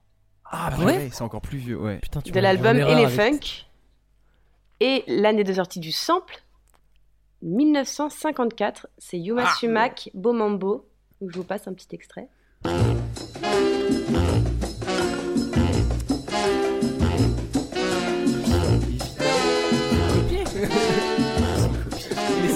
[0.49, 1.99] Ah, Ah ouais C'est encore plus vieux, ouais.
[1.99, 3.67] Putain, tu De l'album avec-
[4.79, 6.41] Et l'année de sortie du sample,
[7.41, 9.53] 1954, c'est Yuma Ah.
[9.59, 10.87] Sumac, Beau Mambo.
[11.21, 12.29] Donc, je vous passe un petit extrait.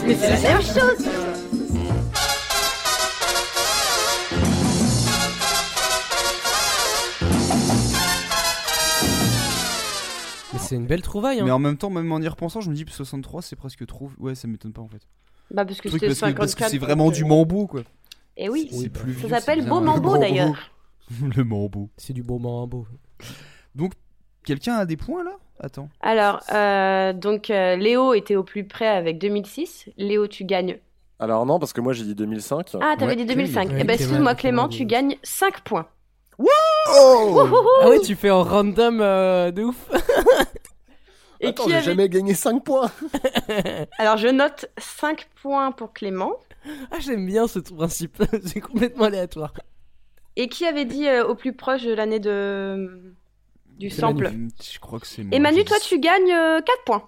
[0.06, 1.08] Mais c'est la même chose
[10.72, 11.42] c'est une belle trouvaille.
[11.42, 11.46] Hein.
[11.46, 13.86] Mais en même temps, même en y repensant, je me dis que 63 c'est presque
[13.86, 14.10] trop.
[14.20, 15.02] Ouais, ça m'étonne pas en fait.
[15.52, 16.38] Bah, parce que c'était parce, que, 54.
[16.38, 17.82] parce que c'est donc, vraiment euh, du mambo quoi.
[18.38, 19.82] Eh oui, C'est plus ça s'appelle c'est Beau.
[19.82, 20.72] Mambo Le d'ailleurs.
[21.36, 21.90] Le mambo.
[21.98, 22.88] C'est du beau mambo.
[23.76, 23.92] Donc,
[24.46, 25.34] quelqu'un a des points là?
[25.60, 25.90] Attends.
[26.00, 29.90] Alors, euh, donc euh, Léo était au plus près avec 2006.
[29.98, 30.78] Léo, tu gagnes.
[31.20, 32.78] Alors, non, parce que moi, j'ai dit 2005.
[32.82, 33.66] Ah, t'avais Ouais, dit 2005.
[33.66, 33.80] Clément.
[33.80, 35.88] Eh ben, excuse-moi, Clément, tu gagnes 5 points.
[36.40, 37.48] Oh
[37.82, 39.78] Ah ouais, tu fais en random euh, de ouf.
[41.40, 42.92] Et Attends, qui j'ai avait- jamais gagné 5 points.
[43.98, 46.34] Alors, je note 5 points pour Clément.
[46.92, 48.22] Ah, j'aime bien ce principe.
[48.46, 49.54] c'est complètement aléatoire.
[50.36, 53.14] Et qui avait dit euh, au plus proche de l'année de...
[53.78, 54.50] du C'est sample Manu.
[54.62, 55.36] Je crois que c'est moi.
[55.36, 57.08] Et Manu, toi, tu gagnes 4 points.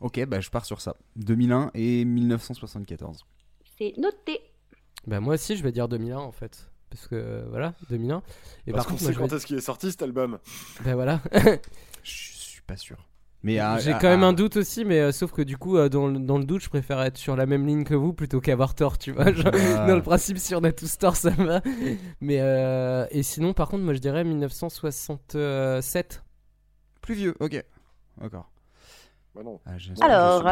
[0.00, 0.94] Ok, bah je pars sur ça.
[1.16, 3.24] 2001 et 1974.
[3.78, 4.40] C'est noté.
[5.06, 6.70] Bah, moi aussi, je vais dire 2001 en fait.
[6.90, 8.22] Parce que euh, voilà, 2001.
[8.68, 10.38] Et Parce par qu'on contre, sait quand est-ce qu'il est sorti cet album.
[10.84, 11.20] Bah voilà.
[12.04, 12.96] Je suis pas sûr.
[13.42, 16.06] Mais J'ai quand même un doute aussi, mais euh, sauf que du coup, euh, dans,
[16.06, 18.74] le- dans le doute, je préfère être sur la même ligne que vous plutôt qu'avoir
[18.74, 19.30] tort, tu vois.
[19.34, 19.86] Genre, Ah.
[19.86, 21.60] Dans le principe, si on a tous tort, ça va.
[22.22, 26.24] Mais euh, et sinon, par contre, moi, je dirais 1967.
[27.02, 27.62] Plus vieux, ok.
[28.18, 28.50] D'accord.
[29.34, 29.60] Bah non.
[29.66, 30.42] Ah, Alors,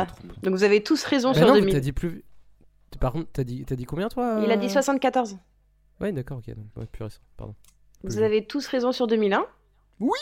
[0.42, 1.72] donc vous avez tous raison Bah sur non, 2000.
[1.72, 2.24] t'as dit plus.
[3.00, 5.38] Par contre, t'as dit, t'as dit combien toi Il a dit 74.
[6.00, 6.54] Ouais, d'accord, ok.
[6.54, 7.54] Donc, ouais, plus récent, pardon.
[8.04, 9.46] Vous avez tous raison sur 2001.
[10.00, 10.18] Oui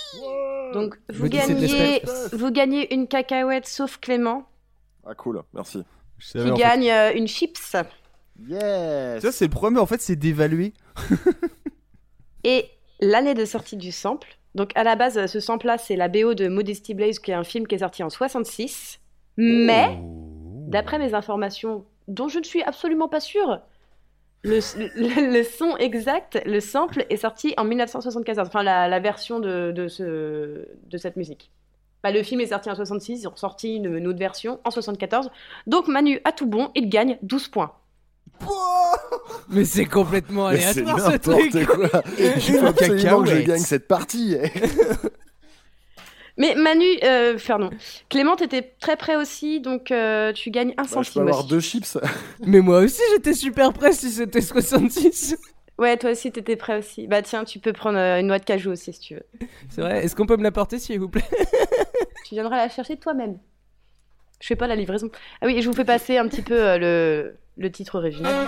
[0.75, 2.03] Donc vous gagnez,
[2.33, 4.47] vous gagnez une cacahuète sauf Clément
[5.07, 5.83] Ah cool, merci.
[6.19, 6.63] Je qui savais, en fait.
[6.63, 7.77] gagne euh, une chips.
[8.47, 10.75] Yes vois, c'est le premier, en fait, c'est d'évaluer.
[12.45, 12.67] Et
[13.01, 14.37] l'année de sortie du sample.
[14.55, 17.45] Donc à la base, ce sample-là, c'est la BO de Modesty Blaze, qui est un
[17.45, 19.01] film qui est sorti en 66.
[19.37, 19.99] Mais,
[20.69, 23.61] d'après mes informations, dont je ne suis absolument pas sûre,
[24.43, 24.59] le,
[24.97, 28.49] le- le son exact, le sample, est sorti en 1974.
[28.49, 31.51] Enfin, la, la version de, de, ce, de cette musique.
[32.03, 34.71] Bah, le film est sorti en 66, ils ont sorti une, une autre version en
[34.71, 35.31] 74.
[35.67, 37.73] Donc Manu a tout bon, il gagne 12 points.
[39.51, 41.67] Mais c'est complètement aléatoire ce truc.
[41.67, 42.01] quoi.
[42.17, 43.47] Que je cacahuètes.
[43.47, 44.37] gagne cette partie.
[46.37, 47.71] Mais Manu, euh, pardon,
[48.09, 51.41] Clément, t'étais très près aussi, donc euh, tu gagnes un Bah, je peux centime avoir
[51.41, 51.49] aussi.
[51.49, 51.99] deux chips.
[52.47, 55.37] Mais moi aussi, j'étais super près si c'était 66.
[55.79, 57.07] Ouais, toi aussi, t'étais prêt aussi.
[57.07, 59.23] Bah tiens, tu peux prendre euh, une noix de cajou aussi si tu veux.
[59.71, 60.05] C'est vrai.
[60.05, 61.25] Est-ce qu'on peut me l'apporter, s'il vous plaît?
[62.29, 63.39] Tu viendras la chercher toi-même.
[64.41, 65.11] Je fais pas la livraison.
[65.41, 68.47] Ah oui, et je vous fais passer un petit peu euh, le, le titre original.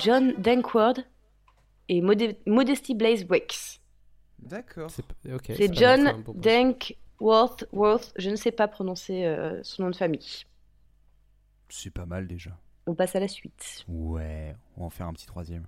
[0.00, 1.04] John Dankward
[1.88, 3.80] et Mode- Modesty Blaze Wicks.
[4.38, 4.90] D'accord.
[4.90, 6.24] C'est John.
[6.34, 10.44] Dankworth, Worth, je ne sais pas prononcer euh, son nom de famille.
[11.68, 12.50] C'est pas mal déjà.
[12.86, 13.84] On passe à la suite.
[13.88, 15.64] Ouais, on va en faire un petit troisième.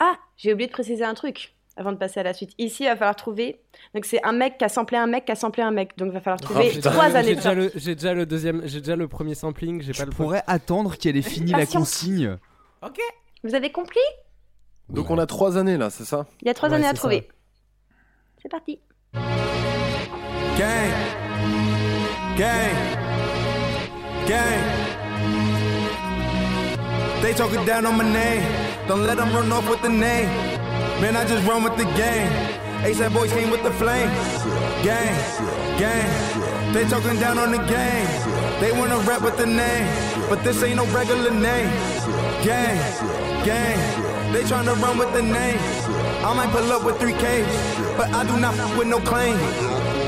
[0.00, 2.52] Ah, j'ai oublié de préciser un truc avant de passer à la suite.
[2.58, 3.60] Ici, il va falloir trouver.
[3.94, 5.96] Donc, c'est un mec qui a samplé un mec qui a samplé un mec.
[5.96, 8.26] Donc, il va falloir trouver J'ai trois années J'ai de déjà, le, j'ai déjà le
[8.26, 11.52] deuxième, j'ai déjà le premier sampling, j'ai Je pas le pourrais attendre qu'elle ait fini
[11.52, 12.36] la consigne.
[12.82, 12.98] Ok.
[13.44, 14.00] Vous avez compris?
[14.88, 16.26] Donc on a trois années là, c'est ça?
[16.40, 17.28] Il y a trois Ouais, années à c'est trouver.
[18.42, 18.80] C'est parti.
[19.14, 20.90] Gang.
[22.36, 22.74] Gang.
[24.26, 24.60] Gang.
[27.22, 28.42] They talking down on my name.
[28.86, 30.28] Don't let them run off with the name.
[31.00, 32.30] Man, I just run with the game.
[32.84, 34.08] ASAP boys came with the flame.
[34.82, 35.14] Gang.
[35.78, 36.72] Gang.
[36.72, 38.06] They talking down on the game.
[38.60, 39.86] They wanna rap with the name.
[40.28, 41.70] But this ain't no regular name.
[42.44, 42.78] Gang.
[43.44, 43.78] Gang.
[44.32, 45.58] They tryna run with the name.
[46.24, 49.36] I might pull up with 3Ks, But I do not f- with no claim.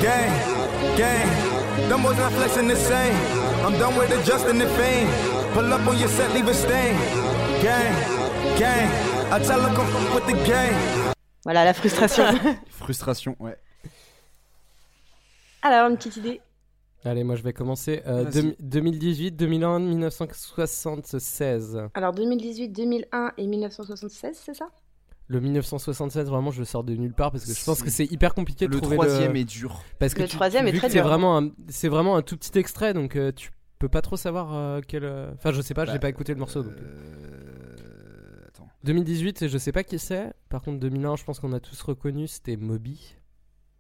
[0.01, 0.31] Gang.
[0.97, 1.29] Gang.
[1.89, 3.15] Them boys not flexing the same.
[3.65, 5.09] I'm done with the Justin and the fame.
[5.55, 6.95] Pull up on your set, leave a stain.
[7.63, 7.93] Gang,
[8.59, 8.89] gang.
[9.33, 10.75] I tell her come with the gang.
[11.45, 12.57] Voilà la frustration.
[12.71, 13.57] Frustration, ouais.
[15.63, 16.41] Alors, une petite idée.
[17.05, 18.03] Allez, moi je vais commencer.
[18.07, 18.43] Euh, Vas-y.
[18.43, 21.79] deux- 2018, 2001, 1976.
[21.95, 24.69] Alors, 2018, 2001 et 1976, c'est ça?
[25.29, 28.05] Le 1976, vraiment, je le sors de nulle part parce que je pense que c'est
[28.05, 29.39] hyper compliqué de Le trouver troisième le...
[29.39, 29.81] est dur.
[30.01, 31.05] Parce que Le tu- troisième est très c'est dur.
[31.05, 31.51] Vraiment un...
[31.69, 35.05] C'est vraiment un tout petit extrait, donc euh, tu peux pas trop savoir euh, quel.
[35.05, 36.63] euh, Enfin, je sais pas, je Bah, n'ai pas écouté le morceau.
[36.65, 36.73] donc.
[36.73, 38.69] Euh, Attends.
[38.83, 40.33] 2018, je sais pas qui c'est.
[40.49, 43.15] Par contre, 2001, je pense qu'on a tous reconnu, c'était Moby.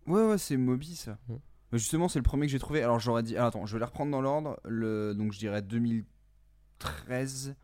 [0.07, 1.19] Ouais, ouais, c'est Moby ça.
[1.29, 1.35] Mm.
[1.73, 2.83] Mais Justement, c'est le premier que j'ai trouvé.
[2.83, 3.37] Alors j'aurais dit.
[3.37, 4.59] attends, je vais les reprendre dans l'ordre.
[4.65, 5.15] Le...
[5.15, 7.55] Donc je dirais 2013,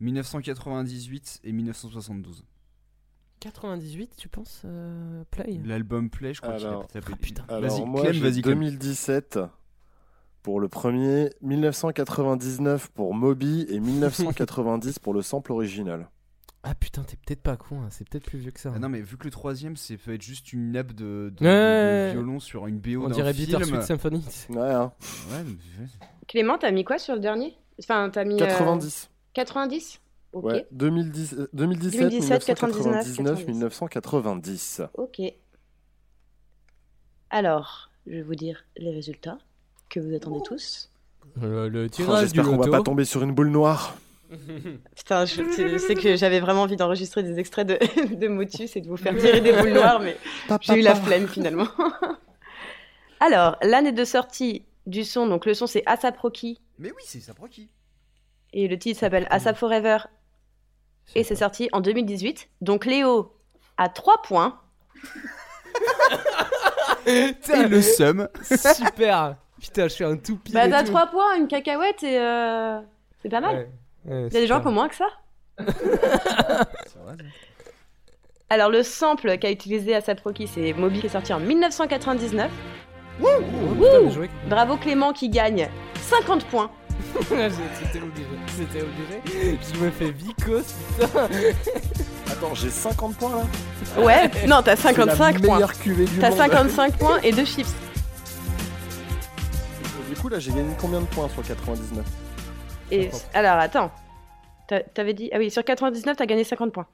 [0.00, 2.44] 1998 et 1972.
[3.40, 5.60] 98, tu penses, euh, Play?
[5.64, 7.12] L'album Play, je crois qu'il a Alors- tapé.
[7.12, 7.44] Ah, putain.
[7.60, 8.58] Vas-y, moi, Clem, vas-y, Clem.
[8.58, 9.38] 2017
[10.42, 16.08] pour le premier, 1999 pour Moby et 1990 pour le sample original.
[16.70, 18.68] Ah putain, t'es peut-être pas con, hein, c'est peut-être plus vieux que ça.
[18.70, 18.80] Ah hein.
[18.80, 21.44] non, mais vu que le troisième, c'est peut être juste une nappe de, de- Ouais,
[21.44, 22.12] de- de ouais, ouais.
[22.12, 23.46] violon sur une BO On d'un dirait film.
[23.46, 24.24] Bittersweet Symphony.
[24.50, 24.92] Ouais, hein.
[25.30, 25.86] Ouais, mais-
[26.26, 27.56] Clément, t'as mis quoi sur le dernier?
[27.80, 28.34] Enfin, t'as mis.
[28.34, 29.08] euh, 90.
[29.32, 30.00] 90
[30.34, 30.44] Ok.
[30.44, 34.82] Ouais, 2010, euh, 2017, 2017, 1999, 1990.
[34.94, 35.22] Ok.
[37.30, 39.38] Alors, je vais vous dire les résultats
[39.88, 40.90] que vous attendez tous.
[41.40, 42.70] Le, le Oh, tirage du J'espère qu'on va loto.
[42.72, 43.96] pas tomber sur une boule noire.
[44.96, 48.80] Putain, je, tu sais que j'avais vraiment envie d'enregistrer des extraits de, de Motus et
[48.80, 50.16] de vous faire tirer des boules noires, mais
[50.60, 51.68] j'ai eu la flemme finalement.
[53.20, 57.34] Alors, l'année de sortie du son, donc le son c'est ASAP Rocky Mais oui, c'est
[57.34, 57.68] Proki.
[58.52, 59.98] et le titre s'appelle ASAP Forever
[61.14, 62.48] et c'est sorti en 2018.
[62.60, 63.34] Donc Léo
[63.76, 64.60] a 3 points.
[67.06, 67.32] Et
[67.68, 68.28] le seum.
[68.42, 70.54] Super Putain, je suis un tout pile.
[70.54, 70.90] Bah t'as tout.
[70.90, 72.80] 3 points, une cacahuète et euh,
[73.22, 73.56] c'est pas mal.
[73.56, 73.70] Ouais,
[74.06, 75.08] Il y a des gens qui ont moins que ça.
[75.58, 77.24] C'est vrai, ça.
[78.50, 82.50] Alors le sample qu'a utilisé ASAP Rocky, c'est Moby qui est sorti en 1999.
[83.20, 83.26] Oh,
[83.74, 84.30] putain, bien joué.
[84.48, 85.68] Bravo Clément qui gagne
[86.00, 86.70] 50 points.
[87.20, 88.26] C'était obligé.
[88.56, 89.58] C'était obligé.
[89.74, 91.28] Je me fais vicos, putain.
[92.32, 94.02] Attends, j'ai 50 points là?
[94.02, 95.60] Ouais, non, t'as C'est 55 la points.
[96.20, 96.38] T'as monde.
[96.38, 97.74] 55 points et deux chips.
[100.08, 102.04] Du coup, là, j'ai gagné combien de points sur 99
[102.90, 103.90] Et alors attends.
[104.66, 106.86] T'a- T'avais dit ah oui, sur 99, t'as gagné 50 points.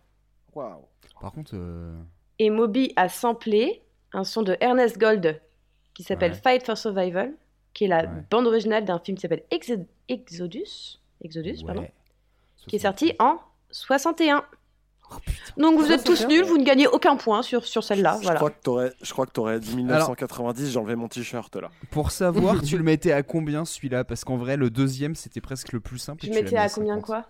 [0.55, 0.83] Waouh.
[1.21, 1.97] Par contre, euh,
[2.39, 5.41] Et Moby a samplé un son de Ernest Gold
[5.95, 6.39] qui s'appelle Ouais.
[6.39, 7.33] Fight for Survival,
[7.73, 8.09] qui est la Ouais.
[8.31, 11.87] bande originale d'un film qui s'appelle Exo- Exodus, Exodus, pardon,
[12.69, 13.39] qui est sorti en
[13.71, 14.45] 61.
[15.57, 18.17] Donc vous êtes tous 61, nuls, vous ne gagnez aucun point sur, sur celle-là.
[18.19, 18.37] Je Voilà.
[18.39, 21.71] crois que t'aurais, je crois que t'aurais dit 1990, j'enlevais mon t-shirt là.
[21.91, 24.03] Pour savoir, tu le mettais à combien celui-là?
[24.05, 26.25] Parce qu'en vrai, le deuxième, c'était presque le plus simple.
[26.27, 27.05] Je mettais mis à combien de 50.
[27.05, 27.25] quoi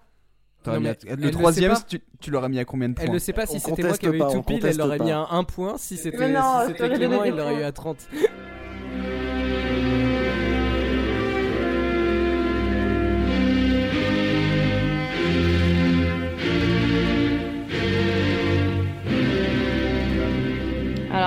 [0.66, 3.18] Non, à- elle Le troisième, tu, tu l'aurais mis à combien de points Elle ne
[3.18, 5.10] sait pas si On c'était moi qui avais eu tout pile, elle conteste aurait mis
[5.12, 5.76] un 1 point.
[5.76, 7.98] Si c'était Mais non, si c'était Clément, il l'aurait eu à 30.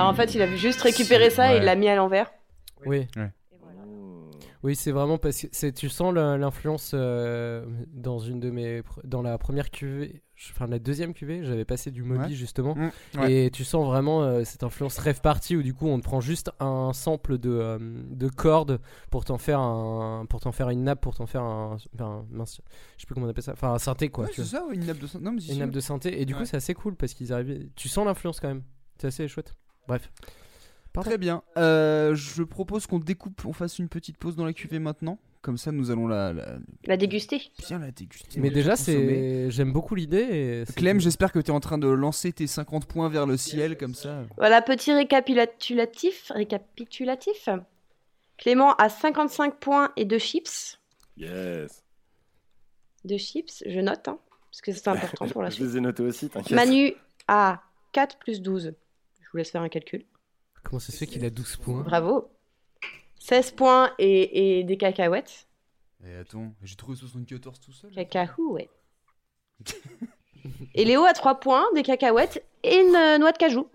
[0.08, 2.30] En fait, il a juste récupéré ça et il l'a mis à l'envers.
[2.86, 3.06] Oui.
[4.64, 9.38] Oui, c'est vraiment parce que tu sens l'influence euh, dans une de mes dans la
[9.38, 10.20] première cuvée,
[10.50, 12.34] enfin la deuxième cuvée, j'avais passé du Moby Ouais.
[12.34, 12.90] justement Mmh,
[13.20, 13.32] ouais.
[13.44, 16.20] et tu sens vraiment euh, cette influence rêve party où du coup on te prend
[16.20, 17.78] juste un sample de, euh,
[18.10, 18.80] de cordes
[19.12, 22.60] pour t'en faire un pour t'en faire une nappe pour t'en faire un, enfin, mince,
[22.96, 24.86] je sais plus comment on appelle ça, enfin un synthé quoi, Ouais, c'est ça, une
[24.86, 25.24] nappe de synthé.
[25.24, 27.32] Non, mais si, une nappe de synthé et du coup c'est assez cool parce qu'ils
[27.32, 28.64] arrivent tu sens l'influence quand même.
[29.00, 29.54] C'est assez chouette.
[29.88, 30.08] Bref.
[30.92, 31.10] Pardon.
[31.10, 31.42] Très bien.
[31.56, 35.18] Euh, je propose qu'on découpe, on fasse une petite pause dans la cuvée maintenant.
[35.40, 37.40] Comme ça, nous allons la, la- La déguster.
[37.68, 38.40] bien la déguster.
[38.40, 41.86] Mais déjà c'est j'aime beaucoup l'idée et Clem, j'espère que tu es en train de
[41.88, 44.24] lancer tes 50 points vers le ciel comme ça.
[44.36, 46.32] Voilà, petit récapitulatif.
[46.34, 47.48] Récapitulatif.
[48.36, 50.78] Clément a 55 points et deux chips.
[51.16, 51.84] Yes.
[53.04, 54.18] Deux chips, je note, hein,
[54.50, 55.66] parce que c'est important pour la Je suite.
[55.68, 56.52] les ai notés aussi, t'inquiète.
[56.56, 56.94] Manu
[57.28, 57.62] a
[57.92, 58.74] 4 plus 12.
[59.28, 60.06] Je vous laisse faire un calcul.
[60.62, 62.30] Comment ça se fait qu'il a 12 points Bravo.
[63.18, 65.46] 16 points et, et des cacahuètes.
[66.02, 67.92] Et attends, j'ai trouvé 74 tout seul.
[67.92, 68.70] Cacahuètes.
[70.74, 73.68] et Léo a 3 points, des cacahuètes et une euh, noix de cajou.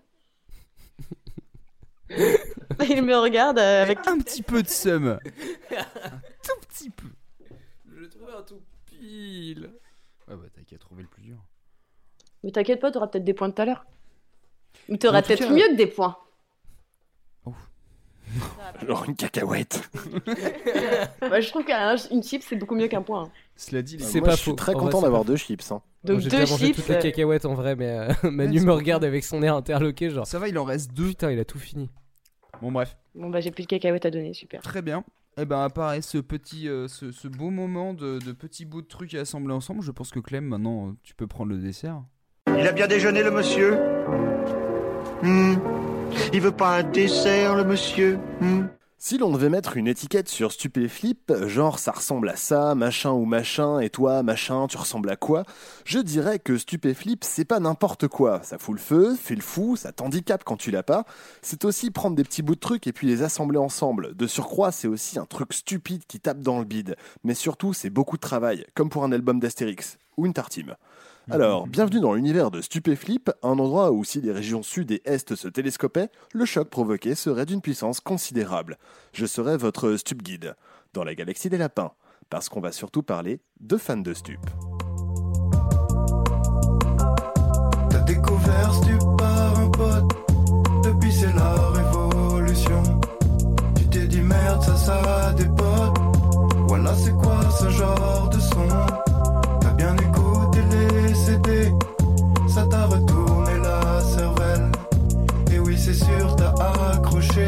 [2.88, 5.06] Il me regarde euh, avec un petit peu de seum.
[5.70, 7.08] un tout petit peu.
[7.96, 9.70] Je trouvé un tout pile.
[10.26, 11.38] Ouais, bah t'as qu'à trouver le plus dur.
[12.42, 13.86] Mais t'inquiète pas, t'auras peut-être des points tout à l'heure.
[14.90, 16.16] En tout peut-être mieux que des points.
[18.86, 19.88] Genre une cacahuète.
[21.22, 23.30] Je trouve qu'une chip, c'est beaucoup mieux qu'un point.
[23.56, 24.56] Cela dit, les- C'est Moi, pas je suis faux.
[24.56, 25.70] très content d'avoir deux chips.
[25.70, 25.80] hein.
[26.02, 26.76] Donc J'ai deux déjà mangé chips.
[26.76, 30.26] toutes les cacahuètes en vrai, mais euh, Manu me regarde avec son air interloqué, genre.
[30.26, 31.08] Ça va, il en reste deux.
[31.08, 31.88] Putain, il a tout fini.
[32.60, 32.96] Bon, bref.
[33.14, 34.60] Bon bah j'ai plus de cacahuètes à donner, super.
[34.62, 35.04] Très bien.
[35.38, 38.86] Et ben apparaît ce petit, euh, ce, ce beau moment de, de petits bouts de
[38.88, 39.82] trucs à assembler ensemble.
[39.82, 42.02] Je pense que Clem, maintenant, euh, tu peux prendre le dessert.
[42.48, 43.78] Il a bien déjeuné, le monsieur?
[45.24, 45.54] Hmm.
[46.34, 48.66] Il veut pas un dessert, le monsieur Hmm.
[48.98, 53.24] Si l'on devait mettre une étiquette sur Stupéflip, genre ça ressemble à ça, machin ou
[53.24, 55.44] machin, et toi, machin, tu ressembles à quoi
[55.86, 58.42] Je dirais que Stupéflip, c'est pas n'importe quoi.
[58.42, 61.06] Ça fout le feu, fait le fou, ça t'handicape quand tu l'as pas.
[61.40, 64.14] C'est aussi prendre des petits bouts de trucs et puis les assembler ensemble.
[64.14, 66.96] De surcroît, c'est aussi un truc stupide qui tape dans le bide.
[67.24, 70.76] Mais surtout, c'est beaucoup de travail, comme pour un album d'Astérix ou une tartime.
[71.30, 75.34] Alors, bienvenue dans l'univers de Stupéflip, un endroit où si les régions sud et est
[75.34, 78.76] se télescopaient, le choc provoqué serait d'une puissance considérable.
[79.14, 80.54] Je serai votre Stup Guide,
[80.92, 81.92] dans la galaxie des lapins,
[82.28, 84.38] parce qu'on va surtout parler de fans de Stup.
[87.88, 90.12] T'as découvert Stup par un pote.
[90.84, 92.82] Depuis c'est la révolution.
[93.76, 95.63] Tu t'es dit merde, ça, ça a des potes.
[106.04, 106.52] Sûr, t'as
[106.92, 107.46] accroché.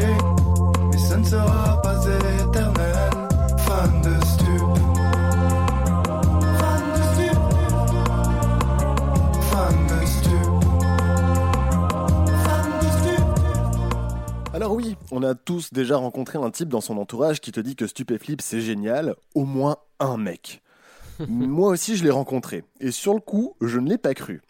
[0.91, 2.95] Mais ça ne sera pas éternel.
[3.59, 4.77] Fan de Stup.
[6.59, 7.39] Fan de Stup.
[9.49, 10.63] Fan de Stup.
[12.43, 13.27] Fan de Stup.
[14.53, 17.75] Alors oui, on a tous déjà rencontré un type dans son entourage qui te dit
[17.75, 20.61] que Stupéflip c'est génial, au moins un mec.
[21.27, 24.41] Moi aussi je l'ai rencontré, et sur le coup, je ne l'ai pas cru.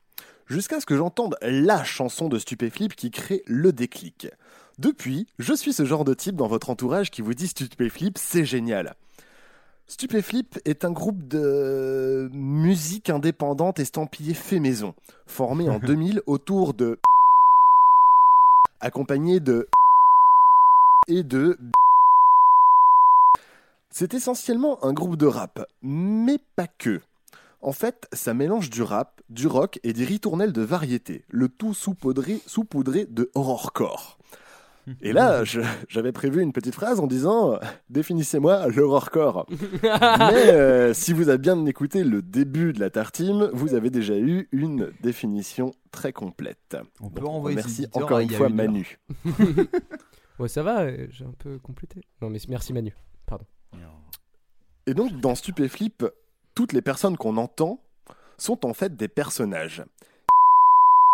[0.47, 4.29] Jusqu'à ce que j'entende la chanson de Stupéflip qui crée le déclic.
[4.79, 8.45] Depuis, je suis ce genre de type dans votre entourage qui vous dit Stupéflip c'est
[8.45, 8.95] génial.
[9.87, 14.95] Stupéflip est un groupe de musique indépendante estampillée fait maison,
[15.25, 16.97] formé en 2000 autour de
[18.79, 19.67] accompagné de
[21.07, 21.57] et de
[23.89, 27.01] c'est essentiellement un groupe de rap, mais pas que.
[27.67, 31.73] En fait, ça mélange du rap, du rock et des ritournelles de variété, le tout
[31.73, 34.17] saupoudré, saupoudré de horrorcore.
[35.01, 39.45] Et là, je- j'avais prévu une petite phrase en disant Définissez-moi l'horrorcore.
[39.83, 44.17] Mais euh, si vous avez bien écouté le début de la tartime, vous avez déjà
[44.17, 46.77] eu une définition très complète.
[47.01, 48.55] On peut Donc, renvoyer Merci encore à une fois, une.
[48.55, 48.97] Manu.
[50.39, 51.99] Ouais, ça va, euh, j'ai un peu complété.
[52.21, 52.93] Non, mais merci Manu.
[53.25, 53.45] Pardon.
[54.85, 56.05] Et donc, dans Stupéflip,
[56.57, 57.79] toutes les personnes qu'on entend
[58.39, 59.85] sont en fait des personnages.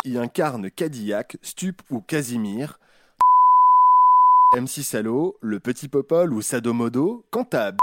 [0.05, 2.79] Il incarne Cadillac, Stup ou Casimir,
[4.55, 7.25] MC Salo, le petit Popol ou Sadomodo.
[7.29, 7.73] Quant à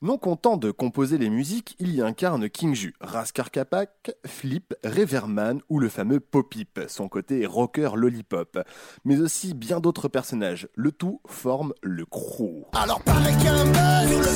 [0.00, 5.60] non content de composer les musiques, il y incarne King Ju, Raskar Kapak, Flip, Reverman
[5.68, 8.58] ou le fameux Popip, son côté rocker lollipop,
[9.04, 10.68] mais aussi bien d'autres personnages.
[10.74, 12.64] Le tout forme le crew.
[12.72, 13.36] Alors y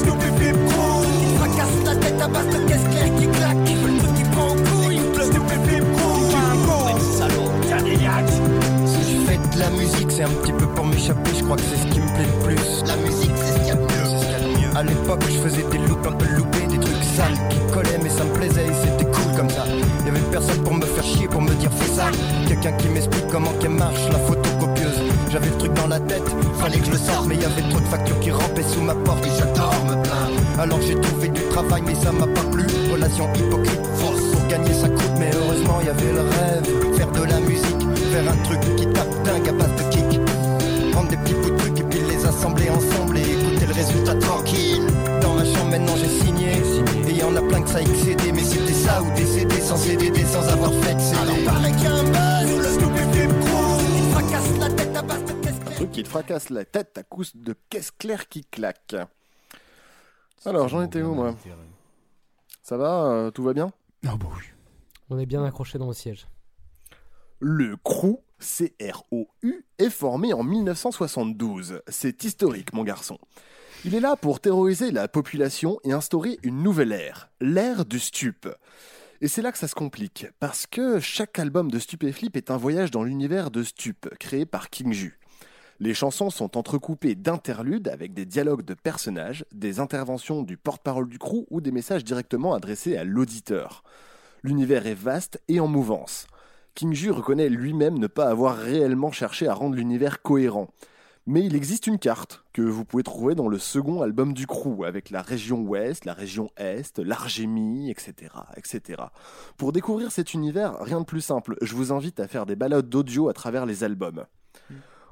[0.04, 1.05] Crew
[1.56, 4.48] Il fracasse la tête à base de caisse claire qui claque Le truc qui prend
[4.48, 7.50] en couille, le Snoopy Flip Crew Mambo, salaud,
[8.84, 11.62] Si je fais de la musique, c'est un petit peu pour m'échapper, je crois que
[11.62, 12.84] c'est ce qui me plaît le plus.
[12.86, 14.60] La musique c'est ce qu'il y a de mieux C'est ce qu'il y a de
[14.60, 14.76] mieux.
[14.76, 18.10] À l'époque, je faisais des looks un peu loupés, des trucs sales qui collaient, mais
[18.10, 19.64] ça me plaisait et c'était cool comme ça.
[20.04, 22.10] Y avait personne pour me faire chier, pour me dire fais ça.
[22.46, 25.05] Quelqu'un qui m'explique comment qu'elle marche, la photocopieuse.
[25.30, 26.22] J'avais le truc dans la tête,
[26.58, 28.94] fallait que je le sorte, mais y avait trop de factures qui rampaient sous ma
[28.94, 30.60] porte et j'adore me plaindre.
[30.60, 32.64] Alors j'ai trouvé du travail, mais ça m'a pas plu.
[32.90, 36.96] Relation hypocrite, force pour gagner ça coûte, mais heureusement y avait le rêve.
[36.96, 37.82] Faire de la musique,
[38.12, 40.20] faire un truc qui tape dingue à base de kick.
[40.92, 44.14] Prendre des petits bouts de trucs et puis les assembler ensemble et écouter le résultat
[44.14, 44.86] tranquille.
[45.20, 46.52] Dans ma chambre maintenant j'ai signé,
[47.08, 50.24] et y en a plein que ça excédé, mais c'était ça ou décédé sans CDD,
[50.24, 50.96] sans avoir fait.
[51.20, 52.35] Alors paraît qu'il
[55.76, 58.96] truc qui te fracasse la tête à coups de caisse claire qui claque.
[60.46, 61.36] Alors, j'en étais où, moi
[62.62, 63.70] Ça va euh, Tout va bien
[64.06, 64.42] Ah bah oui.
[65.10, 66.28] On est bien accroché dans le siège.
[67.40, 71.82] Le CROU, C-R-O-U, est formé en 1972.
[71.88, 73.18] C'est historique, mon garçon.
[73.84, 78.48] Il est là pour terroriser la population et instaurer une nouvelle ère, l'ère du stup.
[79.20, 82.56] Et c'est là que ça se complique, parce que chaque album de Stupéflip est un
[82.56, 85.18] voyage dans l'univers de Stup, créé par King Ju.
[85.78, 91.18] Les chansons sont entrecoupées d'interludes avec des dialogues de personnages, des interventions du porte-parole du
[91.18, 93.84] crew ou des messages directement adressés à l'auditeur.
[94.42, 96.28] L'univers est vaste et en mouvance.
[96.74, 100.68] King Ju reconnaît lui-même ne pas avoir réellement cherché à rendre l'univers cohérent.
[101.26, 104.84] Mais il existe une carte que vous pouvez trouver dans le second album du crew,
[104.84, 109.02] avec la région ouest, la région est, l'Argémie, etc., etc.
[109.56, 112.88] Pour découvrir cet univers, rien de plus simple, je vous invite à faire des balades
[112.88, 114.24] d'audio à travers les albums.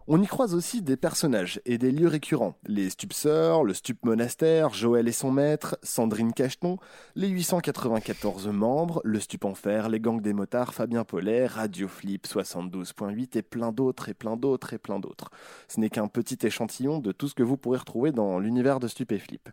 [0.06, 2.58] On y croise aussi des personnages et des lieux récurrents.
[2.66, 6.76] Les Stupseurs, le Stup Monastère, Joël et son maître, Sandrine Cacheton,
[7.14, 13.38] les 894 membres, le Stup Enfer, les gangs des motards, Fabien Paulet, Radio Flip 72.8
[13.38, 15.30] et plein d'autres et plein d'autres et plein d'autres.
[15.68, 18.88] Ce n'est qu'un petit échantillon de tout ce que vous pourrez retrouver dans l'univers de
[18.88, 19.48] Stup et Flip.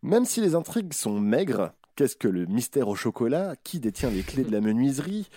[0.00, 3.54] Même si les intrigues sont maigres, qu'est-ce que le mystère au chocolat?
[3.64, 5.28] Qui détient les clés de la menuiserie?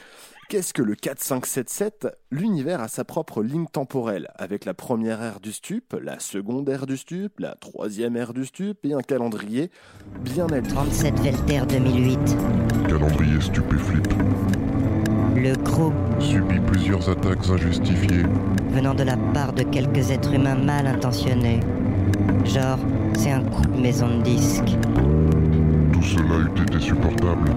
[0.49, 5.51] Qu'est-ce que le 4577 L'univers a sa propre ligne temporelle, avec la première ère du
[5.53, 9.69] stup, la seconde ère du stup, la troisième ère du stup et un calendrier
[10.21, 10.63] bien lui.
[10.63, 12.19] 37 Velter 2008.
[12.87, 14.07] Calendrier stupéflip.
[15.35, 18.23] Le crew Subit plusieurs attaques injustifiées.
[18.71, 21.59] venant de la part de quelques êtres humains mal intentionnés.
[22.45, 22.79] Genre,
[23.15, 24.75] c'est un coup de maison de disques.
[25.93, 27.51] Tout cela eût été supportable.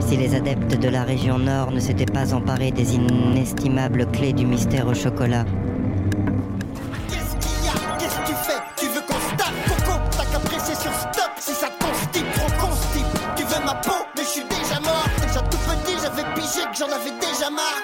[0.00, 4.46] Si les adeptes de la région nord ne s'étaient pas emparés des inestimables clés du
[4.46, 5.44] mystère au chocolat.
[7.08, 7.72] Qu'est-ce qu'il y a?
[7.98, 8.60] Qu'est-ce que tu fais?
[8.76, 9.54] Tu veux qu'on se tape?
[9.66, 11.30] Coco, t'as qu'à presser sur stop?
[11.40, 13.06] Si ça constipe, trop constipe.
[13.36, 15.08] Tu veux ma peau, mais je suis déjà mort.
[15.20, 17.82] Déjà tout petit, j'avais pigé que j'en avais déjà marre.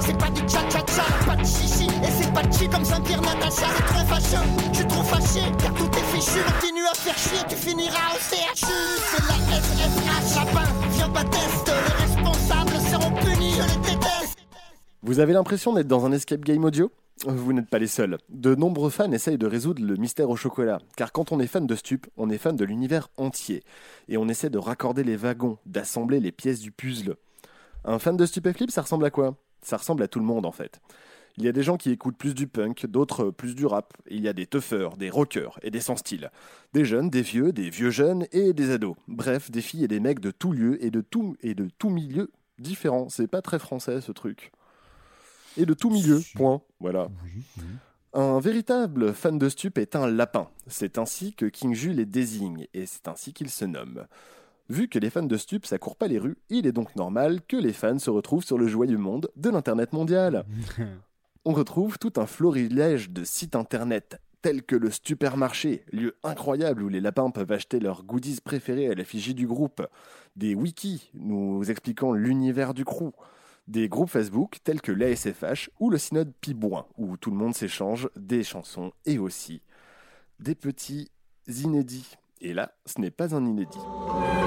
[0.00, 1.88] C'est pas du cha-cha-cha, pas de chichi.
[2.04, 3.66] Et c'est pas chi comme Saint-Pierre Natacha.
[3.76, 5.87] C'est très fâcheux, je suis trop fâché car tout
[6.18, 7.38] Continue à chier.
[7.48, 8.08] C'est la
[10.90, 11.68] viens pas test.
[11.68, 14.38] Les responsables seront punis, les déteste.
[15.04, 16.90] Vous avez l'impression d'être dans un escape game audio?
[17.24, 18.18] Vous n'êtes pas les seuls.
[18.30, 21.68] De nombreux fans essayent de résoudre le mystère au chocolat, car quand on est fan
[21.68, 23.62] de Stup, on est fan de l'univers entier,
[24.08, 27.14] et on essaie de raccorder les wagons, d'assembler les pièces du puzzle.
[27.84, 29.36] Un fan de Stupéflip, ça ressemble à quoi?
[29.62, 30.80] Ça ressemble à tout le monde en fait.
[31.38, 33.94] Il y a des gens qui écoutent plus du punk, d'autres plus du rap.
[34.10, 36.32] Il y a des tuffeurs, des rockers et des sans style.
[36.72, 38.96] Des jeunes, des vieux, des vieux jeunes et des ados.
[39.06, 41.90] Bref, des filles et des mecs de tout lieu et de tout, et de tout
[41.90, 43.08] milieu différents.
[43.08, 44.50] C'est pas très français ce truc.
[45.56, 46.60] Et de tout milieu, point.
[46.80, 47.06] Voilà.
[48.14, 50.48] Un véritable fan de stup est un lapin.
[50.66, 54.06] C'est ainsi que King Ju les désigne, et c'est ainsi qu'il se nomme.
[54.70, 57.40] Vu que les fans de stup ça court pas les rues, il est donc normal
[57.46, 60.44] que les fans se retrouvent sur le joyeux monde de l'Internet mondial.
[61.44, 66.88] On retrouve tout un florilège de sites internet tels que le Supermarché, lieu incroyable où
[66.88, 69.86] les lapins peuvent acheter leurs goodies préférés à l'effigie du groupe,
[70.36, 73.12] des wikis nous expliquant l'univers du crew,
[73.66, 78.08] des groupes Facebook tels que l'ASFH ou le synode Pibouin, où tout le monde s'échange
[78.16, 79.62] des chansons et aussi
[80.38, 81.10] des petits
[81.48, 82.16] inédits.
[82.40, 83.78] Et là, ce n'est pas un inédit.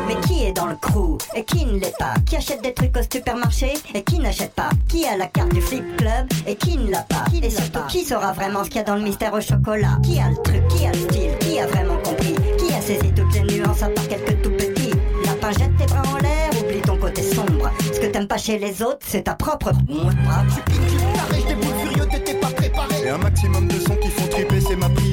[0.08, 1.18] Mais qui est dans le crew?
[1.36, 2.14] Et qui ne l'est pas?
[2.26, 3.74] Qui achète des trucs au supermarché?
[3.94, 4.70] Et qui n'achète pas?
[4.88, 6.28] Qui a la carte du flip club?
[6.48, 7.26] Et qui ne l'a pas?
[7.44, 9.98] Et surtout, qui saura vraiment ce qu'il y a dans le mystère au chocolat?
[10.04, 10.66] Qui a le truc?
[10.70, 11.38] Qui a le style?
[11.42, 12.34] Qui a vraiment compris?
[12.58, 14.92] Qui a saisi toutes les nuances à part quelques tout petits?
[15.26, 17.70] Lapin, jette tes bras en l'air, oublie ton côté sombre.
[17.94, 19.72] Ce que t'aimes pas chez les autres, c'est ta propre.
[19.72, 23.04] T'arrêtes des boules furieux, t'étais pas préparé.
[23.04, 25.11] Et un maximum de sons qui font triper, c'est ma priorité.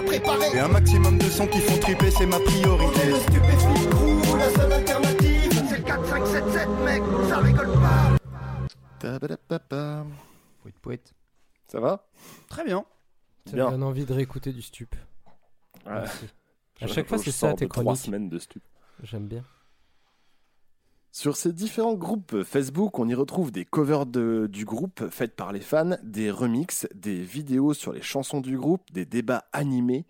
[0.00, 0.56] Pas préparé.
[0.56, 3.06] Et un maximum de sons qui font triper, c'est ma priorité.
[3.10, 8.16] Le stupéflip crew, la seule alternative, c'est 4, 5, 7, 7, mec, ça rigole pas.
[10.62, 11.14] Poète, poète.
[11.68, 12.06] Ça va?
[12.48, 12.84] Très bien.
[13.46, 13.66] Ça Bien.
[13.66, 14.94] me donne envie de réécouter du stup.
[15.86, 15.92] Ouais.
[15.92, 16.26] Merci.
[16.82, 17.96] À chaque fois, c'est ça tes chroniques.
[17.96, 18.62] semaines de stup.
[19.02, 19.42] J'aime bien.
[21.12, 25.60] Sur ces différents groupes Facebook, on y retrouve des covers du groupe faites par les
[25.60, 30.06] fans, des remixes, des vidéos sur les chansons du groupe, des débats animés,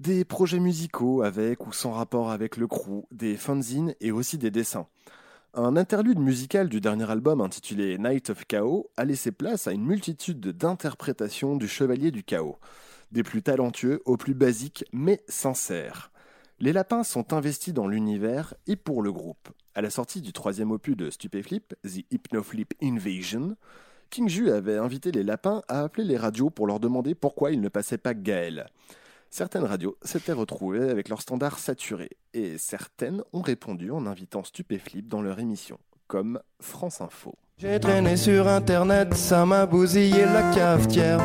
[0.00, 4.50] des projets musicaux avec ou sans rapport avec le crew, des fanzines et aussi des
[4.50, 4.86] dessins.
[5.52, 9.84] Un interlude musical du dernier album intitulé Night of Chaos a laissé place à une
[9.84, 12.58] multitude d'interprétations du Chevalier du Chaos,
[13.12, 16.10] des plus talentueux aux plus basiques mais sincères.
[16.60, 19.50] Les lapins sont investis dans l'univers et pour le groupe.
[19.76, 23.56] À la sortie du troisième opus de Stupéflip, The Hypnoflip Invasion,
[24.08, 27.60] King Ju avait invité les lapins à appeler les radios pour leur demander pourquoi ils
[27.60, 28.68] ne passaient pas Gaël.
[29.30, 35.08] Certaines radios s'étaient retrouvées avec leurs standards saturés, et certaines ont répondu en invitant Stupéflip
[35.08, 37.34] dans leur émission, comme France Info.
[37.58, 41.18] J'ai traîné sur internet, ça m'a bousillé la cafetière.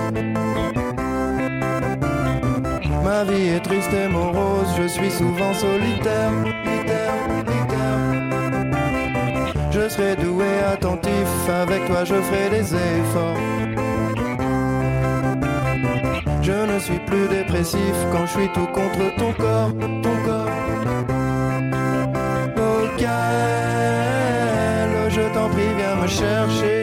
[3.03, 6.68] Ma vie est triste et morose, je suis souvent solitaire.
[9.71, 13.37] Je serai doué, attentif, avec toi je ferai des efforts.
[16.41, 19.71] Je ne suis plus dépressif quand je suis tout contre ton corps,
[20.03, 20.49] ton corps.
[22.57, 22.87] Oh,
[25.09, 26.78] je t'en prie, viens me chercher.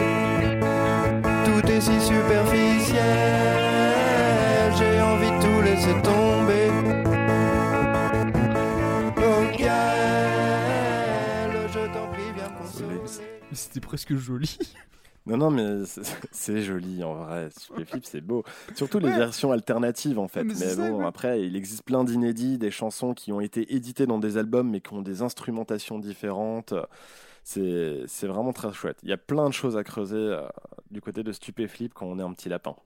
[13.77, 14.59] C'était presque joli.
[15.29, 15.85] Non, non, mais
[16.31, 17.49] c'est- joli en vrai.
[17.51, 18.45] Stupéflip, c'est beau.
[18.77, 19.19] Surtout les Ouais.
[19.19, 20.45] versions alternatives en fait.
[20.45, 23.75] Mais Mais, c'est ça, bon, après, il existe plein d'inédits, des chansons qui ont été
[23.75, 26.75] éditées dans des albums mais qui ont des instrumentations différentes.
[27.43, 28.99] C'est vraiment très chouette.
[29.03, 30.47] Il y a plein de choses à creuser euh,
[30.93, 32.77] du côté de Stupéflip quand on est un petit lapin.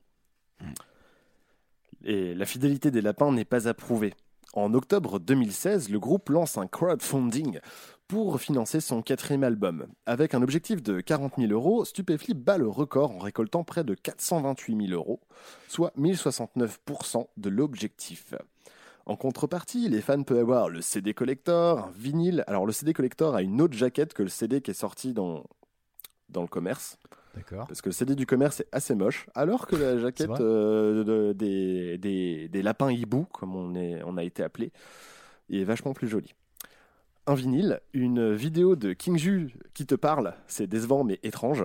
[2.04, 4.14] Et la fidélité des lapins n'est pas approuvée.
[4.54, 7.60] En octobre 2016, le groupe lance un crowdfunding
[8.10, 9.86] pour financer son quatrième album.
[10.04, 13.94] Avec un objectif de 40 000 euros, Stupéflip bat le record en récoltant près de
[13.94, 15.20] 428 000 euros,
[15.68, 18.34] soit 1069% de l'objectif.
[19.06, 22.42] En contrepartie, les fans peuvent avoir le CD collector, un vinyle.
[22.48, 25.44] Alors le CD collector a une autre jaquette que le CD qui est sorti dans,
[26.28, 26.98] dans le commerce.
[27.36, 27.68] D'accord.
[27.68, 31.32] Parce que le CD du commerce est assez moche, alors que la jaquette euh, de-
[31.32, 34.72] des, des, des lapins hibou, comme on, est, on a été appelé,
[35.48, 36.34] est vachement plus jolie.
[37.26, 41.64] Un vinyle, une vidéo de King Ju qui te parle, c'est décevant mais étrange,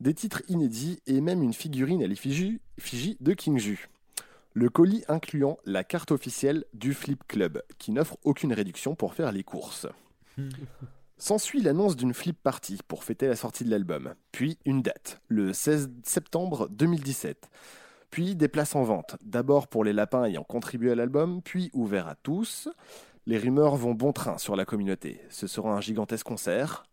[0.00, 3.88] des titres inédits et même une figurine à l'effigie effigie de King Ju.
[4.52, 9.32] Le colis incluant la carte officielle du Flip Club, qui n'offre aucune réduction pour faire
[9.32, 9.86] les courses.
[11.18, 15.52] S'ensuit l'annonce d'une flip party pour fêter la sortie de l'album, puis une date, le
[15.52, 17.48] 16 septembre 2017.
[18.10, 22.06] Puis des places en vente, d'abord pour les lapins ayant contribué à l'album, puis ouvert
[22.06, 22.68] à tous.
[23.28, 25.20] Les rumeurs vont bon train sur la communauté.
[25.30, 26.84] Ce sera un gigantesque concert,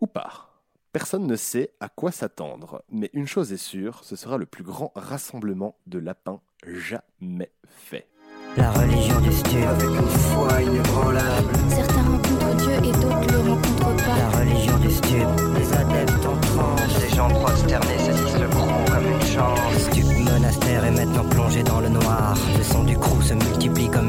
[0.00, 0.62] ou pas.
[0.90, 4.64] Personne ne sait à quoi s'attendre, mais une chose est sûre, ce sera le plus
[4.64, 8.08] grand rassemblement de lapins jamais fait.
[8.56, 11.52] La religion du stup avec une foi inébranlable.
[11.68, 14.16] Certains rencontrent Dieu et d'autres le rencontrent pas.
[14.16, 15.28] La religion du stup,
[15.58, 17.02] les adeptes en transe.
[17.02, 19.72] Les gens prosternés saisissent le crew comme une chance.
[19.74, 22.34] Le stup monastère est maintenant plongé dans le noir.
[22.56, 24.05] Le son du crew se multiplie comme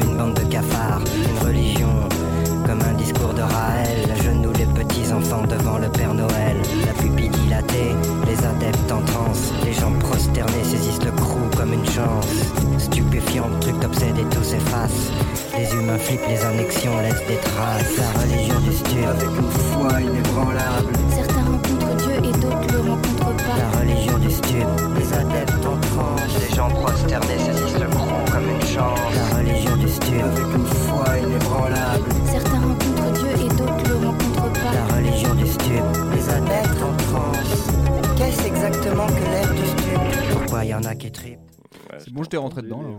[8.25, 9.51] les adeptes en transe.
[9.63, 12.27] Les gens prosternés saisissent le crew comme une chance.
[12.77, 15.11] Stupéfiant, le truc obsède et tout s'efface.
[15.57, 17.97] Les humains flippent, les annexions laissent des traces.
[17.97, 20.93] La religion du stup avec une foi inébranlable.
[21.15, 23.57] Certains rencontrent Dieu et d'autres le rencontrent pas.
[23.57, 24.67] La religion du stup,
[24.97, 26.33] les adeptes en transe.
[26.47, 28.99] Les gens prosternés saisissent le crew comme une chance.
[29.15, 32.16] La religion du stup avec une foi inébranlable.
[39.07, 41.11] Exactement que l'air du stup Pourquoi y en a qui
[41.99, 42.89] C'est bon, je t'ai rentré dedans là.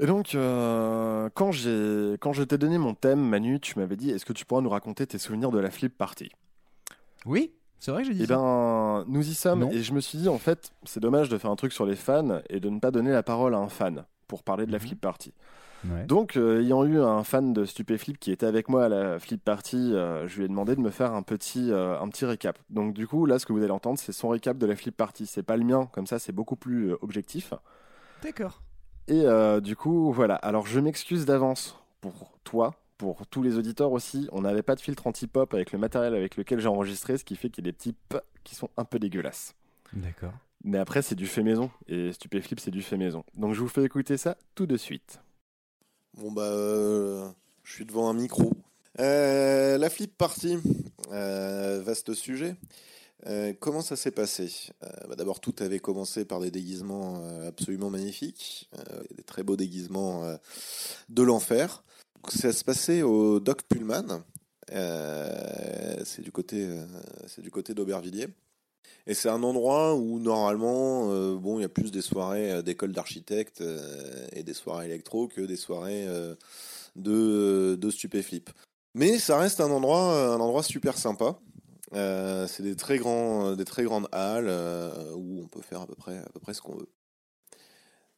[0.00, 4.10] Et donc, euh, quand, j'ai, quand je t'ai donné mon thème, Manu, tu m'avais dit
[4.10, 6.30] est-ce que tu pourras nous raconter tes souvenirs de la flip party?
[7.26, 8.36] Oui, c'est vrai que j'ai dit Eh ça.
[8.36, 9.60] ben, nous y sommes.
[9.60, 9.70] Non.
[9.72, 11.96] Et je me suis dit, en fait, c'est dommage de faire un truc sur les
[11.96, 14.78] fans et de ne pas donner la parole à un fan pour parler de la
[14.78, 15.32] flip party.
[15.84, 16.04] Ouais.
[16.06, 19.42] Donc, euh, ayant eu un fan de Stupéflip qui était avec moi à la flip
[19.42, 22.58] party, euh, je lui ai demandé de me faire un petit, euh, un petit récap.
[22.70, 24.96] Donc, du coup, là, ce que vous allez entendre, c'est son récap de la flip
[24.96, 25.26] party.
[25.26, 27.54] C'est pas le mien, comme ça, c'est beaucoup plus objectif.
[28.22, 28.62] D'accord.
[29.06, 30.34] Et euh, du coup, voilà.
[30.36, 34.28] Alors, je m'excuse d'avance pour toi, pour tous les auditeurs aussi.
[34.32, 37.36] On n'avait pas de filtre anti-pop avec le matériel avec lequel j'ai enregistré, ce qui
[37.36, 39.54] fait qu'il y a des petits p qui sont un peu dégueulasses.
[39.92, 40.32] D'accord.
[40.64, 41.70] Mais après, c'est du fait maison.
[41.86, 43.24] Et Stupéflip, c'est du fait maison.
[43.34, 45.20] Donc, je vous fais écouter ça tout de suite.
[46.18, 47.28] Bon bah, euh,
[47.62, 48.52] je suis devant un micro.
[48.98, 50.58] Euh, la flip party,
[51.12, 52.56] euh, vaste sujet.
[53.60, 54.50] Comment ça s'est passé?
[55.08, 58.68] Bah, D'abord, tout avait commencé par des déguisements absolument magnifiques,
[59.16, 60.24] des très beaux déguisements
[61.08, 61.84] de l'enfer.
[62.28, 64.24] Ça se passait au Doc Pullman.
[64.72, 66.68] C'est du côté,
[67.26, 68.28] c'est du côté d'Aubervilliers.
[69.08, 72.62] Et c'est un endroit où normalement, euh, bon, il y a plus des soirées euh,
[72.62, 76.06] d'école d'architectes euh, et des soirées électro que des soirées
[76.94, 78.50] de, de stupéflip.
[78.94, 81.38] Mais ça reste un endroit, un endroit super sympa.
[81.92, 84.50] C'est des très grands, des très grandes halles
[85.16, 86.88] où on peut faire à peu près, à peu près ce qu'on veut.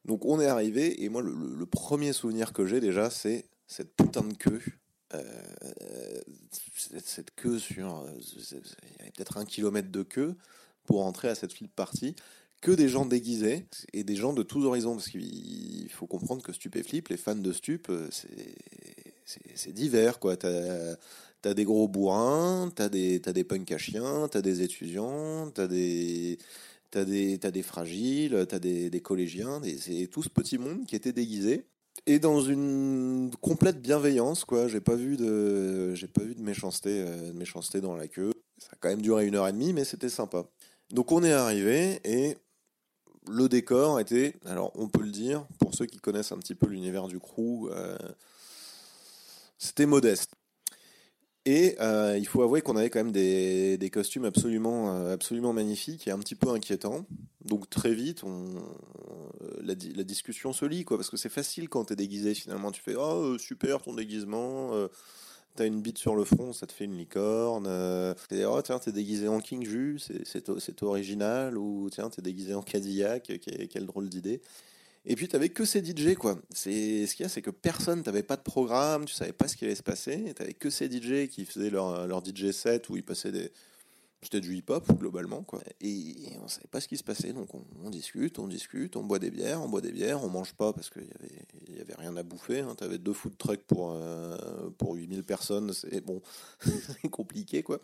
[0.03, 4.23] Donc on est arrivé et moi le, premier souvenir que j'ai déjà c'est cette putain
[4.23, 4.61] de queue.
[7.05, 10.35] Cette, queue sur, il y avait peut-être un kilomètre de queue
[10.85, 12.15] pour entrer à cette flip party.
[12.61, 16.53] Que des gens déguisés et des gens de tous horizons parce qu'il faut comprendre que
[16.53, 18.07] Stupéflip, les fans de Stup, euh,
[19.25, 20.37] c'est divers quoi.
[20.37, 20.95] T'as
[21.43, 25.67] as des gros bourrins, t'as des t'as des punks à chiens, t'as des étudiants, t'as
[25.67, 26.37] des
[26.91, 30.95] t'as des t'as des fragiles, t'as des, des collégiens, c'est tout ce petit monde qui
[30.95, 31.65] était déguisé
[32.05, 34.67] et dans une complète bienveillance quoi.
[34.67, 38.31] J'ai pas vu de pas vu de méchanceté euh, de méchanceté dans la queue.
[38.57, 40.45] Ça a quand même duré une heure et demie, mais c'était sympa.
[40.91, 42.37] Donc on est arrivé et
[43.29, 46.67] le décor était, alors on peut le dire, pour ceux qui connaissent un petit peu
[46.67, 47.97] l'univers du crew, euh,
[49.57, 50.31] c'était modeste.
[51.45, 56.07] Et euh, il faut avouer qu'on avait quand même des, costumes absolument, euh, absolument magnifiques
[56.07, 57.05] et un petit peu inquiétants.
[57.45, 58.23] Donc très vite,
[59.61, 62.71] la, di- la discussion se lie, quoi, parce que c'est facile quand t'es déguisé finalement.
[62.71, 64.71] Tu fais Oh, super ton déguisement,
[65.55, 67.65] t'as une bite sur le front, ça te fait une licorne.
[67.67, 71.57] Euh, et, oh, tiens, t'es déguisé en King Ju, c'est- c'est c'est original.
[71.57, 74.41] Ou tiens, t'es déguisé en Cadillac, quelle, quelle drôle d'idée.
[75.05, 76.39] Et puis t'avais que ces DJ quoi.
[76.51, 79.47] C'est ce qu'il y a, c'est que personne, t'avais pas de programme, tu savais pas
[79.47, 80.33] ce qui allait se passer.
[80.35, 83.51] T'avais que ces DJ qui faisaient leur, leur DJ set où ils passaient des
[84.23, 85.61] c'était du hip-hop globalement quoi.
[85.81, 87.49] Et on savait pas ce qui se passait, donc
[87.83, 90.73] on, discute, on discute, on boit des bières, on boit des bières, on mange pas
[90.73, 92.59] parce qu'il y avait y avait rien à bouffer.
[92.59, 92.75] Hein.
[92.77, 94.37] T'avais deux food trucks pour euh,
[94.77, 96.21] pour 8000 personnes, c'est bon,
[97.11, 97.79] compliqué quoi.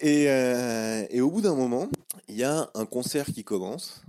[0.00, 1.88] Et euh, et au bout d'un moment,
[2.28, 4.02] il y a un concert qui commence.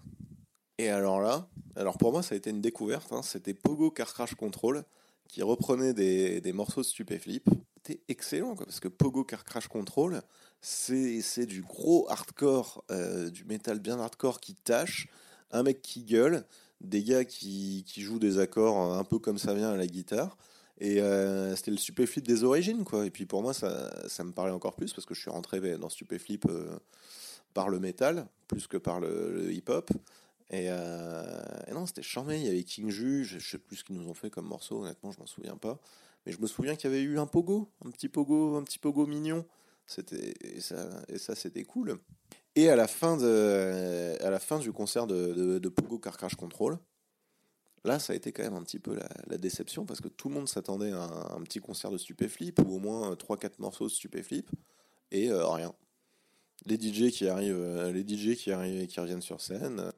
[0.78, 4.14] Et alors là, alors pour moi ça a été une découverte, hein, c'était Pogo Car
[4.14, 4.84] Crash Control
[5.28, 7.49] qui reprenait des, des morceaux de Stupéflip.
[7.78, 10.22] C'était excellent quoi, parce que Pogo Car Crash Control,
[10.61, 15.07] c'est du gros hardcore, euh, du métal bien hardcore qui tâche,
[15.51, 16.45] un mec qui gueule,
[16.81, 20.38] des gars qui, qui jouent des accords un peu comme ça vient à la guitare.
[20.81, 23.05] Et euh, c'était le Stupéflip des origines, quoi.
[23.05, 25.77] Et puis pour moi, ça, ça me parlait encore plus parce que je suis rentré
[25.77, 26.75] dans Stupéflip euh,
[27.53, 29.91] par le métal plus que par le, hip-hop.
[30.49, 32.38] Et, euh, et non, c'était charmé.
[32.38, 34.47] Il y avait King Ju, je, je sais plus ce qu'ils nous ont fait comme
[34.47, 35.79] morceau, honnêtement, je m'en souviens pas.
[36.25, 38.79] Mais je me souviens qu'il y avait eu un pogo, un petit pogo, un petit
[38.79, 39.45] pogo mignon.
[39.91, 41.99] C'était et ça, et ça c'était cool.
[42.55, 46.77] Et à la fin de, à la fin du concert de, Pogo Car Crash Control,
[47.84, 48.97] là, ça a été quand même un petit peu
[49.27, 51.03] la, déception parce que tout le monde s'attendait à
[51.35, 54.49] un, petit concert de Stupéflip ou au moins 3-4 morceaux de Stupéflip
[55.11, 55.73] et euh, rien.
[56.65, 59.80] Les DJ qui arrivent, euh, les DJ qui arrivent, qui reviennent sur scène.
[59.80, 59.91] euh,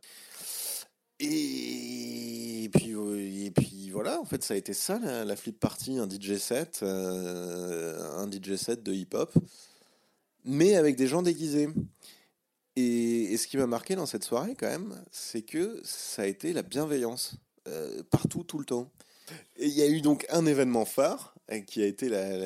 [1.20, 5.99] Et puis, euh, et puis voilà, en fait, ça a été ça la, flip party,
[5.99, 9.34] un DJ set, euh, un DJ set de hip-hop,
[10.45, 11.70] mais avec des gens déguisés.
[12.76, 16.53] Et, ce qui m'a marqué dans cette soirée, quand même, c'est que ça a été
[16.53, 17.36] la bienveillance,
[17.68, 18.91] euh, partout, tout le temps.
[19.57, 22.38] Et il y a eu donc un événement phare, euh, qui a été la,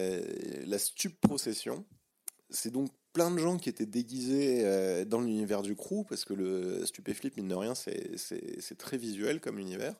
[0.65, 0.77] la,
[1.21, 1.85] Procession.
[2.49, 6.33] C'est donc plein de gens qui étaient déguisés euh, dans l'univers du crew, parce que
[6.33, 9.95] le Stupéflip, mine de rien, c'est très visuel comme univers.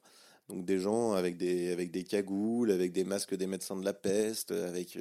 [0.50, 3.94] Donc des gens avec des, avec des cagoules, avec des masques des médecins de la
[3.94, 4.98] peste, avec...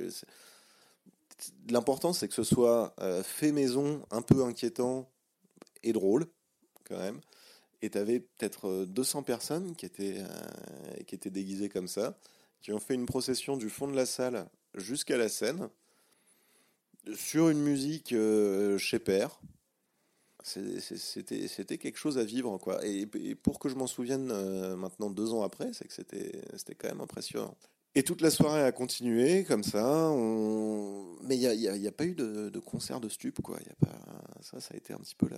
[1.41, 5.11] euh, L'important, c'est que ce soit euh, fait maison, un peu inquiétant
[5.83, 6.27] et drôle,
[6.85, 7.21] quand même.
[7.83, 12.19] Et tu avais peut-être euh, 200 personnes qui étaient, euh, qui étaient déguisées comme ça,
[12.61, 15.69] qui ont fait une procession du fond de la salle jusqu'à la scène,
[17.15, 19.41] sur une musique euh, chez Père.
[20.43, 22.85] C'était quelque chose à vivre, quoi.
[22.87, 26.75] Et, et pour que je m'en souvienne euh, maintenant deux ans après, c'est que c'était
[26.77, 27.57] quand même impressionnant.
[27.97, 30.13] Et toute la soirée a continué comme ça.
[31.23, 33.59] Mais il n'y a, pas eu de, concert de stup, quoi.
[34.43, 35.29] Ça, ça a été un petit peu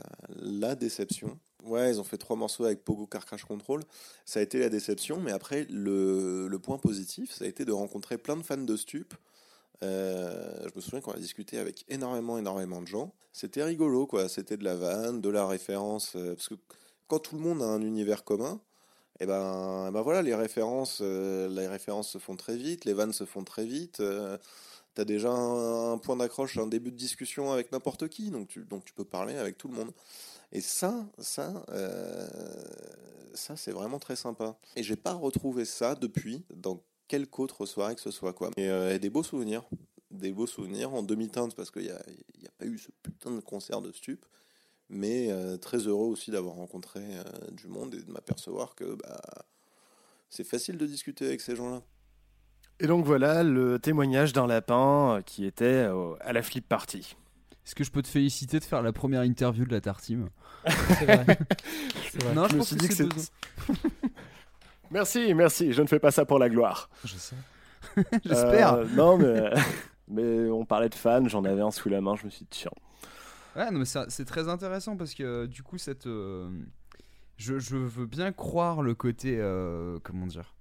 [0.40, 1.38] la, déception.
[1.62, 3.84] Ouais, ils ont fait trois morceaux avec Pogo Car Crash Control.
[4.24, 7.70] Ça a été la déception, mais après, le, le point positif, ça a été de
[7.70, 9.14] rencontrer plein de fans de stup.
[9.84, 13.14] Euh, je me souviens qu'on a discuté avec énormément, énormément de gens.
[13.32, 14.28] C'était rigolo, quoi.
[14.28, 16.16] C'était de la vanne, de la référence.
[16.16, 16.54] euh, parce que
[17.06, 18.60] quand tout le monde a un univers commun,
[19.20, 22.92] et ben, eh ben voilà, les références, euh, les références se font très vite, les
[22.92, 24.00] vannes se font très vite.
[24.00, 24.38] euh,
[24.98, 28.84] T'as déjà un, point d'accroche, un début de discussion avec n'importe qui, donc tu, donc
[28.84, 29.92] tu peux parler avec tout le monde.
[30.50, 32.28] Et ça, ça, euh,
[33.32, 34.56] ça c'est vraiment très sympa.
[34.74, 38.50] Et j'ai pas retrouvé ça depuis dans quelque autre soirée que ce soit quoi.
[38.56, 39.62] Et, euh, des beaux souvenirs,
[40.10, 42.02] des beaux souvenirs en demi-teinte parce qu'il n'y a,
[42.40, 44.26] y a pas eu ce putain de concert de stup.
[44.90, 49.20] Mais euh, très heureux aussi d'avoir rencontré euh, du monde et de m'apercevoir que bah,
[50.30, 51.82] c'est facile de discuter avec ces gens-là.
[52.80, 57.16] Et donc voilà le témoignage d'un lapin euh, qui était euh, à la flip party.
[57.66, 60.30] Est-ce que je peux te féliciter de faire la première interview de la Tartime
[60.66, 61.26] C'est vrai.
[62.10, 62.34] C'est vrai.
[62.34, 63.32] Non, je, Je me pense suis que dit que c'est.
[64.90, 66.88] Merci, merci, je ne fais pas ça pour la gloire.
[67.04, 67.36] Je sais.
[68.24, 68.72] J'espère.
[68.74, 69.50] Euh, non, mais,
[70.08, 72.48] mais on parlait de fans, j'en avais un sous la main, je me suis dit,
[72.50, 72.70] tiens.
[73.58, 76.06] Ouais, non, mais ça- c'est très intéressant parce que euh, du coup, cette.
[76.06, 76.48] euh,
[77.36, 79.36] je, je veux bien croire le côté.
[79.38, 80.54] euh, comment dire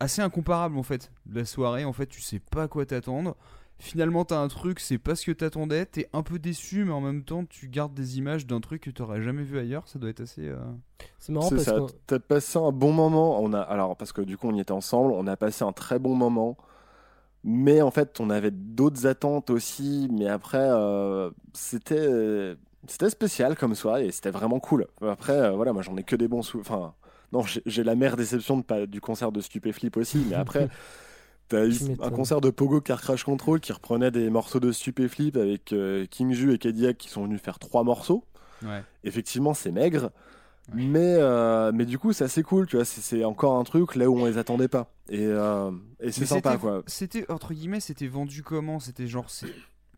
[0.00, 1.10] Assez incomparable en fait.
[1.26, 3.36] de La soirée, en fait, tu sais pas à quoi t'attendre.
[3.78, 5.86] Finalement, t'as un truc, c'est pas ce que t'attendais.
[5.86, 8.90] T'es un peu déçu, mais en même temps, tu gardes des images d'un truc que
[8.90, 9.88] t'aurais jamais vu ailleurs.
[9.88, 10.48] Ça doit être assez.
[10.48, 10.58] euh,
[11.18, 13.40] C'est marrant parce ça, que t'as passé un bon moment.
[13.42, 15.72] On a, alors, parce que du coup, on y était ensemble, on a passé un
[15.72, 16.56] très bon moment.
[17.44, 20.08] Mais en fait, on avait d'autres attentes aussi.
[20.10, 22.56] Mais après, euh, c'était,
[22.88, 24.86] c'était spécial comme soirée et c'était vraiment cool.
[25.02, 26.60] Après, euh, voilà, moi, j'en ai que des bons sous.
[26.60, 26.94] Enfin,
[27.32, 30.24] non, j'ai la mère déception de pas, du concert de Stupéflip aussi.
[30.28, 30.68] Mais après,
[31.48, 35.36] T'as eu un concert de Pogo Car Crash Control qui reprenait des morceaux de Stupéflip
[35.36, 38.24] avec euh, King Ju et Cadillac qui sont venus faire trois morceaux.
[38.62, 38.82] Ouais.
[39.04, 40.10] Effectivement, c'est maigre.
[40.72, 42.84] Mais, euh, mais du coup, c'est assez cool, tu vois.
[42.84, 44.90] C'est- encore un truc là où on les attendait pas.
[45.10, 45.70] Et, euh,
[46.00, 46.82] et c'est sympa, c'était- quoi.
[46.86, 48.80] C'était entre guillemets, c'était vendu comment?
[48.80, 49.52] C'était genre, c'est-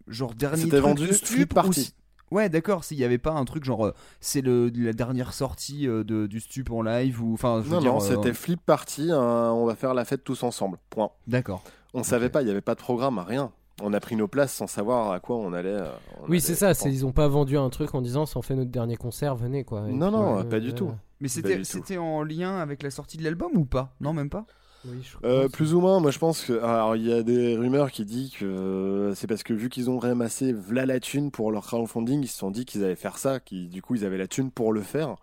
[0.09, 1.95] genre dernier C'était vendu Stup Party.
[2.33, 2.83] Ouais, d'accord.
[2.83, 6.71] S'il y avait pas un truc genre, euh, c'est la dernière sortie de, du Stup
[6.73, 9.13] en live ou enfin, Non, dire, non, euh, c'était Flip Party.
[9.13, 10.79] hein, on va faire la fête tous ensemble.
[10.91, 11.11] Point.
[11.29, 11.63] D'accord.
[11.95, 13.53] On savait pas, il n'y avait pas de programme, rien.
[13.83, 15.69] On a pris nos places sans savoir à quoi on allait.
[15.69, 15.91] euh,
[16.23, 16.73] on Oui, c'est ça.
[16.73, 16.91] c'est-.
[16.91, 19.65] Ils ont pas vendu un truc en disant si on fait notre dernier concert, venez
[19.65, 19.87] quoi.
[19.89, 20.93] Et Non, puis, non, pas du ouais, tout.
[21.21, 23.95] Mais c'était en lien avec la sortie de l'album ou pas?
[24.01, 24.47] Non, même pas?
[24.85, 26.53] Oui, je Euh, plus ou moins, moi je pense que.
[26.61, 29.91] Alors il y a des rumeurs qui disent que euh, c'est parce que vu qu'ils
[29.91, 33.19] ont ramassé v'là la thune pour leur crowdfunding, ils se sont dit qu'ils allaient faire
[33.19, 35.17] ça, qui du coup ils avaient la thune pour le faire.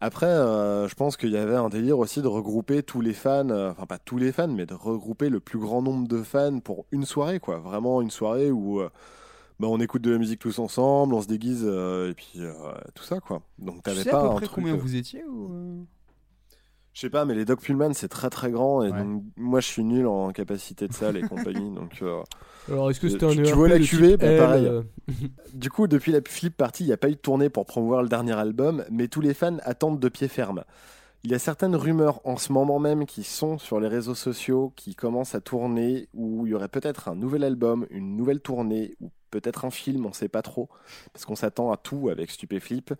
[0.00, 3.50] Après, euh, je pense qu'il y avait un délire aussi de regrouper tous les fans,
[3.50, 6.58] euh, enfin pas tous les fans, mais de regrouper le plus grand nombre de fans
[6.60, 7.58] pour une soirée, quoi.
[7.58, 8.88] Vraiment une soirée où euh,
[9.58, 12.40] bah, on écoute de la musique tous ensemble, on se déguise, et puis
[12.94, 13.42] tout ça, quoi.
[13.58, 15.84] Donc Tu t'avais sais pas à peu un près truc, combien vous étiez ou
[16.92, 18.98] je sais pas, mais les Doc Pullman c'est très très grand et Ouais.
[18.98, 21.98] donc moi je suis nul en capacité de salle et compagnie donc.
[22.02, 22.22] euh,
[22.68, 24.66] Alors, est-ce que tu- c'était un tu ERP vois la cuvée, bah, pareil.
[24.66, 24.82] euh,
[25.54, 28.02] Du coup, depuis la flip party, il n'y a pas eu de tournée pour promouvoir
[28.02, 30.64] le dernier album, mais tous les fans attendent de pied ferme.
[31.22, 34.72] Il y a certaines rumeurs en ce moment même qui sont sur les réseaux sociaux
[34.74, 38.96] qui commencent à tourner, où il y aurait peut-être un nouvel album, une nouvelle tournée,
[39.02, 40.68] ou peut-être un film, on ne sait pas trop,
[41.12, 42.94] parce qu'on s'attend à tout avec Stupéflip.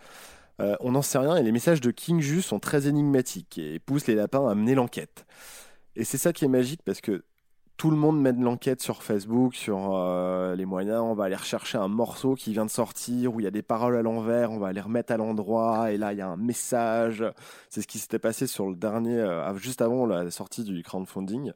[0.61, 3.79] Euh, on n'en sait rien et les messages de King Ju sont très énigmatiques et
[3.79, 5.27] poussent les lapins à mener l'enquête.
[5.97, 7.25] Et c'est ça qui est magique parce que
[7.81, 11.01] tout le monde mène l'enquête sur Facebook, sur euh, les moyens.
[11.01, 13.63] On va aller rechercher un morceau qui vient de sortir où il y a des
[13.63, 14.51] paroles à l'envers.
[14.51, 17.25] On va les remettre à l'endroit et là il y a un message.
[17.71, 21.53] C'est ce qui s'était passé sur le dernier, euh, juste avant la sortie du crowdfunding.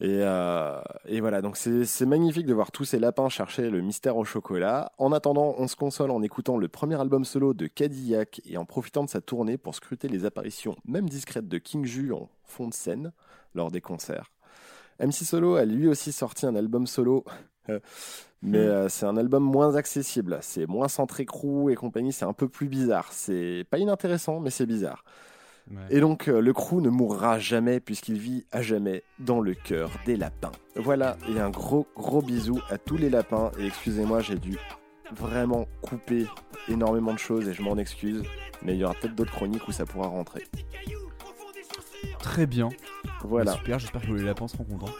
[0.00, 4.16] Et, euh, et voilà, donc c'est magnifique de voir tous ces lapins chercher le mystère
[4.16, 4.92] au chocolat.
[4.98, 8.64] En attendant, on se console en écoutant le premier album solo de Cadillac et en
[8.64, 12.68] profitant de sa tournée pour scruter les apparitions, même discrètes, de King Ju en fond
[12.68, 13.12] de scène
[13.54, 14.30] lors des concerts.
[15.00, 17.24] MC Solo a lui aussi sorti un album solo,
[18.42, 20.38] mais euh, c'est un album moins accessible.
[20.42, 23.08] C'est moins centré crew et compagnie, c'est un peu plus bizarre.
[23.12, 25.04] C'est pas inintéressant, mais c'est bizarre.
[25.90, 29.90] Et donc, euh, le crew ne mourra jamais puisqu'il vit à jamais dans le cœur
[30.06, 30.52] des lapins.
[30.76, 33.50] Voilà, et un gros, gros bisou à tous les lapins.
[33.58, 34.56] Et excusez-moi, j'ai dû
[35.12, 36.26] vraiment couper
[36.68, 38.22] énormément de choses et je m'en excuse.
[38.62, 40.44] Mais il y aura peut-être d'autres chroniques où ça pourra rentrer.
[42.18, 42.68] Très bien.
[43.22, 43.52] Voilà.
[43.52, 44.92] Super, j'espère que les lapins seront contents.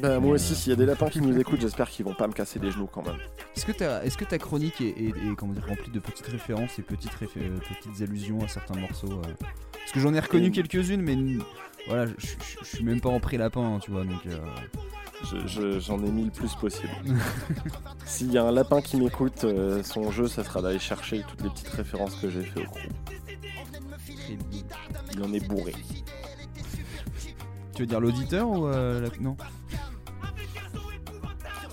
[0.00, 2.26] Bah, moi aussi, s'il y a des lapins qui nous écoutent, j'espère qu'ils vont pas
[2.28, 3.16] me casser les genoux quand même.
[3.56, 6.26] Est-ce que, ta- est-ce que ta chronique est, est- est, comment dire, remplie de petites
[6.26, 9.32] références et petites, réfé- euh, petites allusions à certains morceaux euh?
[9.72, 11.42] Parce que j'en ai reconnu quelques-unes, mais n-
[11.88, 14.24] voilà, je- je je- je suis même pas en pré-lapin, hein, tu vois, donc.
[14.26, 14.38] euh,
[15.24, 16.92] Je- je- J'en ai mis le plus possible.
[18.06, 21.42] S'il y a un lapin qui m'écoute, euh, son jeu, ça sera d'aller chercher toutes
[21.42, 22.88] les petites références que j'ai fait au crew.
[25.12, 25.74] Il en est bourré.
[27.78, 29.36] Tu veux dire l'auditeur ou euh, la- non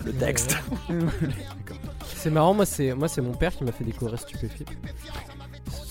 [0.06, 0.56] Le texte.
[2.06, 4.20] C'est marrant, moi c'est moi c'est mon père qui m'a fait découvrir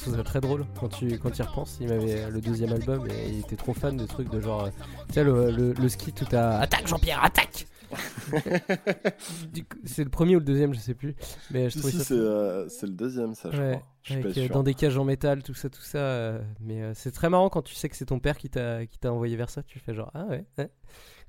[0.02, 1.78] trouve ça très drôle quand tu quand y repenses.
[1.80, 4.70] Il m'avait le deuxième album et il était trop fan de trucs de genre, euh,
[5.08, 7.66] tu sais le, le, le ski tout à attaque Jean-Pierre attaque.
[9.84, 11.14] C'est le premier ou le deuxième, je sais plus.
[11.50, 13.82] Mais je Si, si, c'est euh, c'est le deuxième, ça, je Ouais, crois.
[14.02, 15.98] Je avec, euh, dans des cages en métal, tout ça, tout ça.
[15.98, 19.36] euh, mais c'est très marrant quand tu sais que c'est ton père qui t'a envoyé
[19.36, 19.62] vers ça.
[19.62, 20.44] Tu fais genre ah ouais.
[20.58, 20.70] ouais.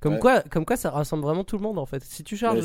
[0.00, 0.18] Comme Ouais.
[0.20, 2.02] quoi, comme quoi, ça rassemble vraiment tout le monde en fait.
[2.04, 2.60] Si tu charges.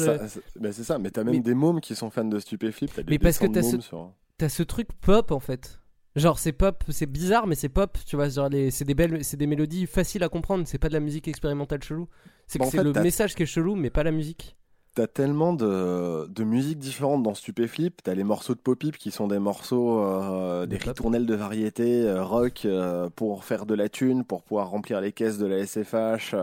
[0.60, 2.92] Mais c'est ça, mais t'as même mais- des mômes qui sont fans de Stupéflip.
[3.10, 5.78] mais parce que t'as ce, sur- t'as ce truc pop en fait.
[6.18, 9.24] Genre c'est pop, c'est bizarre mais c'est pop, tu vois, genre les, c'est des belles,
[9.24, 12.10] c'est des mélodies faciles à comprendre, c'est pas de la musique expérimentale chelou.
[12.52, 14.56] C'est Bah, le message qui est chelou mais pas la musique.
[14.94, 18.02] T'as tellement de, de musiques différentes dans Stupéflip.
[18.04, 22.22] T'as les morceaux de pop-up qui sont des morceaux, euh, des ritournelles de variété, euh,
[22.26, 26.36] rock, euh, pour faire de la thune, pour pouvoir remplir les caisses de la SFH.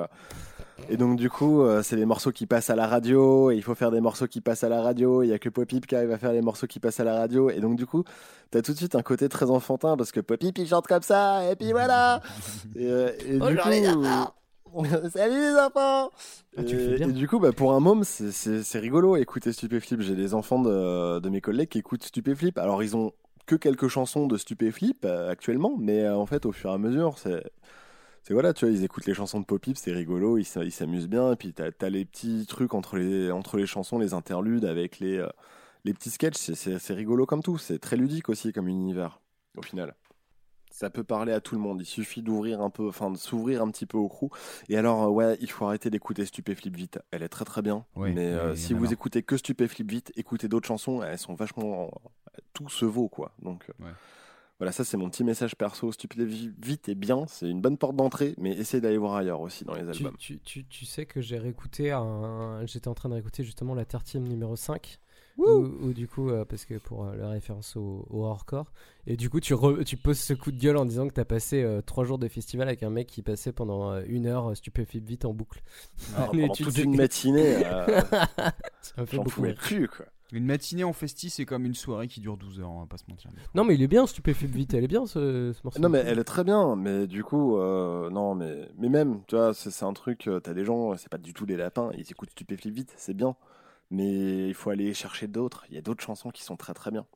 [0.89, 3.74] Et donc, du coup, c'est les morceaux qui passent à la radio, et il faut
[3.74, 5.22] faire des morceaux qui passent à la radio.
[5.22, 7.18] Il y a que Popip qui arrive à faire les morceaux qui passent à la
[7.18, 7.51] radio.
[7.51, 8.05] Et donc, du coup,
[8.51, 11.51] t'as tout de suite un côté très enfantin, parce que Popip, il chante comme ça,
[11.51, 12.22] et puis voilà!
[12.76, 12.86] Et,
[13.26, 14.32] et du coup, les enfants.
[15.12, 16.11] Salut les enfants
[16.57, 20.01] Ah, tu et, du coup, bah, pour un môme, c'est- rigolo écouter Stupéflip.
[20.01, 22.59] J'ai des enfants de, de mes collègues qui écoutent Stupéflip.
[22.59, 23.12] Alors, ils ont
[23.47, 26.78] que quelques chansons de Stupéflip euh, actuellement, mais euh, en fait, au fur et à
[26.78, 27.43] mesure, c'est.
[28.31, 31.09] Voilà, tu vois, ils écoutent les chansons de Popip, c'est rigolo, ils s'a- ils s'amusent
[31.09, 34.66] bien, et puis t'as as les petits trucs entre les, entre les chansons, les interludes
[34.66, 35.28] avec les, euh,
[35.85, 39.20] les petits sketchs, c'est rigolo comme tout, c'est très ludique aussi comme univers,
[39.57, 39.95] au final.
[40.79, 41.81] Ça peut parler à tout le monde.
[41.81, 44.29] Il suffit d'ouvrir un peu, enfin de s'ouvrir un petit peu au crew.
[44.69, 47.01] Et alors, euh, ouais, il faut arrêter d'écouter Stupéflip vite.
[47.11, 47.85] Elle est très très bien.
[47.97, 51.03] Oui, mais euh, si vous écoutez que Stupéflip vite, écoutez d'autres chansons.
[51.03, 51.91] Elles sont vachement,
[52.53, 53.33] tout se vaut quoi.
[53.43, 53.91] Donc euh,
[54.61, 55.91] voilà, ça c'est mon petit message perso.
[55.91, 59.65] Stupéflip vite est bien, c'est une bonne porte d'entrée, mais essayez d'aller voir ailleurs aussi
[59.65, 60.15] dans les albums.
[60.17, 62.65] tu, tu, tu sais que j'ai réécouté un...
[62.67, 65.01] J'étais en train de réécouter justement la tartine numéro 5.
[65.47, 68.73] Où du coup, euh, parce que pour euh, la référence au, au hardcore,
[69.06, 71.24] et du coup tu, re- tu poses ce coup de gueule en disant que t'as
[71.24, 74.56] passé euh, trois jours de festival avec un mec qui passait pendant euh, une heure
[74.56, 75.62] stupéflip vite en boucle.
[76.16, 78.01] Ah, pendant tu toute une matinée, euh,
[78.81, 80.06] Ça m'a fait j'en pouvais plus quoi.
[80.31, 82.98] Une matinée en festi, c'est comme une soirée qui dure 12 heures, on va pas
[82.98, 83.31] se mentir.
[83.55, 85.81] Non mais il est bien stupéflip vite, elle est bien ce, ce morceau.
[85.81, 89.36] Non mais elle est très bien, mais du coup, euh, non mais mais même, tu
[89.36, 92.31] vois, c'est un truc, t'as des gens, c'est pas du tout des lapins, ils écoutent
[92.32, 93.36] Stupéflip vite, c'est bien,
[93.90, 95.65] mais il faut aller chercher d'autres.
[95.69, 97.06] Il y a d'autres chansons qui sont très très bien.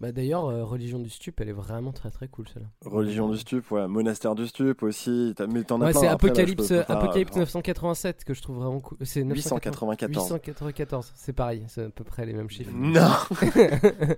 [0.00, 2.68] Bah d'ailleurs, euh, Religion du Stup, elle est vraiment très très cool celle-là.
[2.86, 5.34] Religion du stup, ouais, monastère du stup aussi.
[5.36, 8.32] t'as- Mais t'en as Ouais, c'est là, Apocalypse, peux- peux pas- Apocalypse enfin, 987 que
[8.32, 8.96] je trouve vraiment cool.
[9.02, 10.24] C'est 894.
[10.32, 12.72] 894, c'est pareil, c'est à peu près les mêmes chiffres.
[12.74, 13.10] Non.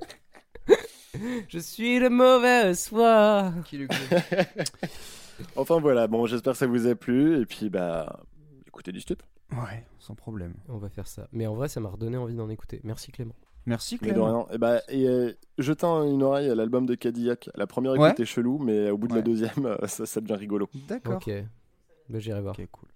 [1.49, 3.53] Je suis le mauvais soir.
[5.57, 8.21] Enfin voilà, bon, j'espère que ça vous a plu et puis bah,
[8.67, 9.23] écoutez du stup.
[9.53, 10.55] Ouais, sans problème.
[10.69, 11.29] On va faire ça.
[11.33, 12.81] Mais en vrai, ça m'a redonné envie d'en écouter.
[12.85, 13.35] Merci Clément.
[13.67, 14.45] Merci Mais de Clément.
[14.45, 14.55] rien.
[14.55, 15.33] Et bah, et euh,
[16.05, 17.49] une oreille à l'album de Cadillac.
[17.55, 18.09] La première Ouais.
[18.09, 20.69] écoute est chelou, mais au bout de la deuxième, euh, ça, ça devient rigolo.
[20.89, 21.15] D'accord.
[21.17, 21.31] Ok.
[22.09, 22.59] Bah, j'irai voir.
[22.59, 22.89] Ok, cool.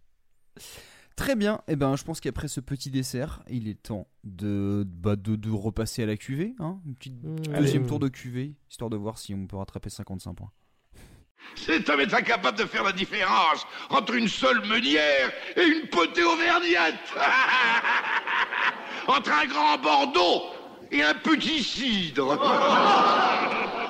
[1.14, 5.16] Très bien, et ben je pense qu'après ce petit dessert, il est temps de, bah,
[5.16, 7.56] de, de repasser à la cuvée, hein Une petite Mmh.
[7.58, 10.50] deuxième tour de cuvée, histoire de voir si on peut rattraper 55 points.
[11.54, 16.22] Cet homme est incapable de faire la différence entre une seule meunière et une potée
[16.22, 16.94] auvergnate.
[19.08, 20.42] entre un grand Bordeaux
[20.90, 22.38] et un petit cidre.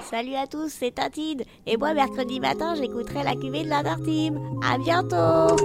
[0.02, 1.42] Salut à tous, c'est Tatine.
[1.66, 4.38] Et moi, mercredi matin, j'écouterai la cuvée de la Dartime.
[4.62, 5.56] À bientôt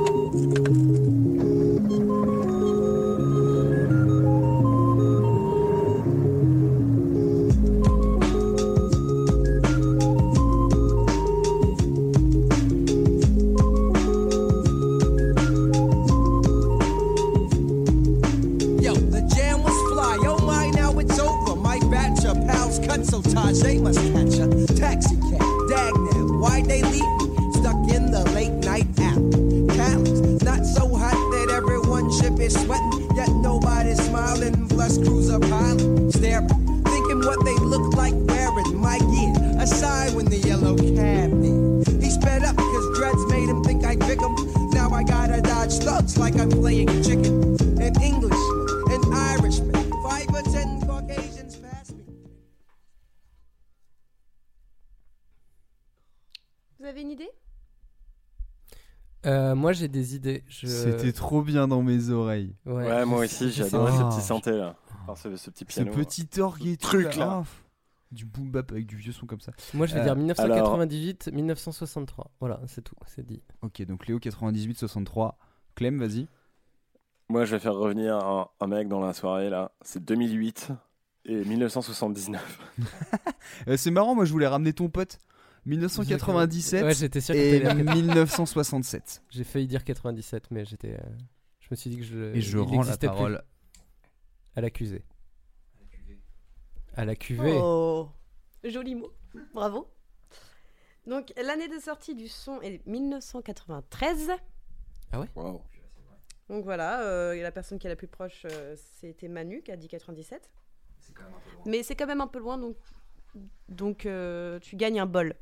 [23.60, 25.41] they must catch a taxi cab.
[25.68, 29.19] Dagnab, why'd they leave me stuck in the late night app?
[29.76, 34.69] Callous, not so hot that everyone ship is sweating, yet nobody's smiling.
[34.69, 36.48] Plus cruiser pilot, staring,
[36.86, 39.34] thinking what they look like wearing my gear.
[39.60, 41.84] Aside when the yellow cab near.
[41.99, 44.34] He sped up because dreads made him think I'd pick him.
[44.72, 47.40] Now I gotta dodge thugs like I'm playing chicken.
[56.91, 57.30] Avez une idée?
[59.26, 60.43] Euh, moi, j'ai des idées.
[60.47, 60.65] Je...
[60.68, 62.55] C'était trop bien dans mes oreilles.
[62.65, 64.76] Ouais, moi aussi, j'ai adoré ce petit synthé là.
[65.07, 65.91] Enfin, ce, ce petit Ce piano.
[65.91, 67.43] petit orgue et tout, truc là.
[67.43, 67.43] ah,
[68.11, 69.51] du boom bap avec du vieux son comme ça.
[69.73, 72.31] Moi, je vais Euh, dire 1998, 1963.
[72.39, 73.41] Voilà, c'est tout, c'est dit.
[73.61, 75.38] Ok, donc Léo 98, 63.
[75.76, 76.27] Clem, vas-y.
[77.30, 79.72] Moi, je vais faire revenir un, un mec dans la soirée là.
[79.81, 80.72] C'est 2008
[81.26, 82.59] et 1979.
[83.68, 85.19] Euh, c'est marrant, moi je voulais ramener ton pote.
[85.65, 89.23] 1997 Ouais, j'étais sûr que et t'allais dire 1967.
[89.29, 90.93] J'ai failli dire 97, mais j'étais.
[90.93, 91.03] euh,
[91.59, 92.33] Je me suis dit que je.
[92.35, 93.43] Et je rends la parole.
[94.55, 95.03] À l'accusé.
[96.95, 97.57] À la cuvée.
[97.61, 98.09] Oh,
[98.63, 99.11] joli mot.
[99.53, 99.88] Bravo.
[101.07, 104.31] Donc, l'année de sortie du son est 1993.
[105.13, 105.27] Ah ouais?
[105.35, 105.61] Wow.
[106.49, 109.71] Donc voilà, euh, et la personne qui est la plus proche, euh, c'était Manu qui
[109.71, 110.51] a dit 97.
[111.65, 112.75] Mais c'est quand même un peu loin, donc,
[113.69, 115.33] donc euh, tu gagnes un bol.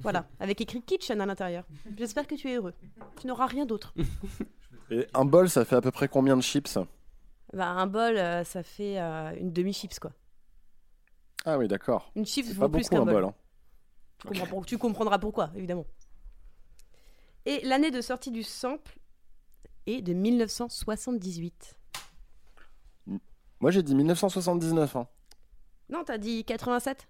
[0.00, 1.64] Voilà, avec écrit Kitchen à l'intérieur.
[1.96, 2.74] J'espère que tu es heureux.
[3.20, 3.94] Tu n'auras rien d'autre.
[4.90, 6.78] Et un bol, ça fait à peu près combien de chips?
[7.52, 10.12] Bah, un bol, euh, ça fait euh, une demi-chips, quoi.
[11.44, 12.10] Ah oui, d'accord.
[12.16, 13.14] Une chips vaut pas plus beaucoup qu'un un bol.
[13.14, 13.24] bol.
[13.24, 13.34] hein.
[14.22, 15.86] Tu, comprends pour- tu comprendras pourquoi, évidemment.
[17.46, 18.98] Et l'année de sortie du sample
[19.86, 21.76] est de 1978.
[23.60, 24.96] Moi, j'ai dit 1979.
[24.96, 25.06] hein.
[25.88, 27.08] Non, t'as dit 87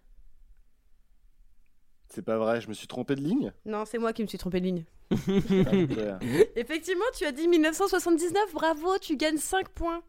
[2.13, 3.53] C'est pas vrai, je me suis trompé de ligne.
[3.65, 4.85] Non, c'est moi qui me suis trompé de ligne.
[6.57, 10.03] Effectivement, tu as dit 1979, bravo, tu gagnes 5 points.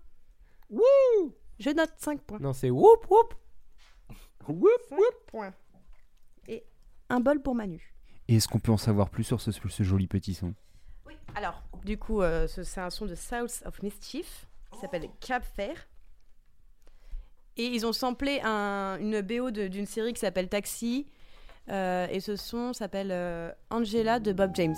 [0.69, 0.81] Wouh
[1.59, 2.39] Je note 5 points.
[2.39, 3.33] Non, c'est whoop whoop.
[4.47, 4.97] Whoop 5
[5.27, 5.53] points.
[6.47, 6.63] Et
[7.09, 7.93] un bol pour Manu.
[8.27, 10.53] Et est-ce qu'on peut en savoir plus sur ce, ce joli petit son?
[11.35, 15.43] Alors, du coup, euh, ce- c'est un son de South of Mischief qui s'appelle Cap
[15.55, 15.75] Fair.
[17.57, 21.05] Et ils ont samplé un- une BO de- d'une série qui s'appelle Taxi
[21.69, 24.75] Euh, et ce son s'appelle euh, Angela de Bob James.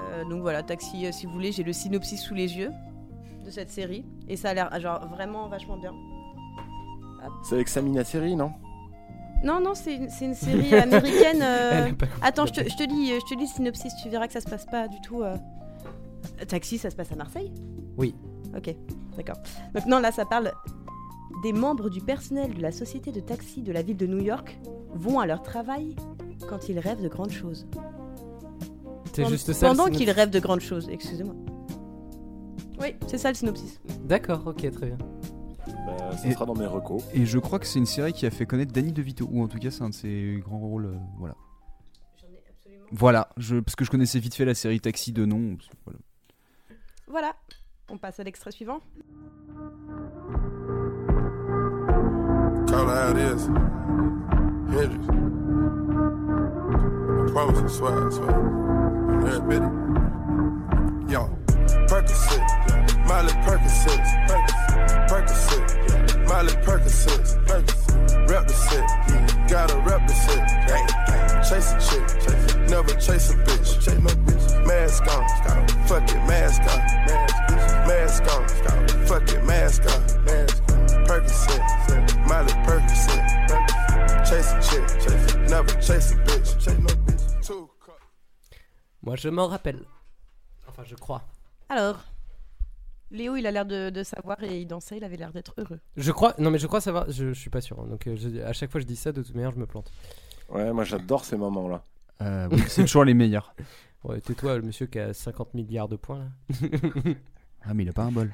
[0.00, 2.70] Euh, donc voilà, Taxi, euh, si vous voulez, j'ai le synopsis sous les yeux
[3.44, 4.04] de cette série.
[4.28, 5.92] Et ça a l'air genre vraiment vachement bien.
[7.44, 8.52] C'est avec Samina Seri, non?
[9.44, 11.40] Non, non, c'est une, c'est une série américaine.
[11.42, 11.90] euh,
[12.20, 14.40] Attends, je te, je te lis, je te lis le synopsis, tu verras que ça
[14.40, 15.22] se passe pas du tout.
[15.22, 15.36] euh.
[16.48, 17.52] Taxi, ça se passe à Marseille?
[17.96, 18.14] Oui.
[18.56, 18.74] Ok,
[19.16, 19.36] d'accord.
[19.74, 20.52] Donc non, là, ça parle
[21.42, 24.58] des membres du personnel de la société de taxi de la ville de New York
[24.94, 25.96] vont à leur travail
[26.48, 27.66] quand ils rêvent de grandes choses.
[29.12, 29.68] C'est juste ça.
[29.68, 31.34] Pendant qu'ils rêvent de grandes choses, excusez-moi.
[32.80, 33.80] Oui, c'est ça le synopsis.
[34.04, 34.98] D'accord, ok, très bien.
[35.86, 37.02] Bah, ça Et- sera dans mes recos.
[37.12, 39.48] Et je crois que c'est une série qui a fait connaître Danny DeVito, ou en
[39.48, 40.86] tout cas c'est un de ses grands rôles.
[40.86, 41.34] euh, voilà.
[42.94, 45.56] Voilà, je, parce que je connaissais vite fait la série Taxi de nom.
[45.86, 45.98] Voilà.
[47.08, 47.36] Voilà,
[47.90, 48.80] on passe à l'extrait suivant.
[52.72, 53.44] Call her how it is.
[54.72, 55.04] Hendrix.
[57.20, 58.32] I promise I swear, I swear.
[59.28, 59.62] Every bit.
[61.12, 61.28] Yo,
[61.86, 62.40] Percocet,
[63.06, 64.00] Miley Percocet,
[65.06, 65.68] Percocet,
[66.26, 67.22] Miley Percocet,
[68.30, 68.54] rep the
[69.50, 70.14] gotta rep the.
[71.46, 73.84] Chase a chick, never chase a bitch.
[73.84, 74.66] Chase no bitch.
[74.66, 76.78] Mask on, fuck it, mask on,
[77.86, 78.48] mask on,
[79.06, 80.00] fuck it, mask on.
[81.04, 81.91] Percocet,
[84.42, 86.58] chase a chick, never chase a bitch.
[86.60, 87.46] Chase no bitch.
[87.46, 87.70] Two
[89.02, 89.80] Moi, je m'en rappelle.
[90.68, 91.22] Enfin, je crois.
[91.68, 92.00] Alors,
[93.10, 95.80] Léo, il a l'air de, de savoir et il dansait, il avait l'air d'être heureux.
[95.96, 97.78] Je crois, non mais je crois savoir, je, je suis pas sûr.
[97.80, 97.86] hein.
[97.88, 99.92] Donc euh, je- à chaque fois je dis ça, de toute manière je me plante.
[100.48, 101.84] Ouais, moi j'adore ces moments-là.
[102.22, 103.54] Euh, oui, c'est toujours les meilleurs.
[104.04, 107.12] Ouais, tais-toi, le monsieur qui a 50 milliards de points là.
[107.64, 108.32] Ah, mais il a pas un bol.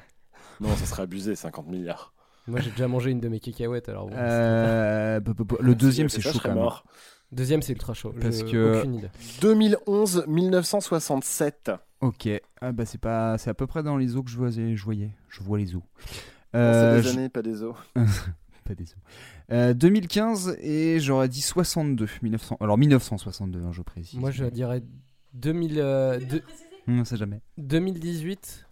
[0.59, 2.11] Non, ça serait abusé, 50 milliards.
[2.49, 4.07] Moi j'ai déjà mangé une de mes cacahuètes alors.
[4.07, 6.57] bon, Euh, b- b- b- le deuxième, c'est chaud quand même.
[6.57, 6.83] mort.
[7.31, 8.13] Deuxième c'est ultra chaud.
[8.19, 9.09] Parce Je- que- aucune idée.
[9.41, 11.71] 2011-1967.
[12.01, 12.29] Ok,
[12.61, 14.83] ah bah c'est pas, c'est à peu près dans les eaux que je voyais, je
[14.83, 15.83] voyais, je vois les eaux.
[16.53, 17.75] c'est Euh, des je- années, pas des os.
[18.65, 18.85] pas des.
[19.51, 24.19] Euh, 2015 et j'aurais dit 62, 1900, alors 1962, hein, je précise.
[24.19, 24.81] Moi je dirais
[25.33, 26.19] 2000, euh,
[26.87, 27.41] On sait jamais.
[27.57, 28.65] 2018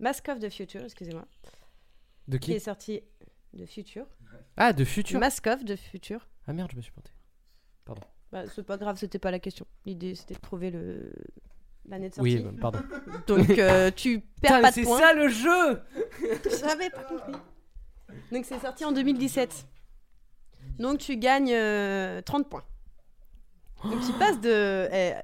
[0.00, 1.26] Mask of the Future, excusez-moi.
[2.26, 3.02] De qui est sorti
[3.52, 4.06] de Future.
[4.56, 6.26] Ah, de Future Mask of de Future.
[6.46, 7.10] Ah merde, je me suis planté.
[7.88, 8.02] Pardon.
[8.30, 9.66] Bah, c'est pas grave, c'était pas la question.
[9.86, 11.10] L'idée c'était de trouver le
[11.88, 12.36] l'année de sortie.
[12.36, 12.80] Oui, bah, pardon.
[13.26, 14.98] Donc euh, tu perds pas de c'est points.
[15.00, 15.80] ça le jeu
[16.60, 17.32] J'avais pas compris.
[18.30, 19.66] Donc c'est sorti en 2017.
[20.78, 22.64] Donc tu gagnes euh, 30 points.
[23.84, 25.14] Donc tu passes de eh,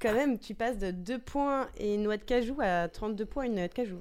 [0.00, 3.44] quand même tu passes de 2 points et une noix de cajou à 32 points
[3.44, 3.98] et une noix de cajou.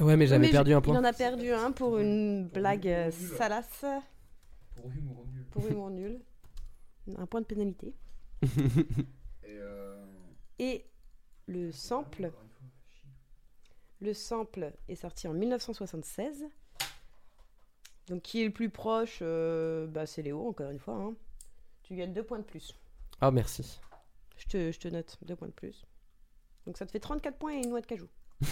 [0.00, 0.94] Ouais, mais j'avais perdu je- un point.
[0.94, 3.84] Il en a perdu un pour une blague euh, salace.
[4.74, 5.44] Pour humour nul.
[5.50, 6.18] Pour humour nul.
[7.16, 7.94] Un point de pénalité.
[9.46, 10.04] euh,
[10.58, 10.84] Et
[11.46, 12.30] le sample.
[14.00, 16.44] Le sample est sorti en 1976.
[18.08, 20.94] Donc qui est le plus proche euh, bah, C'est Léo, encore une fois.
[20.96, 21.14] hein.
[21.82, 22.74] Tu gagnes deux points de plus.
[23.20, 23.80] Ah merci.
[24.36, 25.84] Je te, je te note deux points de plus.
[26.66, 28.08] Donc ça te fait 34 points et une noix de cajou.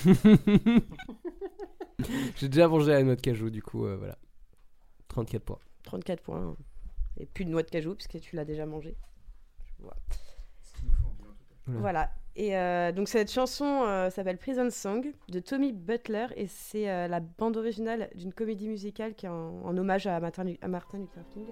[2.37, 4.19] J'ai déjà mangé la noix de cajou, du coup, euh, voilà.
[5.09, 5.59] 34 points.
[5.85, 6.57] 34 points.
[7.19, 8.97] Et plus de noix de cajou, puisque tu l'as déjà mangé.
[9.79, 9.97] Je vois.
[11.69, 11.79] Oula.
[11.81, 12.11] Voilà.
[12.37, 17.09] Et euh, donc cette chanson euh, s'appelle Prison Song de Tommy Butler et c'est euh,
[17.09, 20.99] la bande originale d'une comédie musicale qui est en, en hommage à Martin, à Martin
[20.99, 21.47] Luther King.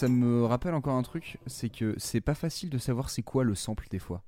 [0.00, 3.44] Ça me rappelle encore un truc, c'est que c'est pas facile de savoir c'est quoi
[3.44, 4.22] le sample des fois.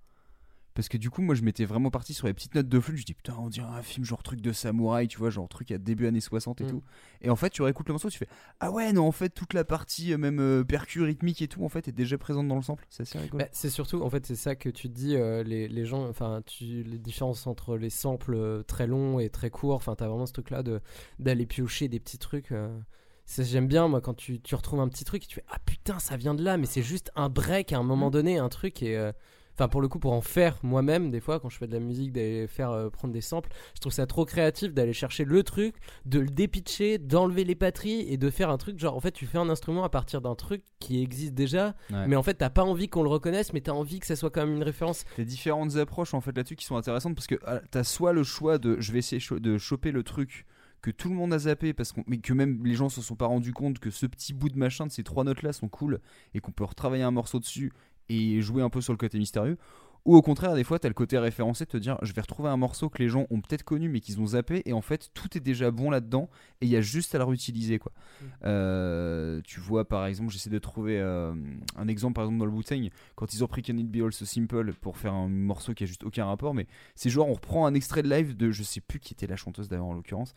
[0.74, 2.96] Parce que du coup, moi, je m'étais vraiment parti sur les petites notes de flux.
[2.96, 5.70] Je dis, putain, on dirait un film genre truc de samouraï, tu vois, genre truc
[5.70, 6.68] à début années 60 et Mm.
[6.70, 6.82] tout.
[7.20, 8.26] Et en fait, tu réécoutes le morceau, tu fais,
[8.58, 11.62] ah ouais, non, en fait, toute la partie, euh, même euh, percu, rythmique et tout,
[11.62, 12.86] en fait, est déjà présente dans le sample.
[12.88, 13.44] C'est assez rigolo.
[13.44, 16.40] Bah, c'est surtout, en fait, c'est ça que tu dis, euh, les, les gens, enfin,
[16.62, 20.32] les différences entre les samples euh, très longs et très courts, enfin, t'as vraiment ce
[20.32, 20.62] truc-là
[21.18, 22.50] d'aller piocher des petits trucs.
[22.50, 22.74] euh,
[23.26, 25.98] j'aime bien, moi, quand tu, tu retrouves un petit truc et tu fais, ah putain,
[25.98, 28.82] ça vient de là, mais c'est juste un break à un moment donné, un truc
[28.82, 28.96] et.
[28.96, 29.12] euh,
[29.54, 31.78] Enfin, pour le coup, pour en faire moi-même, des fois, quand je fais de la
[31.78, 35.42] musique, d'aller faire euh, prendre des samples, je trouve ça trop créatif d'aller chercher le
[35.42, 35.74] truc,
[36.06, 39.26] de le dépitcher, d'enlever les batteries et de faire un truc genre, en fait, tu
[39.26, 42.06] fais un instrument à partir d'un truc qui existe déjà, Ouais.
[42.08, 44.30] mais en fait, t'as pas envie qu'on le reconnaisse, mais t'as envie que ça soit
[44.30, 45.04] quand même une référence.
[45.16, 48.22] T'as différentes approches en fait là-dessus qui sont intéressantes parce que ah, t'as soit le
[48.24, 50.46] choix de je vais essayer de choper le truc
[50.82, 53.14] que tout le monde a zappé parce qu'on mais que même les gens se sont
[53.14, 55.68] pas rendus compte que ce petit bout de machin de ces trois notes là sont
[55.68, 56.00] cool
[56.34, 57.72] et qu'on peut retravailler un morceau dessus
[58.08, 59.56] et jouer un peu sur le côté mystérieux.
[60.04, 62.48] Ou au contraire des fois t'as le côté référencé de te dire je vais retrouver
[62.48, 65.10] un morceau que les gens ont peut-être connu mais qu'ils ont zappé et en fait
[65.14, 66.28] tout est déjà bon là-dedans
[66.60, 67.92] et il y a juste à le réutiliser quoi.
[68.44, 71.32] Euh, tu vois par exemple j'essaie de trouver euh,
[71.76, 74.12] un exemple par exemple dans le Wu-Tang quand ils ont pris Can It Be All
[74.12, 77.34] So Simple pour faire un morceau qui a juste aucun rapport mais c'est genre on
[77.34, 79.94] reprend un extrait de live de je sais plus qui était la chanteuse d'ailleurs en
[79.94, 80.34] l'occurrence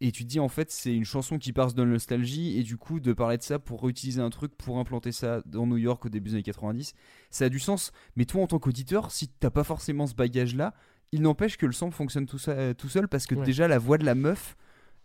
[0.00, 2.62] et tu te dis en fait c'est une chanson qui passe de la nostalgie et
[2.62, 5.78] du coup de parler de ça pour réutiliser un truc pour implanter ça dans New
[5.78, 6.92] York au début des années 90
[7.30, 10.54] ça a du sens mais toi en tant qu'auditeur si t'as pas forcément ce bagage
[10.54, 10.74] là
[11.12, 13.44] il n'empêche que le sample fonctionne tout, ça- tout seul parce que Ouais.
[13.46, 14.56] déjà la voix de la meuf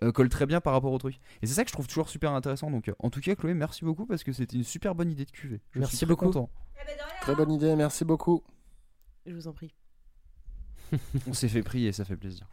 [0.04, 2.10] euh, colle très bien par rapport au truc et c'est ça que je trouve toujours
[2.10, 4.94] super intéressant donc euh, en tout cas Chloé merci beaucoup parce que c'était une super
[4.96, 6.26] bonne idée de Je Merci suis très beaucoup.
[6.26, 6.50] content.
[7.22, 8.44] Très bonne idée, merci beaucoup.
[9.28, 9.72] Je vous en prie.
[11.28, 12.48] On s'est fait prier, ça fait plaisir.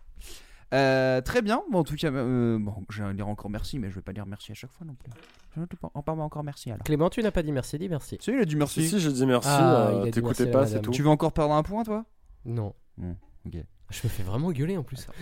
[0.74, 3.88] Euh, très bien, bon, en tout cas, euh, bon, je vais dire encore merci, mais
[3.90, 5.10] je vais pas dire merci à chaque fois non plus.
[5.94, 6.84] En parler encore merci alors.
[6.84, 8.18] Clément, tu n'as pas dit merci, dis merci.
[8.20, 8.82] Si, il a dit merci.
[8.82, 10.90] Si, si, j'ai dit merci, Ah, euh, t'écoutais pas, c'est tout.
[10.90, 12.04] Tu veux encore perdre un point, toi?
[12.44, 12.74] Non.
[13.46, 13.54] Ok.
[13.90, 15.06] Je me fais vraiment gueuler en plus.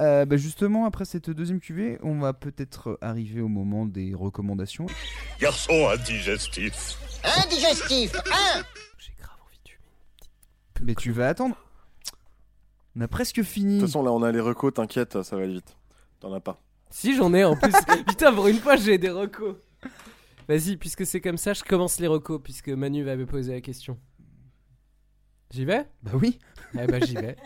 [0.00, 4.86] Euh, bah, justement, après cette deuxième cuvée, on va peut-être arriver au moment des recommandations.
[5.40, 6.98] Garçon indigestif.
[7.44, 8.62] Indigestif, hein?
[10.82, 11.56] Mais tu vas attendre.
[12.96, 13.76] On a presque fini.
[13.76, 15.76] De toute façon, là, on a les recos, t'inquiète, ça va aller vite.
[16.20, 16.60] T'en as pas.
[16.90, 17.72] Si j'en ai en plus.
[18.06, 19.56] Putain, pour une fois, j'ai des recos.
[20.48, 23.60] Vas-y, puisque c'est comme ça, je commence les recos, puisque Manu va me poser la
[23.60, 23.98] question.
[25.50, 25.86] J'y vais?
[26.02, 26.38] Bah oui.
[26.74, 27.36] Eh bah j'y vais.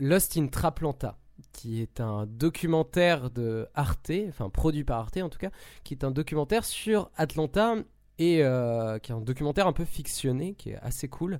[0.00, 1.18] Lost in Traplanta,
[1.52, 5.50] qui est un documentaire de Arte, enfin produit par Arte en tout cas,
[5.84, 7.76] qui est un documentaire sur Atlanta
[8.18, 11.38] et euh, qui est un documentaire un peu fictionné, qui est assez cool.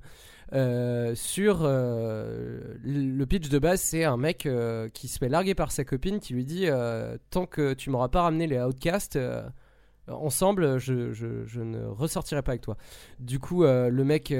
[0.53, 4.47] euh, sur euh, le pitch de base, c'est un mec
[4.93, 6.67] qui se fait larguer par sa copine qui lui dit
[7.31, 9.17] Tant que tu m'auras pas ramené les outcasts,
[10.07, 12.77] ensemble, je, je- ne ressortirai pas avec toi.
[13.19, 14.33] Du coup, le mec,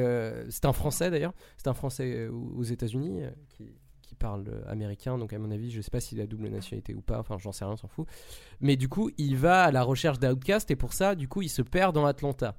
[0.50, 3.66] c'est un Français d'ailleurs, c'est un Français aux États-Unis qui
[4.18, 7.02] parle euh, américain, donc à mon avis, je sais pas s'il a double nationalité ou
[7.02, 8.08] pas, enfin j'en sais rien, on s'en fout.
[8.60, 11.50] Mais du coup, il va à la recherche d'Outcast et pour ça, du coup, il
[11.50, 12.56] se perd dans Atlanta.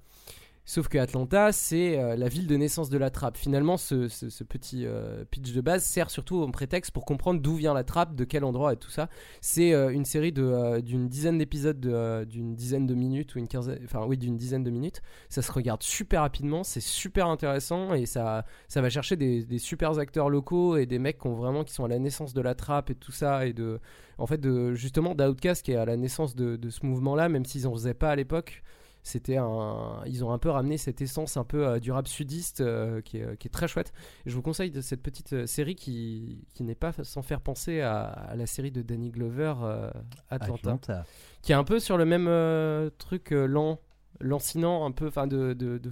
[0.70, 3.38] Sauf que Atlanta, c'est euh, la ville de naissance de la trappe.
[3.38, 7.54] Finalement, ce, ce- petit euh, pitch de base sert surtout en prétexte pour comprendre d'où
[7.54, 9.08] vient la trappe, de quel endroit et tout ça.
[9.40, 13.46] C'est euh, une série d'une dizaine d'épisodes de, d'une dizaine de minutes ou une
[13.82, 15.00] enfin oui, d'une dizaine de minutes.
[15.30, 19.58] Ça se regarde super rapidement, c'est super intéressant et ça, ça va chercher des, des
[19.58, 22.42] super acteurs locaux et des mecs qui ont vraiment qui sont à la naissance de
[22.42, 23.80] la trappe et tout ça et de,
[24.18, 27.46] en fait, de justement d'Outcast qui est à la naissance de, de ce mouvement-là, même
[27.46, 28.62] s'ils en faisaient pas à l'époque
[29.08, 32.60] c'était un ils ont un peu ramené cette essence un peu euh, du rap sudiste
[32.60, 33.92] euh, qui, est, qui est très chouette
[34.26, 37.40] et je vous conseille de cette petite euh, série qui, qui n'est pas sans faire
[37.40, 39.90] penser à, à la série de Danny Glover euh,
[40.28, 41.04] Atlanta, Atlanta.
[41.42, 43.80] qui est un peu sur le même euh, truc euh, lent
[44.20, 45.90] lancinant un peu enfin de, de, de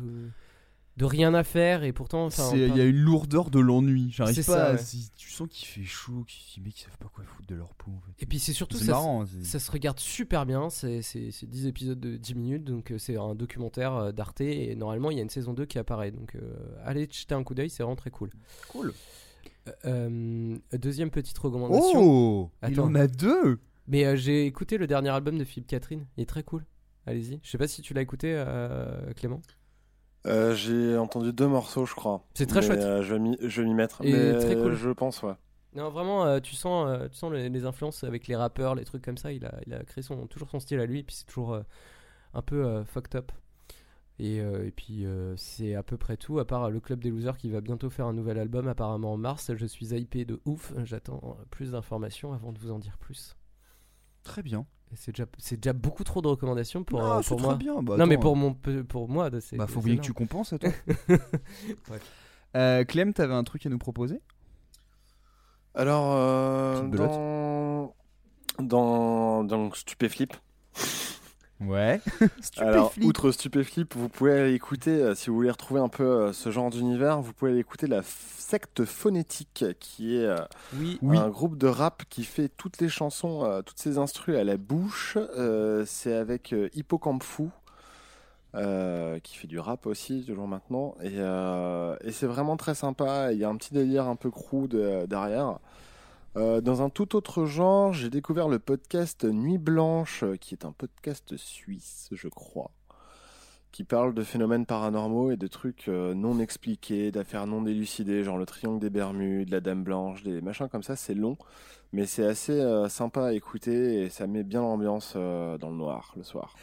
[0.97, 4.09] de rien à faire et pourtant Il y a une lourdeur de l'ennui.
[4.13, 4.53] J'arrive C'est pas.
[4.53, 4.79] ça, à- ouais.
[4.79, 7.75] si- tu sens qu'il fait chaud, qu'ils mecs ils savent pas quoi foutre de leur
[7.75, 7.91] peau.
[7.91, 8.13] En fait.
[8.23, 9.27] Et puis c'est surtout ça, marrant.
[9.27, 12.93] c'est- ça se regarde super bien, c'est c'est- c'est 10 épisodes de 10 minutes, donc
[12.93, 15.79] euh, c'est un documentaire euh, d'Arte et normalement il y a une saison 2 qui
[15.79, 16.41] apparaît, donc euh,
[16.85, 18.31] allez jeter un coup d'œil, c'est vraiment très cool.
[18.71, 18.95] Cool.
[19.85, 22.01] Euh, deuxième petite recommandation.
[22.01, 23.59] Oh Il en a deux
[23.89, 26.65] Mais euh, j'ai écouté le dernier album de Philippe Catherine, il est très cool.
[27.07, 27.39] Allez-y.
[27.43, 29.41] Je sais pas si tu l'as écouté, euh, Clément.
[30.27, 32.25] Euh, J'ai entendu deux morceaux, je crois.
[32.35, 32.81] C'est très Mais, chouette.
[32.81, 34.03] euh, je vais m'y- mettre.
[34.05, 34.75] Et mais très cool.
[34.75, 35.35] Je pense, ouais.
[35.75, 38.85] Non, vraiment, euh, tu sens, euh, tu sens les, les influences avec les rappeurs, les
[38.85, 39.33] trucs comme ça.
[39.33, 41.53] Il a, il a créé son, toujours son style à lui, et puis c'est toujours
[41.55, 41.63] euh,
[42.35, 43.31] un peu euh, fucked up.
[44.19, 47.11] Et, euh, et puis euh, c'est à peu près tout, à part le Club des
[47.11, 49.53] Losers qui va bientôt faire un nouvel album, apparemment en mars.
[49.55, 50.73] Je suis hypé de ouf.
[50.85, 53.37] J'attends plus d'informations avant de vous en dire plus.
[54.23, 54.67] Très bien.
[54.95, 57.57] C'est déjà, c'est déjà beaucoup trop de recommandations pour, Non, euh, c'est pour très moi.
[57.57, 57.83] bien.
[57.83, 59.57] Bah, non, mais attends, pour, mon, pour moi, c'est.
[59.57, 60.71] Bah, faut bien que tu compenses à toi.
[62.55, 64.23] Euh, Clem, t'avais un truc à nous proposer?
[65.75, 67.95] Alors, euh, dans...
[68.59, 70.33] dans dans Stupéflip.
[71.61, 72.01] Ouais.
[72.59, 76.33] Alors, outre Stupéflip, vous pouvez aller écouter, euh, si vous voulez retrouver un peu euh,
[76.33, 80.37] ce genre d'univers, vous pouvez aller écouter la secte phonétique, qui est euh,
[80.79, 80.99] Oui.
[81.03, 81.17] Oui.
[81.17, 84.57] un groupe de rap qui fait toutes les chansons, euh, toutes ses instrus à la
[84.59, 85.17] bouche.
[85.17, 87.51] Euh, c'est avec euh, Hippocampe Fou,
[88.55, 90.95] euh, qui fait du rap aussi, toujours maintenant.
[91.03, 93.33] Et, euh, et c'est vraiment très sympa.
[93.33, 95.59] Il y a un petit délire un peu crew de- derrière.
[96.37, 100.67] Euh, dans un tout autre genre, j'ai découvert le podcast Nuit Blanche, euh, qui est
[100.67, 102.73] un podcast suisse, je crois,
[103.73, 108.37] qui parle de phénomènes paranormaux et de trucs euh, non expliqués, d'affaires non délucidées, genre
[108.37, 110.95] le triangle des Bermudes, la Dame Blanche, des machins comme ça.
[110.95, 111.39] C'est long,
[111.95, 116.23] mais c'est assez sympa à écouter et ça met bien l'ambiance dans le noir le
[116.23, 116.55] soir.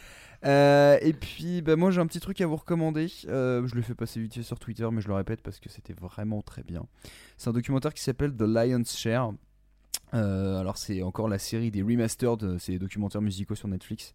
[0.44, 3.08] Et puis, bah, moi j'ai un petit truc à vous recommander.
[3.08, 5.94] Je le fais passer vite fait sur Twitter, mais je le répète parce que c'était
[5.94, 6.86] vraiment très bien.
[7.38, 9.32] C'est un documentaire qui s'appelle The Lion's Share.
[10.14, 14.14] Euh, alors, c'est encore la série des remastered, c'est documentaires musicaux sur Netflix.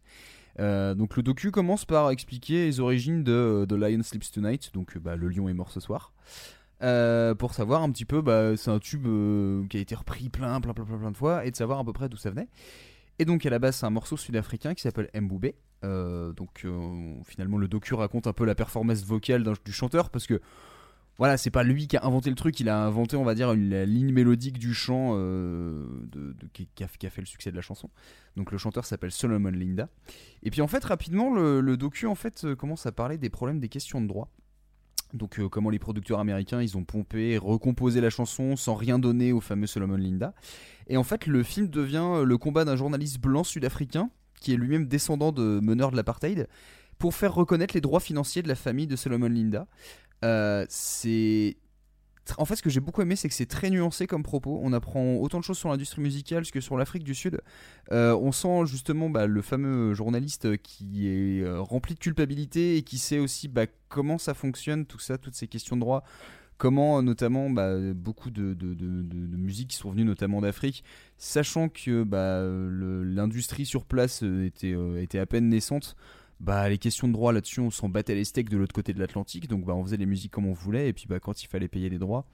[0.60, 4.98] Euh, donc, le docu commence par expliquer les origines de The Lion Sleeps Tonight, donc
[4.98, 6.14] bah, le lion est mort ce soir.
[6.82, 9.04] Euh, pour savoir un petit peu, bah, c'est un tube
[9.68, 11.84] qui a été repris plein, plein, plein, plein, plein de fois et de savoir à
[11.84, 12.48] peu près d'où ça venait.
[13.22, 15.56] Et donc à la base c'est un morceau sud-africain qui s'appelle Mboubé.
[15.84, 16.66] Donc
[17.26, 20.40] finalement le docu raconte un peu la performance vocale du chanteur parce que
[21.20, 23.52] voilà c'est pas lui qui a inventé le truc, il a inventé on va dire
[23.52, 25.86] une, la ligne mélodique du chant euh,
[26.54, 27.90] qui, a, fait le succès de la chanson.
[28.38, 29.90] Donc le chanteur s'appelle Solomon Linda.
[30.44, 33.60] Et puis en fait rapidement le, docu en fait euh, commence à parler des problèmes
[33.60, 34.32] des questions de droit.
[35.14, 39.34] Donc euh, comment les producteurs américains ils ont pompé recomposé la chanson sans rien donner
[39.34, 40.34] au fameux Solomon Linda.
[40.88, 44.10] Et en fait le film devient le combat d'un journaliste blanc sud-africain
[44.40, 46.48] qui est lui-même descendant de meneurs de l'apartheid
[46.98, 49.68] pour faire reconnaître les droits financiers de la famille de Solomon Linda.
[50.24, 51.58] Euh, c'est
[52.38, 54.60] en fait, ce que j'ai beaucoup aimé, c'est que c'est très nuancé comme propos.
[54.62, 57.42] On apprend autant de choses sur l'industrie musicale que sur l'Afrique du Sud.
[57.92, 62.84] Euh, on sent justement bah, le fameux journaliste qui est euh, rempli de culpabilité et
[62.84, 66.04] qui sait aussi bah, comment ça fonctionne, tout ça, toutes ces questions de droit.
[66.60, 70.84] Comment, euh, notamment, bah, beaucoup de, de, musiques qui sont venues notamment d'Afrique,
[71.18, 72.06] sachant que
[73.06, 75.96] l'industrie sur place euh, était, euh, était à peine naissante,
[76.40, 79.00] bah, les questions de droit là-dessus, on s'en battait les steaks de l'autre côté de
[79.00, 81.48] l'Atlantique, donc bah, on faisait les musiques comme on voulait, et puis bah, quand il
[81.48, 82.26] fallait payer les droits,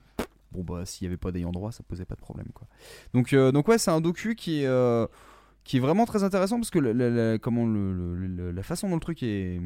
[0.52, 2.66] bon bah s'il n'y avait pas d'ayant droit, ça posait pas de problème quoi.
[3.14, 5.06] Donc, euh, donc ouais, c'est un docu qui est, euh,
[5.64, 9.22] qui est vraiment très intéressant parce que la, la- comment la façon dont le truc
[9.22, 9.60] est,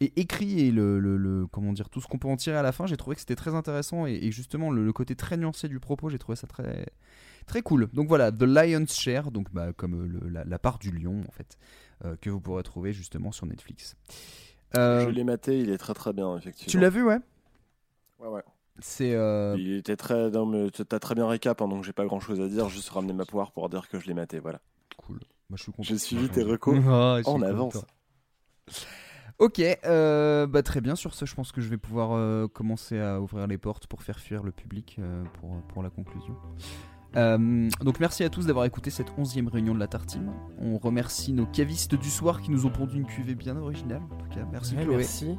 [0.00, 2.96] écrit et le, comment dire tout ce qu'on peut en tirer à la fin, j'ai
[2.96, 6.36] trouvé que c'était très intéressant et, justement le, côté très nuancé du propos, j'ai trouvé
[6.36, 6.86] ça très
[7.46, 7.88] très cool.
[7.94, 11.58] Donc voilà, The Lion's Share, donc bah, comme euh, la, part du lion en fait,
[12.20, 13.96] que vous pourrez trouver justement sur Netflix.
[14.76, 16.70] Euh, Je l'ai maté, il est très très bien effectivement.
[16.70, 17.18] tu l'as vu ouais?
[18.18, 18.42] Ouais ouais.
[18.80, 20.30] C'est euh, Il était très.
[20.88, 23.24] T'as très bien récap, hein, donc j'ai pas grand chose à dire, juste ramener ma
[23.24, 24.60] poire pour dire que je l'ai maté, voilà.
[24.98, 25.18] Cool.
[25.50, 25.82] Moi je suis content.
[25.88, 27.42] J'ai suivi tes recos Ah, en content.
[27.46, 27.76] avance.
[29.38, 30.96] Ok, euh, bah très bien.
[30.96, 34.02] Sur ce, je pense que je vais pouvoir euh, commencer à ouvrir les portes pour
[34.02, 36.36] faire fuir le public euh, pour, pour la conclusion.
[37.16, 40.30] Euh, donc merci à tous d'avoir écouté cette onzième réunion de la Tartine.
[40.58, 44.02] On remercie nos cavistes du soir qui nous ont pondu une cuvée bien originale.
[44.10, 44.96] En tout cas, merci Ouais, Chloé.
[44.98, 45.38] merci.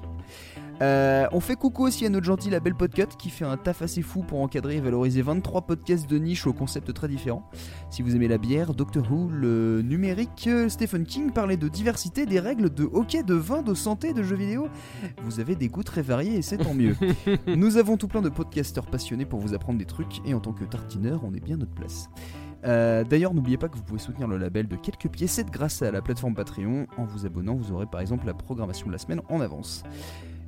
[0.82, 4.02] Euh, on fait coucou aussi à notre gentil label Podcut qui fait un taf assez
[4.02, 7.50] fou pour encadrer et valoriser 23 podcasts de niche aux concepts très différents.
[7.90, 12.40] Si vous aimez la bière, Doctor Who, le numérique, Stephen King parlait de diversité, des
[12.40, 14.70] règles de hockey, de vin, de santé, de jeux vidéo.
[15.24, 16.96] Vous avez des goûts très variés et c'est tant mieux.
[17.48, 20.54] Nous avons tout plein de podcasteurs passionnés pour vous apprendre des trucs et en tant
[20.54, 22.10] que tartineur, on est bien notre place.
[22.66, 25.92] Euh, D'ailleurs, n'oubliez pas que vous pouvez soutenir le label de quelques piécettes grâce à
[25.92, 26.88] la plateforme Patreon.
[26.98, 29.84] En vous abonnant, vous aurez par exemple la programmation de la semaine en avance.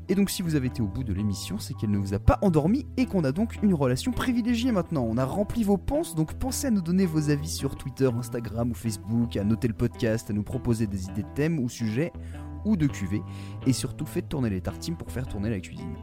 [0.09, 2.19] Et donc si vous avez été au bout de l'émission, c'est qu'elle ne vous a
[2.19, 5.05] pas endormi et qu'on a donc une relation privilégiée maintenant.
[5.09, 8.71] On a rempli vos penses, donc pensez à nous donner vos avis sur Twitter, Instagram
[8.71, 12.11] ou Facebook, à noter le podcast, à nous proposer des idées de thèmes ou sujets
[12.65, 13.23] ou de cuvées,
[13.65, 15.95] et surtout faites tourner les tartines pour faire tourner la cuisine.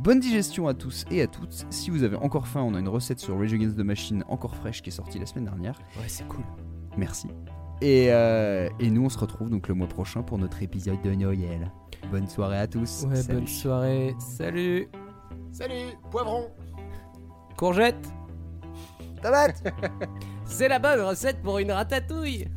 [0.00, 1.64] Bonne digestion à tous et à toutes.
[1.70, 4.56] Si vous avez encore faim, on a une recette sur Rage Against the Machine encore
[4.56, 5.78] fraîche qui est sortie la semaine dernière.
[5.96, 6.44] Ouais, c'est cool.
[6.96, 7.28] Merci.
[7.80, 11.14] Et, euh, et nous, on se retrouve donc le mois prochain pour notre épisode de
[11.14, 11.70] Noël.
[12.10, 13.04] Bonne soirée à tous.
[13.08, 13.38] Ouais, Salut.
[13.38, 14.14] bonne soirée.
[14.18, 14.88] Salut.
[15.52, 16.50] Salut, poivron
[17.56, 18.08] Courgette.
[19.22, 19.62] Tomate
[20.46, 22.48] C'est la bonne recette pour une ratatouille.